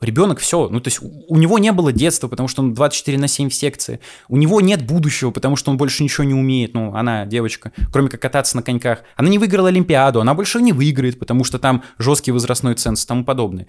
Ребенок 0.00 0.38
все, 0.38 0.68
ну 0.68 0.80
то 0.80 0.88
есть 0.88 1.00
у 1.00 1.36
него 1.36 1.58
не 1.58 1.72
было 1.72 1.92
детства, 1.92 2.26
потому 2.26 2.48
что 2.48 2.62
он 2.62 2.72
24 2.72 3.18
на 3.18 3.28
7 3.28 3.50
в 3.50 3.54
секции. 3.54 4.00
У 4.28 4.38
него 4.38 4.62
нет 4.62 4.86
будущего, 4.86 5.30
потому 5.30 5.56
что 5.56 5.70
он 5.70 5.76
больше 5.76 6.02
ничего 6.02 6.24
не 6.24 6.32
умеет. 6.32 6.72
Ну, 6.72 6.94
она 6.94 7.26
девочка, 7.26 7.72
кроме 7.92 8.08
как 8.08 8.22
кататься 8.22 8.56
на 8.56 8.62
коньках. 8.62 9.02
Она 9.16 9.28
не 9.28 9.38
выиграла 9.38 9.68
Олимпиаду, 9.68 10.20
она 10.22 10.32
больше 10.32 10.62
не 10.62 10.72
выиграет, 10.72 11.18
потому 11.18 11.44
что 11.44 11.58
там 11.58 11.84
жесткий 11.98 12.32
возрастной 12.32 12.76
ценз 12.76 13.04
и 13.04 13.06
тому 13.06 13.24
подобное. 13.24 13.66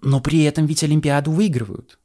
Но 0.00 0.20
при 0.20 0.44
этом 0.44 0.64
ведь 0.64 0.82
Олимпиаду 0.82 1.30
выигрывают. 1.30 1.98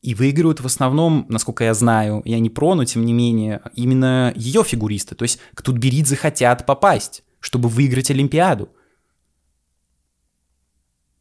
И 0.00 0.14
выигрывают 0.14 0.60
в 0.60 0.66
основном, 0.66 1.26
насколько 1.28 1.64
я 1.64 1.74
знаю, 1.74 2.22
я 2.24 2.38
не 2.38 2.48
про, 2.48 2.74
но 2.74 2.86
тем 2.86 3.04
не 3.04 3.12
менее, 3.12 3.60
именно 3.74 4.32
ее 4.34 4.64
фигуристы. 4.64 5.14
То 5.14 5.24
есть 5.24 5.38
к 5.54 5.60
Тутберидзе 5.60 6.16
хотят 6.16 6.64
попасть, 6.64 7.22
чтобы 7.40 7.68
выиграть 7.68 8.10
Олимпиаду. 8.10 8.70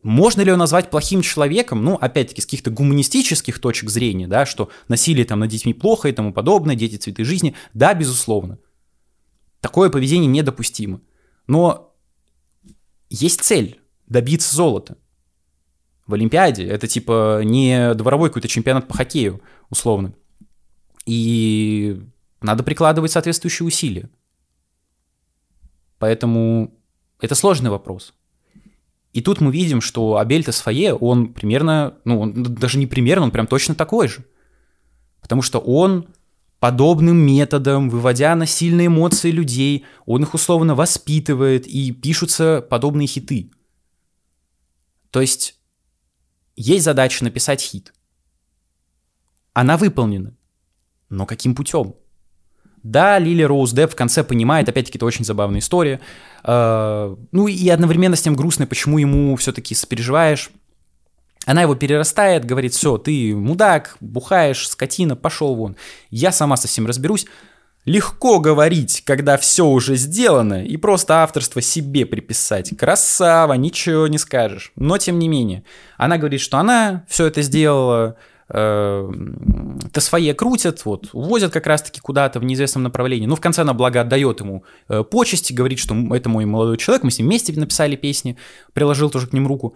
Можно 0.01 0.41
ли 0.41 0.47
его 0.47 0.57
назвать 0.57 0.89
плохим 0.89 1.21
человеком? 1.21 1.83
Ну, 1.83 1.95
опять-таки, 1.95 2.41
с 2.41 2.45
каких-то 2.45 2.71
гуманистических 2.71 3.59
точек 3.59 3.89
зрения, 3.89 4.27
да, 4.27 4.45
что 4.45 4.69
насилие 4.87 5.25
там 5.25 5.39
над 5.39 5.49
детьми 5.49 5.73
плохо 5.73 6.07
и 6.07 6.13
тому 6.13 6.31
подобное, 6.31 6.75
дети 6.75 6.95
цветы 6.95 7.25
жизни. 7.25 7.53
Да, 7.73 7.93
безусловно. 7.93 8.59
Такое 9.59 9.89
поведение 9.89 10.27
недопустимо. 10.27 11.01
Но 11.47 11.93
есть 13.09 13.41
цель– 13.41 13.81
добиться 14.07 14.55
золота. 14.55 14.97
В 16.07 16.13
Олимпиаде 16.13 16.65
это 16.65 16.87
типа 16.87 17.41
не 17.43 17.93
дворовой 17.93 18.29
какой-то 18.29 18.47
чемпионат 18.47 18.87
по 18.87 18.93
хоккею, 18.93 19.41
условно. 19.69 20.13
И 21.05 22.01
надо 22.41 22.63
прикладывать 22.63 23.11
соответствующие 23.11 23.67
усилия. 23.67 24.09
Поэтому 25.97 26.73
это 27.19 27.35
сложный 27.35 27.69
вопрос. 27.69 28.13
И 29.13 29.21
тут 29.21 29.41
мы 29.41 29.51
видим, 29.51 29.81
что 29.81 30.17
Абель 30.17 30.43
Тесфае, 30.43 30.93
он 30.93 31.33
примерно, 31.33 31.95
ну, 32.05 32.19
он 32.21 32.43
даже 32.43 32.77
не 32.77 32.85
примерно, 32.85 33.25
он 33.25 33.31
прям 33.31 33.47
точно 33.47 33.73
такой 33.73 34.07
же. 34.07 34.23
Потому 35.21 35.41
что 35.41 35.59
он 35.59 36.07
подобным 36.59 37.17
методом, 37.17 37.89
выводя 37.89 38.35
на 38.35 38.45
сильные 38.45 38.87
эмоции 38.87 39.31
людей, 39.31 39.85
он 40.05 40.23
их 40.23 40.33
условно 40.33 40.75
воспитывает, 40.75 41.65
и 41.67 41.91
пишутся 41.91 42.65
подобные 42.69 43.07
хиты. 43.07 43.51
То 45.09 45.21
есть 45.21 45.59
есть 46.55 46.85
задача 46.85 47.23
написать 47.23 47.61
хит. 47.61 47.93
Она 49.53 49.77
выполнена. 49.77 50.35
Но 51.09 51.25
каким 51.25 51.55
путем? 51.55 51.95
Да, 52.83 53.19
Лили 53.19 53.43
Роуз 53.43 53.71
Депп 53.71 53.91
в 53.91 53.95
конце 53.95 54.23
понимает, 54.23 54.69
опять-таки, 54.69 54.97
это 54.97 55.05
очень 55.05 55.25
забавная 55.25 55.59
история. 55.59 55.99
Э, 56.43 57.15
ну 57.31 57.47
и 57.47 57.69
одновременно 57.69 58.15
с 58.15 58.21
тем 58.21 58.35
грустно, 58.35 58.67
почему 58.67 58.97
ему 58.97 59.35
все-таки 59.35 59.75
сопереживаешь. 59.75 60.49
Она 61.45 61.63
его 61.63 61.75
перерастает, 61.75 62.45
говорит, 62.45 62.73
все, 62.73 62.97
ты 62.97 63.35
мудак, 63.35 63.97
бухаешь, 64.01 64.67
скотина, 64.67 65.15
пошел 65.15 65.55
вон. 65.55 65.75
Я 66.11 66.31
сама 66.31 66.57
со 66.57 66.67
всем 66.67 66.85
разберусь. 66.85 67.25
Легко 67.85 68.39
говорить, 68.39 69.01
когда 69.05 69.37
все 69.37 69.65
уже 69.65 69.95
сделано, 69.95 70.63
и 70.63 70.77
просто 70.77 71.23
авторство 71.23 71.61
себе 71.61 72.05
приписать. 72.05 72.77
Красава, 72.77 73.53
ничего 73.53 74.07
не 74.07 74.17
скажешь. 74.17 74.73
Но 74.75 74.97
тем 74.97 75.17
не 75.17 75.27
менее, 75.27 75.63
она 75.97 76.17
говорит, 76.17 76.41
что 76.41 76.57
она 76.57 77.05
все 77.07 77.25
это 77.25 77.41
сделала, 77.41 78.17
э, 78.49 79.11
Тесфае 79.93 80.33
крутят, 80.33 80.85
вот, 80.85 81.09
увозят 81.13 81.53
как 81.53 81.67
раз-таки 81.67 82.01
куда-то 82.01 82.39
в 82.39 82.43
неизвестном 82.43 82.83
направлении. 82.83 83.27
Ну, 83.27 83.35
в 83.35 83.41
конце 83.41 83.61
она, 83.61 83.73
благо, 83.73 84.01
отдает 84.01 84.39
ему 84.41 84.63
э, 84.87 85.03
почести, 85.03 85.53
говорит, 85.53 85.79
что 85.79 85.95
это 86.15 86.29
мой 86.29 86.45
молодой 86.45 86.77
человек, 86.77 87.03
мы 87.03 87.11
с 87.11 87.19
ним 87.19 87.27
вместе 87.27 87.53
написали 87.59 87.95
песни, 87.95 88.37
приложил 88.73 89.09
тоже 89.09 89.27
к 89.27 89.33
ним 89.33 89.47
руку. 89.47 89.75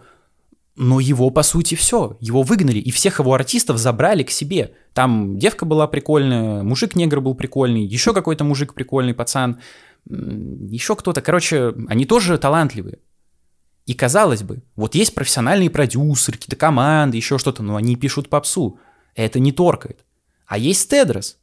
Но 0.75 0.99
его, 0.99 1.29
по 1.29 1.43
сути, 1.43 1.75
все. 1.75 2.17
Его 2.19 2.41
выгнали, 2.41 2.79
и 2.79 2.89
всех 2.89 3.19
его 3.19 3.33
артистов 3.33 3.77
забрали 3.77 4.23
к 4.23 4.31
себе. 4.31 4.73
Там 4.93 5.37
девка 5.37 5.65
была 5.65 5.85
прикольная, 5.85 6.63
мужик-негр 6.63 7.21
был 7.21 7.35
прикольный, 7.35 7.85
еще 7.85 8.11
какой-то 8.11 8.43
мужик 8.43 8.73
прикольный, 8.73 9.13
пацан, 9.13 9.59
еще 10.09 10.95
кто-то. 10.95 11.21
Короче, 11.21 11.75
они 11.87 12.05
тоже 12.05 12.39
талантливые. 12.39 12.99
И 13.85 13.93
казалось 13.93 14.43
бы, 14.43 14.63
вот 14.75 14.95
есть 14.95 15.13
профессиональные 15.13 15.69
продюсеры, 15.69 16.37
какие-то 16.37 16.55
команды, 16.55 17.17
еще 17.17 17.37
что-то, 17.37 17.63
но 17.63 17.75
они 17.75 17.95
пишут 17.95 18.29
попсу. 18.29 18.79
Это 19.13 19.39
не 19.39 19.51
торкает. 19.51 20.05
А 20.45 20.57
есть 20.57 20.89
Тедрос, 20.89 21.37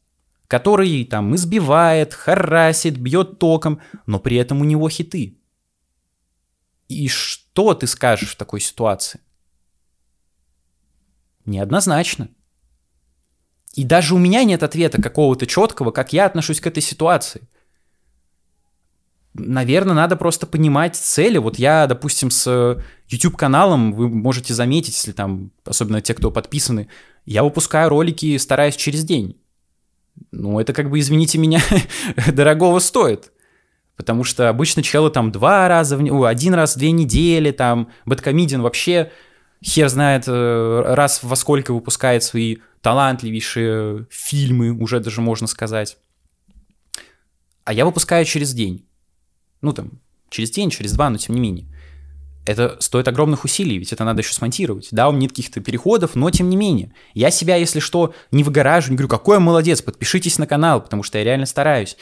который 0.46 1.04
там 1.04 1.34
избивает, 1.34 2.14
харасит, 2.14 2.96
бьет 2.96 3.38
током, 3.38 3.80
но 4.06 4.18
при 4.18 4.36
этом 4.36 4.60
у 4.60 4.64
него 4.64 4.88
хиты. 4.88 5.38
И 6.88 7.08
что 7.08 7.74
ты 7.74 7.86
скажешь 7.86 8.30
в 8.30 8.36
такой 8.36 8.60
ситуации? 8.60 9.20
Неоднозначно. 11.44 12.28
И 13.74 13.84
даже 13.84 14.14
у 14.14 14.18
меня 14.18 14.44
нет 14.44 14.62
ответа 14.62 15.00
какого-то 15.00 15.46
четкого, 15.46 15.90
как 15.90 16.12
я 16.12 16.26
отношусь 16.26 16.60
к 16.60 16.66
этой 16.66 16.82
ситуации– 16.82 17.42
наверное, 19.34 19.94
надо 19.94 20.16
просто 20.16 20.46
понимать 20.46 20.96
цели. 20.96 21.38
Вот 21.38 21.58
я, 21.58 21.86
допустим, 21.86 22.30
с 22.30 22.82
YouTube-каналом, 23.08 23.92
вы 23.92 24.08
можете 24.08 24.54
заметить, 24.54 24.94
если 24.94 25.12
там, 25.12 25.52
особенно 25.64 26.00
те, 26.00 26.14
кто 26.14 26.30
подписаны, 26.30 26.88
я 27.26 27.42
выпускаю 27.42 27.88
ролики, 27.88 28.36
стараюсь 28.38 28.76
через 28.76 29.04
день. 29.04 29.36
Ну, 30.32 30.58
это 30.58 30.72
как 30.72 30.90
бы, 30.90 30.98
извините 30.98 31.38
меня, 31.38 31.60
дорогого 32.32 32.78
стоит. 32.80 33.32
Потому 33.96 34.24
что 34.24 34.48
обычно 34.48 34.82
челы 34.82 35.10
там 35.10 35.30
два 35.30 35.68
раза, 35.68 35.96
в, 35.96 36.02
о, 36.10 36.24
один 36.24 36.54
раз 36.54 36.74
в 36.74 36.78
две 36.78 36.90
недели, 36.90 37.50
там, 37.50 37.90
Бэткомедиан 38.06 38.62
вообще 38.62 39.10
хер 39.62 39.88
знает 39.88 40.24
э, 40.26 40.82
раз 40.86 41.22
во 41.22 41.36
сколько 41.36 41.74
выпускает 41.74 42.22
свои 42.22 42.58
талантливейшие 42.80 44.06
фильмы, 44.10 44.70
уже 44.70 45.00
даже 45.00 45.20
можно 45.20 45.46
сказать. 45.46 45.98
А 47.64 47.74
я 47.74 47.84
выпускаю 47.84 48.24
через 48.24 48.54
день 48.54 48.86
ну 49.62 49.72
там, 49.72 50.00
через 50.28 50.50
день, 50.50 50.70
через 50.70 50.92
два, 50.92 51.10
но 51.10 51.18
тем 51.18 51.34
не 51.34 51.40
менее. 51.40 51.66
Это 52.46 52.78
стоит 52.80 53.06
огромных 53.06 53.44
усилий, 53.44 53.78
ведь 53.78 53.92
это 53.92 54.04
надо 54.04 54.22
еще 54.22 54.32
смонтировать. 54.32 54.88
Да, 54.90 55.08
у 55.08 55.12
меня 55.12 55.22
нет 55.22 55.32
каких-то 55.32 55.60
переходов, 55.60 56.14
но 56.14 56.30
тем 56.30 56.48
не 56.48 56.56
менее. 56.56 56.92
Я 57.12 57.30
себя, 57.30 57.56
если 57.56 57.80
что, 57.80 58.14
не 58.30 58.42
выгораживаю, 58.42 58.92
не 58.92 58.96
говорю, 58.96 59.08
какой 59.08 59.36
я 59.36 59.40
молодец, 59.40 59.82
подпишитесь 59.82 60.38
на 60.38 60.46
канал, 60.46 60.80
потому 60.82 61.02
что 61.02 61.18
я 61.18 61.24
реально 61.24 61.46
стараюсь. 61.46 61.96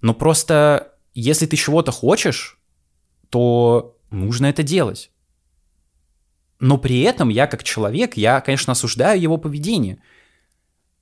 Но 0.00 0.12
просто, 0.12 0.92
если 1.14 1.46
ты 1.46 1.56
чего-то 1.56 1.92
хочешь, 1.92 2.58
то 3.30 3.96
нужно 4.10 4.46
это 4.46 4.62
делать. 4.62 5.10
Но 6.58 6.78
при 6.78 7.00
этом 7.02 7.28
я 7.28 7.46
как 7.46 7.62
человек, 7.62 8.16
я, 8.16 8.40
конечно, 8.40 8.72
осуждаю 8.72 9.20
его 9.20 9.36
поведение. 9.36 10.02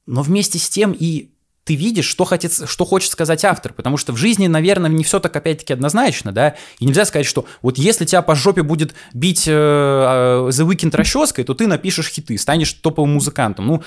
Но 0.06 0.22
вместе 0.22 0.58
с 0.58 0.68
тем 0.68 0.92
и 0.92 1.33
ты 1.64 1.74
видишь, 1.74 2.04
что, 2.04 2.24
хочет, 2.24 2.68
что 2.68 2.84
хочет 2.84 3.10
сказать 3.10 3.44
автор, 3.44 3.72
потому 3.72 3.96
что 3.96 4.12
в 4.12 4.16
жизни, 4.16 4.46
наверное, 4.46 4.90
не 4.90 5.02
все 5.02 5.18
так 5.18 5.34
опять-таки 5.34 5.72
однозначно, 5.72 6.30
да, 6.30 6.54
и 6.78 6.84
нельзя 6.84 7.04
сказать, 7.06 7.26
что 7.26 7.46
вот 7.62 7.78
если 7.78 8.04
тебя 8.04 8.22
по 8.22 8.34
жопе 8.34 8.62
будет 8.62 8.94
бить 9.14 9.48
э, 9.48 9.52
э, 9.52 10.48
The 10.50 10.68
Weeknd 10.68 10.94
расческой, 10.94 11.44
то 11.44 11.54
ты 11.54 11.66
напишешь 11.66 12.08
хиты, 12.08 12.36
станешь 12.36 12.72
топовым 12.74 13.14
музыкантом. 13.14 13.66
Ну, 13.66 13.82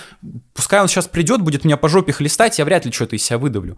пускай 0.54 0.82
он 0.82 0.88
сейчас 0.88 1.08
придет, 1.08 1.42
будет 1.42 1.66
меня 1.66 1.78
по 1.78 1.88
жопе 1.88 2.12
хлестать, 2.12 2.58
я 2.58 2.66
вряд 2.66 2.86
ли 2.86 2.92
что-то 2.92 3.16
из 3.16 3.24
себя 3.24 3.38
выдавлю. 3.38 3.78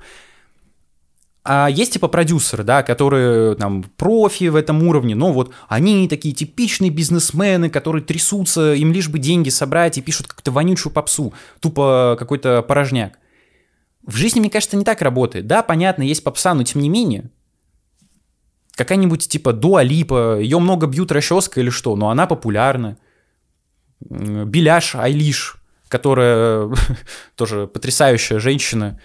А 1.44 1.68
есть 1.68 1.94
типа 1.94 2.08
продюсеры, 2.08 2.64
да, 2.64 2.84
которые 2.84 3.56
там 3.56 3.84
профи 3.98 4.50
в 4.50 4.56
этом 4.56 4.84
уровне, 4.84 5.16
но 5.16 5.34
вот 5.34 5.52
они 5.68 6.08
такие 6.08 6.34
типичные 6.34 6.92
бизнесмены, 6.92 7.70
которые 7.70 8.04
трясутся, 8.04 8.74
им 8.76 8.94
лишь 8.94 9.10
бы 9.10 9.20
деньги 9.20 9.50
собрать 9.50 9.98
и 9.98 10.02
пишут 10.02 10.28
как-то 10.28 10.52
вонючую 10.52 10.94
попсу, 10.94 11.34
тупо 11.60 12.16
какой-то 12.20 12.62
порожняк. 12.62 13.18
В 14.10 14.16
жизни, 14.16 14.40
мне 14.40 14.50
кажется, 14.50 14.76
не 14.76 14.84
так 14.84 15.02
работает. 15.02 15.46
Да, 15.46 15.62
понятно, 15.62 16.02
есть 16.02 16.24
попса, 16.24 16.56
но 16.56 16.64
тем 16.64 16.82
не 16.82 16.90
менее. 16.90 17.30
Какая-нибудь 18.74 19.28
типа 19.28 19.54
Дуа 19.54 19.84
Липа, 19.84 20.40
ее 20.40 20.58
много 20.58 20.88
бьют 20.88 21.12
расческой 21.12 21.64
или 21.64 21.70
что, 21.70 21.96
но 21.96 22.10
она 22.10 22.26
популярна. 22.26 22.98
Беляш 24.00 24.96
Айлиш, 24.96 25.58
которая 25.90 26.72
тоже 27.36 27.68
потрясающая 27.68 28.40
женщина. 28.40 29.00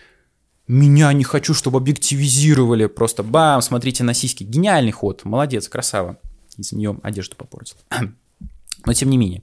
Меня 0.66 1.12
не 1.12 1.24
хочу, 1.24 1.52
чтобы 1.52 1.78
объективизировали. 1.78 2.86
Просто 2.86 3.22
бам, 3.22 3.60
смотрите 3.60 4.04
на 4.04 4.14
сиськи. 4.14 4.42
Гениальный 4.44 4.92
ход. 4.92 5.24
Молодец, 5.24 5.68
красава. 5.68 6.18
Из 6.56 6.72
нее 6.72 6.98
одежду 7.02 7.36
попортил. 7.36 7.76
Но 8.86 8.92
тем 8.94 9.10
не 9.10 9.18
менее. 9.18 9.42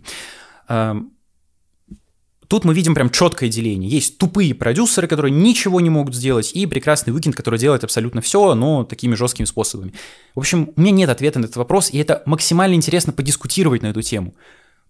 Тут 2.51 2.65
мы 2.65 2.73
видим 2.73 2.93
прям 2.93 3.09
четкое 3.09 3.47
деление. 3.47 3.89
Есть 3.89 4.17
тупые 4.17 4.53
продюсеры, 4.53 5.07
которые 5.07 5.31
ничего 5.31 5.79
не 5.79 5.89
могут 5.89 6.13
сделать, 6.13 6.51
и 6.53 6.65
прекрасный 6.65 7.13
Уикенд, 7.13 7.33
который 7.33 7.57
делает 7.57 7.85
абсолютно 7.85 8.19
все, 8.19 8.55
но 8.55 8.83
такими 8.83 9.15
жесткими 9.15 9.45
способами. 9.45 9.93
В 10.35 10.39
общем, 10.39 10.69
у 10.75 10.81
меня 10.81 10.91
нет 10.91 11.09
ответа 11.09 11.39
на 11.39 11.45
этот 11.45 11.55
вопрос, 11.55 11.93
и 11.93 11.97
это 11.97 12.23
максимально 12.25 12.73
интересно 12.73 13.13
подискутировать 13.13 13.83
на 13.83 13.87
эту 13.87 14.01
тему. 14.01 14.33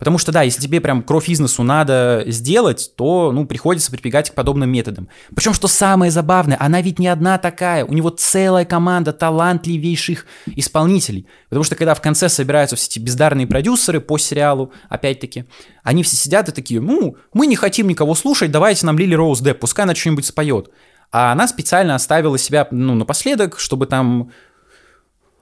Потому 0.02 0.18
что, 0.18 0.32
да, 0.32 0.42
если 0.42 0.60
тебе 0.60 0.82
прям 0.82 1.04
кровь 1.04 1.30
бизнесу 1.30 1.62
надо 1.62 2.24
сделать, 2.26 2.94
то, 2.96 3.32
ну, 3.32 3.46
приходится 3.46 3.92
прибегать 3.92 4.32
к 4.32 4.34
подобным 4.34 4.68
методам. 4.68 5.10
Причем, 5.36 5.54
что 5.54 5.68
самое 5.68 6.10
забавное, 6.10 6.58
она 6.60 6.82
ведь 6.82 6.98
не 6.98 7.08
одна 7.08 7.38
такая, 7.38 7.86
у 7.86 7.94
него 7.94 8.10
целая 8.10 8.66
команда 8.66 9.14
талантливейших 9.14 10.26
исполнителей. 10.56 11.28
Потому 11.50 11.64
что, 11.64 11.76
когда 11.76 11.94
в 11.94 12.02
конце 12.02 12.30
собираются 12.30 12.76
все 12.76 12.88
эти 12.88 12.98
бездарные 12.98 13.46
продюсеры 13.46 14.02
по 14.02 14.18
сериалу, 14.18 14.74
опять-таки, 14.90 15.46
они 15.84 16.02
все 16.02 16.16
сидят 16.16 16.50
и 16.50 16.52
такие, 16.52 16.82
ну, 16.82 17.16
мы 17.32 17.46
не 17.46 17.56
хотим 17.56 17.88
никого 17.88 18.16
слушать, 18.16 18.50
давайте 18.50 18.88
нам 18.88 18.98
Лили 18.98 19.14
Роуз 19.14 19.40
Депп, 19.42 19.60
пускай 19.60 19.84
она 19.84 19.94
что-нибудь 19.94 20.26
споет. 20.26 20.72
А 21.12 21.32
она 21.32 21.48
специально 21.48 21.94
оставила 21.94 22.40
себя, 22.40 22.68
ну, 22.72 22.96
напоследок, 22.96 23.60
чтобы 23.60 23.86
там 23.86 24.32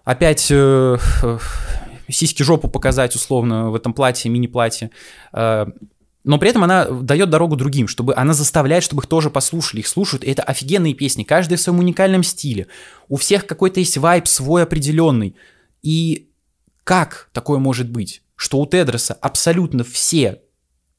опять 0.03 0.47
э, 0.51 0.97
жопу 2.09 2.67
показать 2.67 3.15
условно 3.15 3.69
в 3.71 3.75
этом 3.75 3.93
платье, 3.93 4.29
мини-платье. 4.29 4.91
Э, 5.33 5.65
но 6.23 6.37
при 6.37 6.49
этом 6.49 6.63
она 6.63 6.85
дает 6.85 7.29
дорогу 7.29 7.55
другим, 7.55 7.87
чтобы 7.87 8.13
она 8.15 8.33
заставляет, 8.33 8.83
чтобы 8.83 9.01
их 9.01 9.07
тоже 9.07 9.29
послушали. 9.29 9.79
Их 9.79 9.87
слушают, 9.87 10.23
и 10.23 10.29
это 10.29 10.43
офигенные 10.43 10.93
песни, 10.93 11.23
каждый 11.23 11.55
в 11.57 11.61
своем 11.61 11.79
уникальном 11.79 12.23
стиле. 12.23 12.67
У 13.07 13.15
всех 13.15 13.45
какой-то 13.45 13.79
есть 13.79 13.97
вайб 13.97 14.27
свой 14.27 14.63
определенный. 14.63 15.35
И 15.81 16.29
как 16.83 17.29
такое 17.33 17.59
может 17.59 17.89
быть, 17.89 18.21
что 18.35 18.59
у 18.59 18.65
Тедроса 18.65 19.13
абсолютно 19.13 19.83
все 19.83 20.41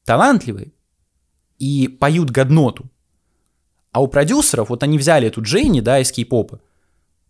талантливые 0.04 0.72
и 1.58 1.88
поют 1.88 2.30
годноту, 2.30 2.90
а 3.92 4.02
у 4.02 4.08
продюсеров, 4.08 4.70
вот 4.70 4.82
они 4.82 4.98
взяли 4.98 5.28
эту 5.28 5.42
Джейни, 5.42 5.80
да, 5.80 6.00
из 6.00 6.12
кей-попа, 6.12 6.60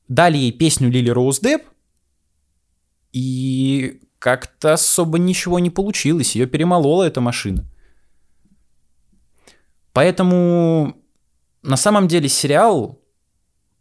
дали 0.08 0.36
ей 0.36 0.52
песню 0.52 0.90
Лили 0.90 1.10
Роуз 1.10 1.40
Депп, 1.40 1.64
и 3.12 4.00
как-то 4.18 4.74
особо 4.74 5.18
ничего 5.18 5.58
не 5.58 5.70
получилось, 5.70 6.36
ее 6.36 6.46
перемолола 6.46 7.04
эта 7.04 7.20
машина. 7.20 7.64
Поэтому 9.92 10.96
на 11.62 11.76
самом 11.76 12.06
деле 12.06 12.28
сериал 12.28 13.00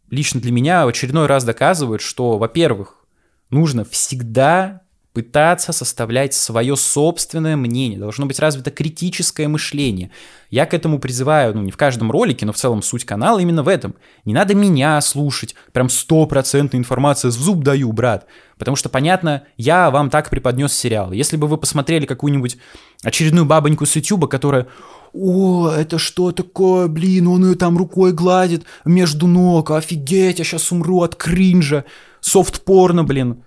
лично 0.08 0.40
для 0.40 0.52
меня 0.52 0.84
в 0.84 0.88
очередной 0.88 1.26
раз 1.26 1.44
доказывает, 1.44 2.00
что, 2.00 2.38
во-первых, 2.38 3.06
нужно 3.50 3.84
всегда 3.84 4.82
пытаться 5.22 5.72
составлять 5.72 6.34
свое 6.34 6.76
собственное 6.76 7.56
мнение, 7.56 7.98
должно 7.98 8.26
быть 8.26 8.38
развито 8.38 8.70
критическое 8.70 9.48
мышление. 9.48 10.10
Я 10.50 10.66
к 10.66 10.74
этому 10.74 10.98
призываю, 10.98 11.54
ну, 11.54 11.62
не 11.62 11.70
в 11.70 11.76
каждом 11.76 12.10
ролике, 12.10 12.46
но 12.46 12.52
в 12.52 12.56
целом 12.56 12.82
суть 12.82 13.04
канала 13.04 13.38
именно 13.38 13.62
в 13.62 13.68
этом. 13.68 13.94
Не 14.24 14.34
надо 14.34 14.54
меня 14.54 15.00
слушать, 15.00 15.54
прям 15.72 15.88
стопроцентная 15.88 16.80
информация, 16.80 17.30
зуб 17.30 17.62
даю, 17.62 17.92
брат. 17.92 18.26
Потому 18.58 18.76
что, 18.76 18.88
понятно, 18.88 19.44
я 19.56 19.90
вам 19.90 20.10
так 20.10 20.30
преподнес 20.30 20.72
сериал. 20.72 21.12
Если 21.12 21.36
бы 21.36 21.46
вы 21.46 21.56
посмотрели 21.56 22.06
какую-нибудь 22.06 22.58
очередную 23.02 23.46
бабоньку 23.46 23.86
с 23.86 23.96
Ютуба, 23.96 24.26
которая 24.26 24.66
о, 25.12 25.70
это 25.70 25.98
что 25.98 26.30
такое, 26.30 26.86
блин, 26.86 27.26
он 27.26 27.44
ее 27.44 27.56
там 27.56 27.76
рукой 27.76 28.12
гладит 28.12 28.64
между 28.84 29.26
ног, 29.26 29.70
офигеть, 29.70 30.38
я 30.38 30.44
сейчас 30.44 30.70
умру 30.70 31.02
от 31.02 31.16
кринжа, 31.16 31.84
софт-порно, 32.20 33.02
блин. 33.02 33.42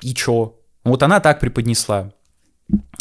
И 0.00 0.14
чё? 0.14 0.56
Вот 0.84 1.02
она 1.02 1.20
так 1.20 1.40
преподнесла. 1.40 2.12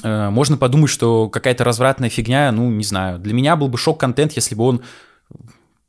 Э, 0.03 0.29
можно 0.29 0.57
подумать, 0.57 0.89
что 0.89 1.29
какая-то 1.29 1.63
развратная 1.63 2.09
фигня, 2.09 2.51
ну, 2.51 2.69
не 2.69 2.83
знаю. 2.83 3.19
Для 3.19 3.33
меня 3.33 3.55
был 3.55 3.67
бы 3.67 3.77
шок-контент, 3.77 4.33
если 4.33 4.55
бы 4.55 4.63
он 4.63 4.81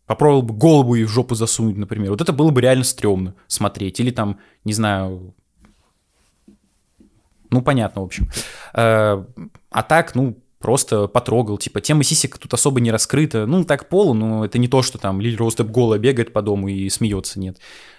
попробовал 0.07 0.43
бы 0.43 0.55
голову 0.55 0.95
ей 0.95 1.05
в 1.05 1.11
жопу 1.11 1.35
засунуть, 1.35 1.77
например. 1.77 2.11
Вот 2.11 2.21
это 2.21 2.33
было 2.33 2.51
бы 2.51 2.61
реально 2.61 2.85
стрёмно 2.85 3.35
смотреть. 3.47 4.01
Или 4.01 4.11
там, 4.11 4.39
не 4.65 4.73
знаю... 4.73 5.35
Ну, 7.51 7.63
понятно, 7.63 8.03
в 8.03 8.05
общем. 8.05 8.29
Э, 8.75 9.25
а 9.71 9.83
так, 9.83 10.15
ну, 10.15 10.37
просто 10.65 11.09
потрогал. 11.09 11.59
Типа, 11.59 11.83
тема 11.83 12.05
сисек 12.05 12.39
тут 12.39 12.55
особо 12.55 12.81
не 12.81 12.91
раскрыта. 12.91 13.45
Ну, 13.45 13.65
так 13.65 13.91
полу, 13.91 14.15
но 14.15 14.47
это 14.47 14.57
не 14.57 14.67
то, 14.67 14.81
что 14.81 14.97
там 14.97 15.21
Лили 15.21 15.37
Роуз 15.37 15.57
голая 15.57 16.01
бегает 16.01 16.33
по 16.33 16.41
дому 16.41 16.69
и 16.69 16.89
смеется, 16.89 17.39
нет. 17.39 17.59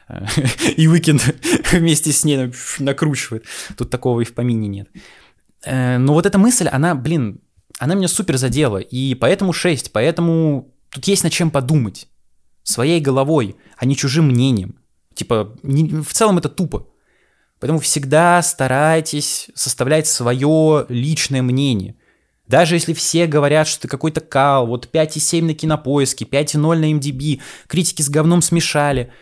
и 0.76 0.88
Уикенд 0.88 1.22
вместе 1.72 2.12
с 2.12 2.26
ней 2.26 2.52
накручивает. 2.80 3.46
Тут 3.78 3.92
такого 3.92 4.22
и 4.22 4.24
в 4.24 4.34
помине 4.34 4.68
нет. 4.68 4.90
Э, 5.64 6.00
но 6.00 6.14
вот 6.14 6.26
эта 6.26 6.40
мысль, 6.40 6.68
она, 6.68 6.96
блин, 6.96 7.40
она 7.78 7.94
меня 7.94 8.08
супер 8.08 8.38
задела. 8.38 8.80
И 8.80 9.14
поэтому 9.14 9.54
6, 9.54 9.92
поэтому 9.92 10.74
тут 10.90 11.06
есть 11.06 11.24
над 11.24 11.34
чем 11.34 11.52
подумать. 11.52 12.08
Своей 12.64 13.00
головой, 13.00 13.58
а 13.78 13.86
не 13.86 13.96
чужим 13.96 14.30
мнением. 14.30 14.80
Типа, 15.14 15.56
не, 15.62 16.02
в 16.02 16.14
целом 16.14 16.40
это 16.40 16.50
тупо. 16.50 16.88
Поэтому 17.60 17.80
всегда 17.80 18.42
старайтесь 18.42 19.52
составлять 19.54 20.08
свое 20.08 20.88
личное 20.90 21.44
мнение. 21.44 21.96
Даже 22.48 22.76
если 22.76 22.94
все 22.94 23.28
говорят, 23.28 23.68
что 23.68 23.84
ты 23.84 23.88
какой-то 23.88 24.22
кал, 24.22 24.68
вот 24.68 24.90
5,7 24.92 25.44
на 25.44 25.54
кинопоиске, 25.54 26.26
5,0 26.26 26.76
на 26.76 26.92
MDB, 26.94 27.42
критики 27.68 28.02
с 28.02 28.10
говном 28.10 28.42
смешали– 28.42 29.12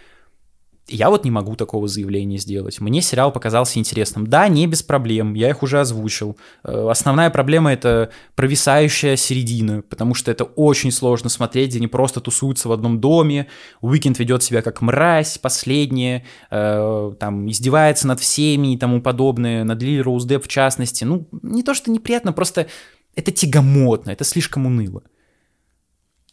я 0.88 1.10
вот 1.10 1.24
не 1.24 1.32
могу 1.32 1.56
такого 1.56 1.88
заявления 1.88 2.38
сделать. 2.38 2.82
Мне 2.82 3.02
сериал 3.02 3.32
показался 3.32 3.80
интересным. 3.80 4.28
Да, 4.28 4.48
не 4.50 4.68
без 4.68 4.84
проблем, 4.84 5.34
я 5.34 5.50
их 5.50 5.64
уже 5.64 5.80
озвучил. 5.80 6.38
Э, 6.64 6.90
основная 6.90 7.30
проблема— 7.30 7.72
это 7.74 8.10
провисающая 8.36 9.16
середина, 9.16 9.82
потому 9.82 10.14
что 10.14 10.30
это 10.30 10.44
очень 10.44 10.92
сложно 10.92 11.30
смотреть, 11.30 11.70
где 11.70 11.78
они 11.78 11.88
просто 11.88 12.20
тусуются 12.20 12.68
в 12.68 12.74
одном 12.74 13.00
доме, 13.00 13.48
Уикенд 13.82 14.20
ведет 14.20 14.44
себя 14.44 14.62
как 14.62 14.82
мразь 14.82 15.38
последняя, 15.38 16.26
э, 16.52 17.14
там, 17.18 17.50
издевается 17.50 18.08
над 18.08 18.20
всеми 18.20 18.74
и 18.74 18.78
тому 18.78 19.02
подобное, 19.02 19.64
над 19.64 19.82
Лили 19.82 20.02
Роуз 20.02 20.26
Депп 20.26 20.46
в 20.46 20.50
частности. 20.50 21.06
Ну, 21.06 21.28
не 21.42 21.64
то, 21.64 21.74
что 21.74 21.92
неприятно, 21.92 22.34
просто 22.34 22.68
это 23.16 23.32
тягомотно, 23.32 24.12
это 24.12 24.24
слишком 24.24 24.66
уныло. 24.66 25.04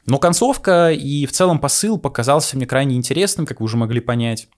Но 0.07 0.19
концовка 0.19 0.91
и 0.91 1.27
в 1.27 1.33
целом 1.33 1.59
посыл 1.59 1.99
показался 1.99 2.57
мне 2.57 2.67
крайне 2.67 2.97
интересным, 2.97 3.47
как 3.47 3.61
вы 3.61 3.65
уже 3.65 3.77
могли 3.77 4.01
понять. 4.01 4.49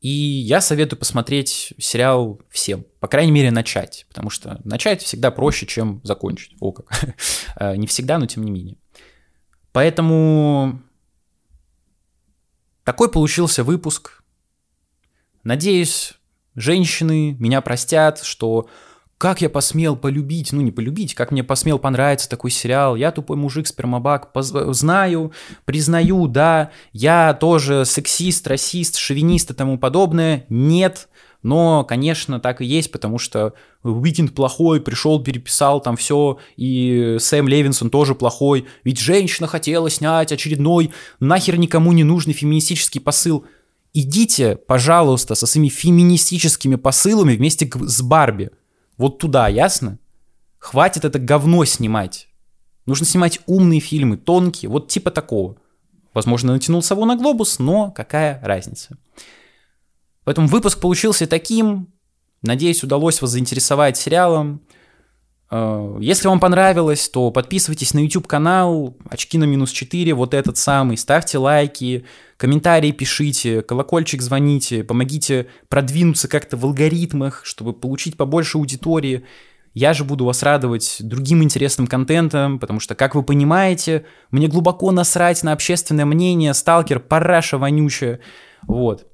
И 0.00 0.08
я 0.08 0.60
советую 0.60 0.98
посмотреть 0.98 1.74
сериал 1.78 2.40
всем. 2.50 2.84
По 2.98 3.06
крайней 3.06 3.30
мере, 3.30 3.52
начать. 3.52 4.04
Потому 4.08 4.30
что 4.30 4.60
начать 4.64 5.00
всегда 5.02 5.30
проще, 5.30 5.64
чем 5.64 6.00
закончить. 6.02 6.56
О 6.60 6.72
как. 6.72 6.86
Э, 7.56 7.76
не 7.76 7.86
всегда, 7.86 8.18
но 8.18 8.26
тем 8.26 8.42
не 8.42 8.50
менее. 8.50 8.76
Поэтому 9.72 10.82
такой 12.82 13.10
получился 13.10 13.62
выпуск. 13.62 14.24
Надеюсь, 15.44 16.14
женщины 16.56 17.36
меня 17.38 17.60
простят, 17.60 18.22
что 18.22 18.68
как 19.22 19.40
я 19.40 19.48
посмел 19.48 19.94
полюбить, 19.94 20.52
ну 20.52 20.62
не 20.62 20.72
полюбить, 20.72 21.14
как 21.14 21.30
мне 21.30 21.44
посмел 21.44 21.78
понравиться 21.78 22.28
такой 22.28 22.50
сериал, 22.50 22.96
я 22.96 23.12
тупой 23.12 23.36
мужик, 23.36 23.68
спермобак, 23.68 24.32
поз... 24.32 24.52
знаю, 24.74 25.30
признаю, 25.64 26.26
да, 26.26 26.72
я 26.92 27.32
тоже 27.32 27.84
сексист, 27.84 28.48
расист, 28.48 28.96
шовинист 28.96 29.52
и 29.52 29.54
тому 29.54 29.78
подобное, 29.78 30.44
нет, 30.48 31.08
но, 31.44 31.84
конечно, 31.84 32.40
так 32.40 32.62
и 32.62 32.64
есть, 32.64 32.90
потому 32.90 33.18
что 33.18 33.54
Уикенд 33.84 34.34
плохой, 34.34 34.80
пришел, 34.80 35.22
переписал 35.22 35.80
там 35.80 35.96
все, 35.96 36.38
и 36.56 37.14
Сэм 37.20 37.46
Левинсон 37.46 37.90
тоже 37.90 38.16
плохой, 38.16 38.66
ведь 38.82 38.98
женщина 38.98 39.46
хотела 39.46 39.88
снять 39.88 40.32
очередной 40.32 40.90
нахер 41.20 41.58
никому 41.58 41.92
не 41.92 42.02
нужный 42.02 42.34
феминистический 42.34 43.00
посыл. 43.00 43.44
Идите, 43.94 44.56
пожалуйста, 44.56 45.36
со 45.36 45.46
своими 45.46 45.68
феминистическими 45.68 46.74
посылами 46.74 47.36
вместе 47.36 47.70
с 47.72 48.02
Барби– 48.02 48.50
вот 48.98 49.18
туда, 49.18 49.48
ясно? 49.48 49.98
Хватит 50.58 51.04
это 51.04 51.18
говно 51.18 51.64
снимать. 51.64 52.28
Нужно 52.86 53.06
снимать 53.06 53.40
умные 53.46 53.80
фильмы, 53.80 54.16
тонкие, 54.16 54.68
вот 54.70 54.88
типа 54.88 55.10
такого. 55.10 55.56
Возможно, 56.14 56.52
натянул 56.52 56.82
сову 56.82 57.04
на 57.04 57.16
глобус, 57.16 57.58
но 57.58 57.90
какая 57.90 58.40
разница. 58.42 58.98
Поэтому 60.24 60.46
выпуск 60.46 60.80
получился 60.80 61.26
таким. 61.26 61.88
Надеюсь, 62.42 62.82
удалось 62.82 63.22
вас 63.22 63.30
заинтересовать 63.30 63.96
сериалом. 63.96 64.60
Э, 65.52 65.98
если 66.00 66.28
вам 66.28 66.40
понравилось, 66.40 67.10
то 67.10 67.30
подписывайтесь 67.30 67.92
на 67.92 67.98
YouTube 67.98 68.26
канал 68.26 68.96
«Очки 69.10 69.36
на 69.36 69.44
минус 69.44 69.72
4», 69.72 70.14
вот 70.14 70.32
этот 70.32 70.56
самый, 70.56 70.96
ставьте 70.96 71.36
лайки, 71.36 72.06
комментарии 72.38 72.90
пишите, 72.90 73.60
колокольчик 73.60 74.22
звоните, 74.22 74.82
помогите 74.82 75.48
продвинуться 75.68 76.26
как-то 76.26 76.56
в 76.56 76.64
алгоритмах, 76.64 77.42
чтобы 77.44 77.74
получить 77.74 78.16
побольше 78.16 78.56
аудитории. 78.56 79.24
Я 79.74 79.92
же 79.92 80.04
буду 80.04 80.24
вас 80.24 80.42
радовать 80.42 80.96
другим 81.00 81.42
интересным 81.42 81.86
контентом, 81.86 82.58
потому 82.58 82.80
что, 82.80 82.94
как 82.94 83.14
вы 83.14 83.22
понимаете, 83.22 84.06
мне 84.30 84.48
глубоко 84.48 84.90
насрать 84.90 85.42
на 85.42 85.52
общественное 85.52 86.06
мнение, 86.06 86.54
сталкер, 86.54 86.98
параша 86.98 87.58
вонючая, 87.58 88.20
вот. 88.62 89.06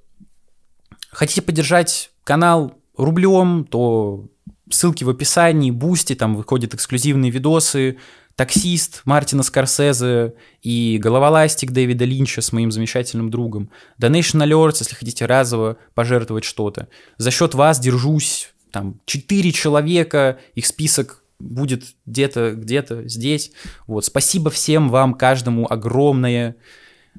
Хотите 1.11 1.43
поддержать 1.43 2.13
канал 2.23 2.75
рублем, 2.97 3.65
то 3.65 4.29
ссылки 4.71 5.05
в 5.05 5.11
описании, 5.11 5.71
Boosty, 5.71 6.15
там 6.15 6.35
выходят 6.37 6.75
эксклюзивные 6.75 7.31
видосы, 7.31 7.99
таксист 8.39 9.03
Мартина 9.05 9.43
Скорсезе 9.43 10.35
и 10.63 10.99
головоластик 11.03 11.73
Дэвида 11.73 12.05
Линча 12.05 12.41
с 12.41 12.53
моим 12.53 12.71
замечательным 12.71 13.31
другом, 13.31 13.71
Donation 14.01 14.41
Alerts, 14.47 14.77
если 14.79 14.95
хотите 14.95 15.27
разово 15.27 15.77
пожертвовать 15.95 16.45
что-то. 16.45 16.89
За 17.17 17.33
счет 17.33 17.55
вас 17.55 17.81
держусь, 17.81 18.53
там 18.71 19.01
четыре 19.07 19.51
человека, 19.51 20.39
их 20.55 20.67
список 20.67 21.25
будет 21.41 21.85
где-то, 22.07 22.53
где-то 22.53 23.09
здесь. 23.09 23.53
Вот, 23.87 24.05
спасибо 24.05 24.51
всем 24.51 24.89
вам, 24.89 25.15
каждому 25.15 25.71
огромное 25.71 26.57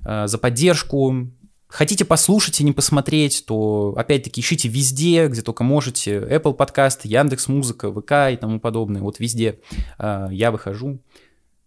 э, 0.05 0.27
за 0.27 0.37
поддержку. 0.37 1.29
Хотите 1.69 2.03
послушать 2.03 2.59
и 2.59 2.63
не 2.63 2.71
посмотреть, 2.71 3.43
то 3.45 3.93
опять-таки 3.95 4.41
ищите 4.41 4.67
везде, 4.67 5.27
где 5.27 5.43
только 5.43 5.63
можете. 5.63 6.17
Apple 6.17 6.55
подкасты, 6.55 7.07
Яндекс 7.07 7.47
Музыка, 7.47 7.91
ВК 7.91 8.33
и 8.33 8.37
тому 8.37 8.59
подобное. 8.59 9.03
Вот 9.03 9.19
везде 9.19 9.59
э, 9.99 10.29
я 10.31 10.49
выхожу. 10.49 10.99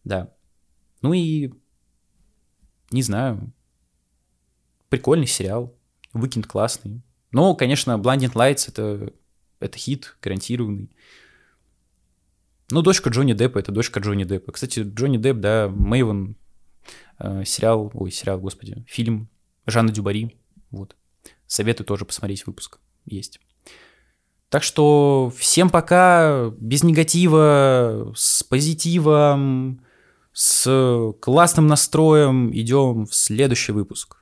Да. 0.03 0.33
Ну 1.03 1.13
и 1.13 1.53
не 2.91 3.03
знаю. 3.03 3.53
Прикольный 4.89 5.29
сериал. 5.29 5.73
Выкинт 6.13 6.49
классный. 6.49 7.01
Но, 7.31 7.55
конечно, 7.55 7.93
Blinding 7.93 8.33
Lights 8.33 8.65
это, 8.69 9.13
это 9.61 9.79
хит 9.79 10.17
гарантированный. 10.21 10.91
Ну, 12.71 12.83
дочка 12.83 13.09
Джонни 13.09 13.35
Деппа— 13.35 13.59
это 13.61 13.71
дочка 13.71 14.01
Джонни 14.01 14.25
Деппа. 14.25 14.51
Кстати, 14.51 14.81
Джонни 14.81 15.17
Депп, 15.17 15.39
да, 15.39 15.69
Мэйвен, 15.69 16.35
э, 17.21 17.45
сериал, 17.45 17.93
ой, 17.95 18.11
сериал, 18.11 18.41
господи, 18.41 18.85
фильм 18.89 19.29
Жанна 19.67 19.93
Дюбари, 19.93 20.37
вот. 20.71 20.97
Советую 21.47 21.87
тоже 21.87 22.05
посмотреть 22.05 22.47
выпуск, 22.47 22.79
есть. 23.05 23.41
Так 24.49 24.63
что 24.63 25.33
всем 25.37 25.71
пока, 25.71 26.51
без 26.59 26.83
негатива, 26.83 28.13
с 28.15 28.43
позитивом, 28.43 29.85
с 30.33 31.13
классным 31.21 31.67
настроем 31.67 32.51
идем 32.53 33.07
в 33.07 33.15
следующий 33.15 33.73
выпуск. 33.73 34.22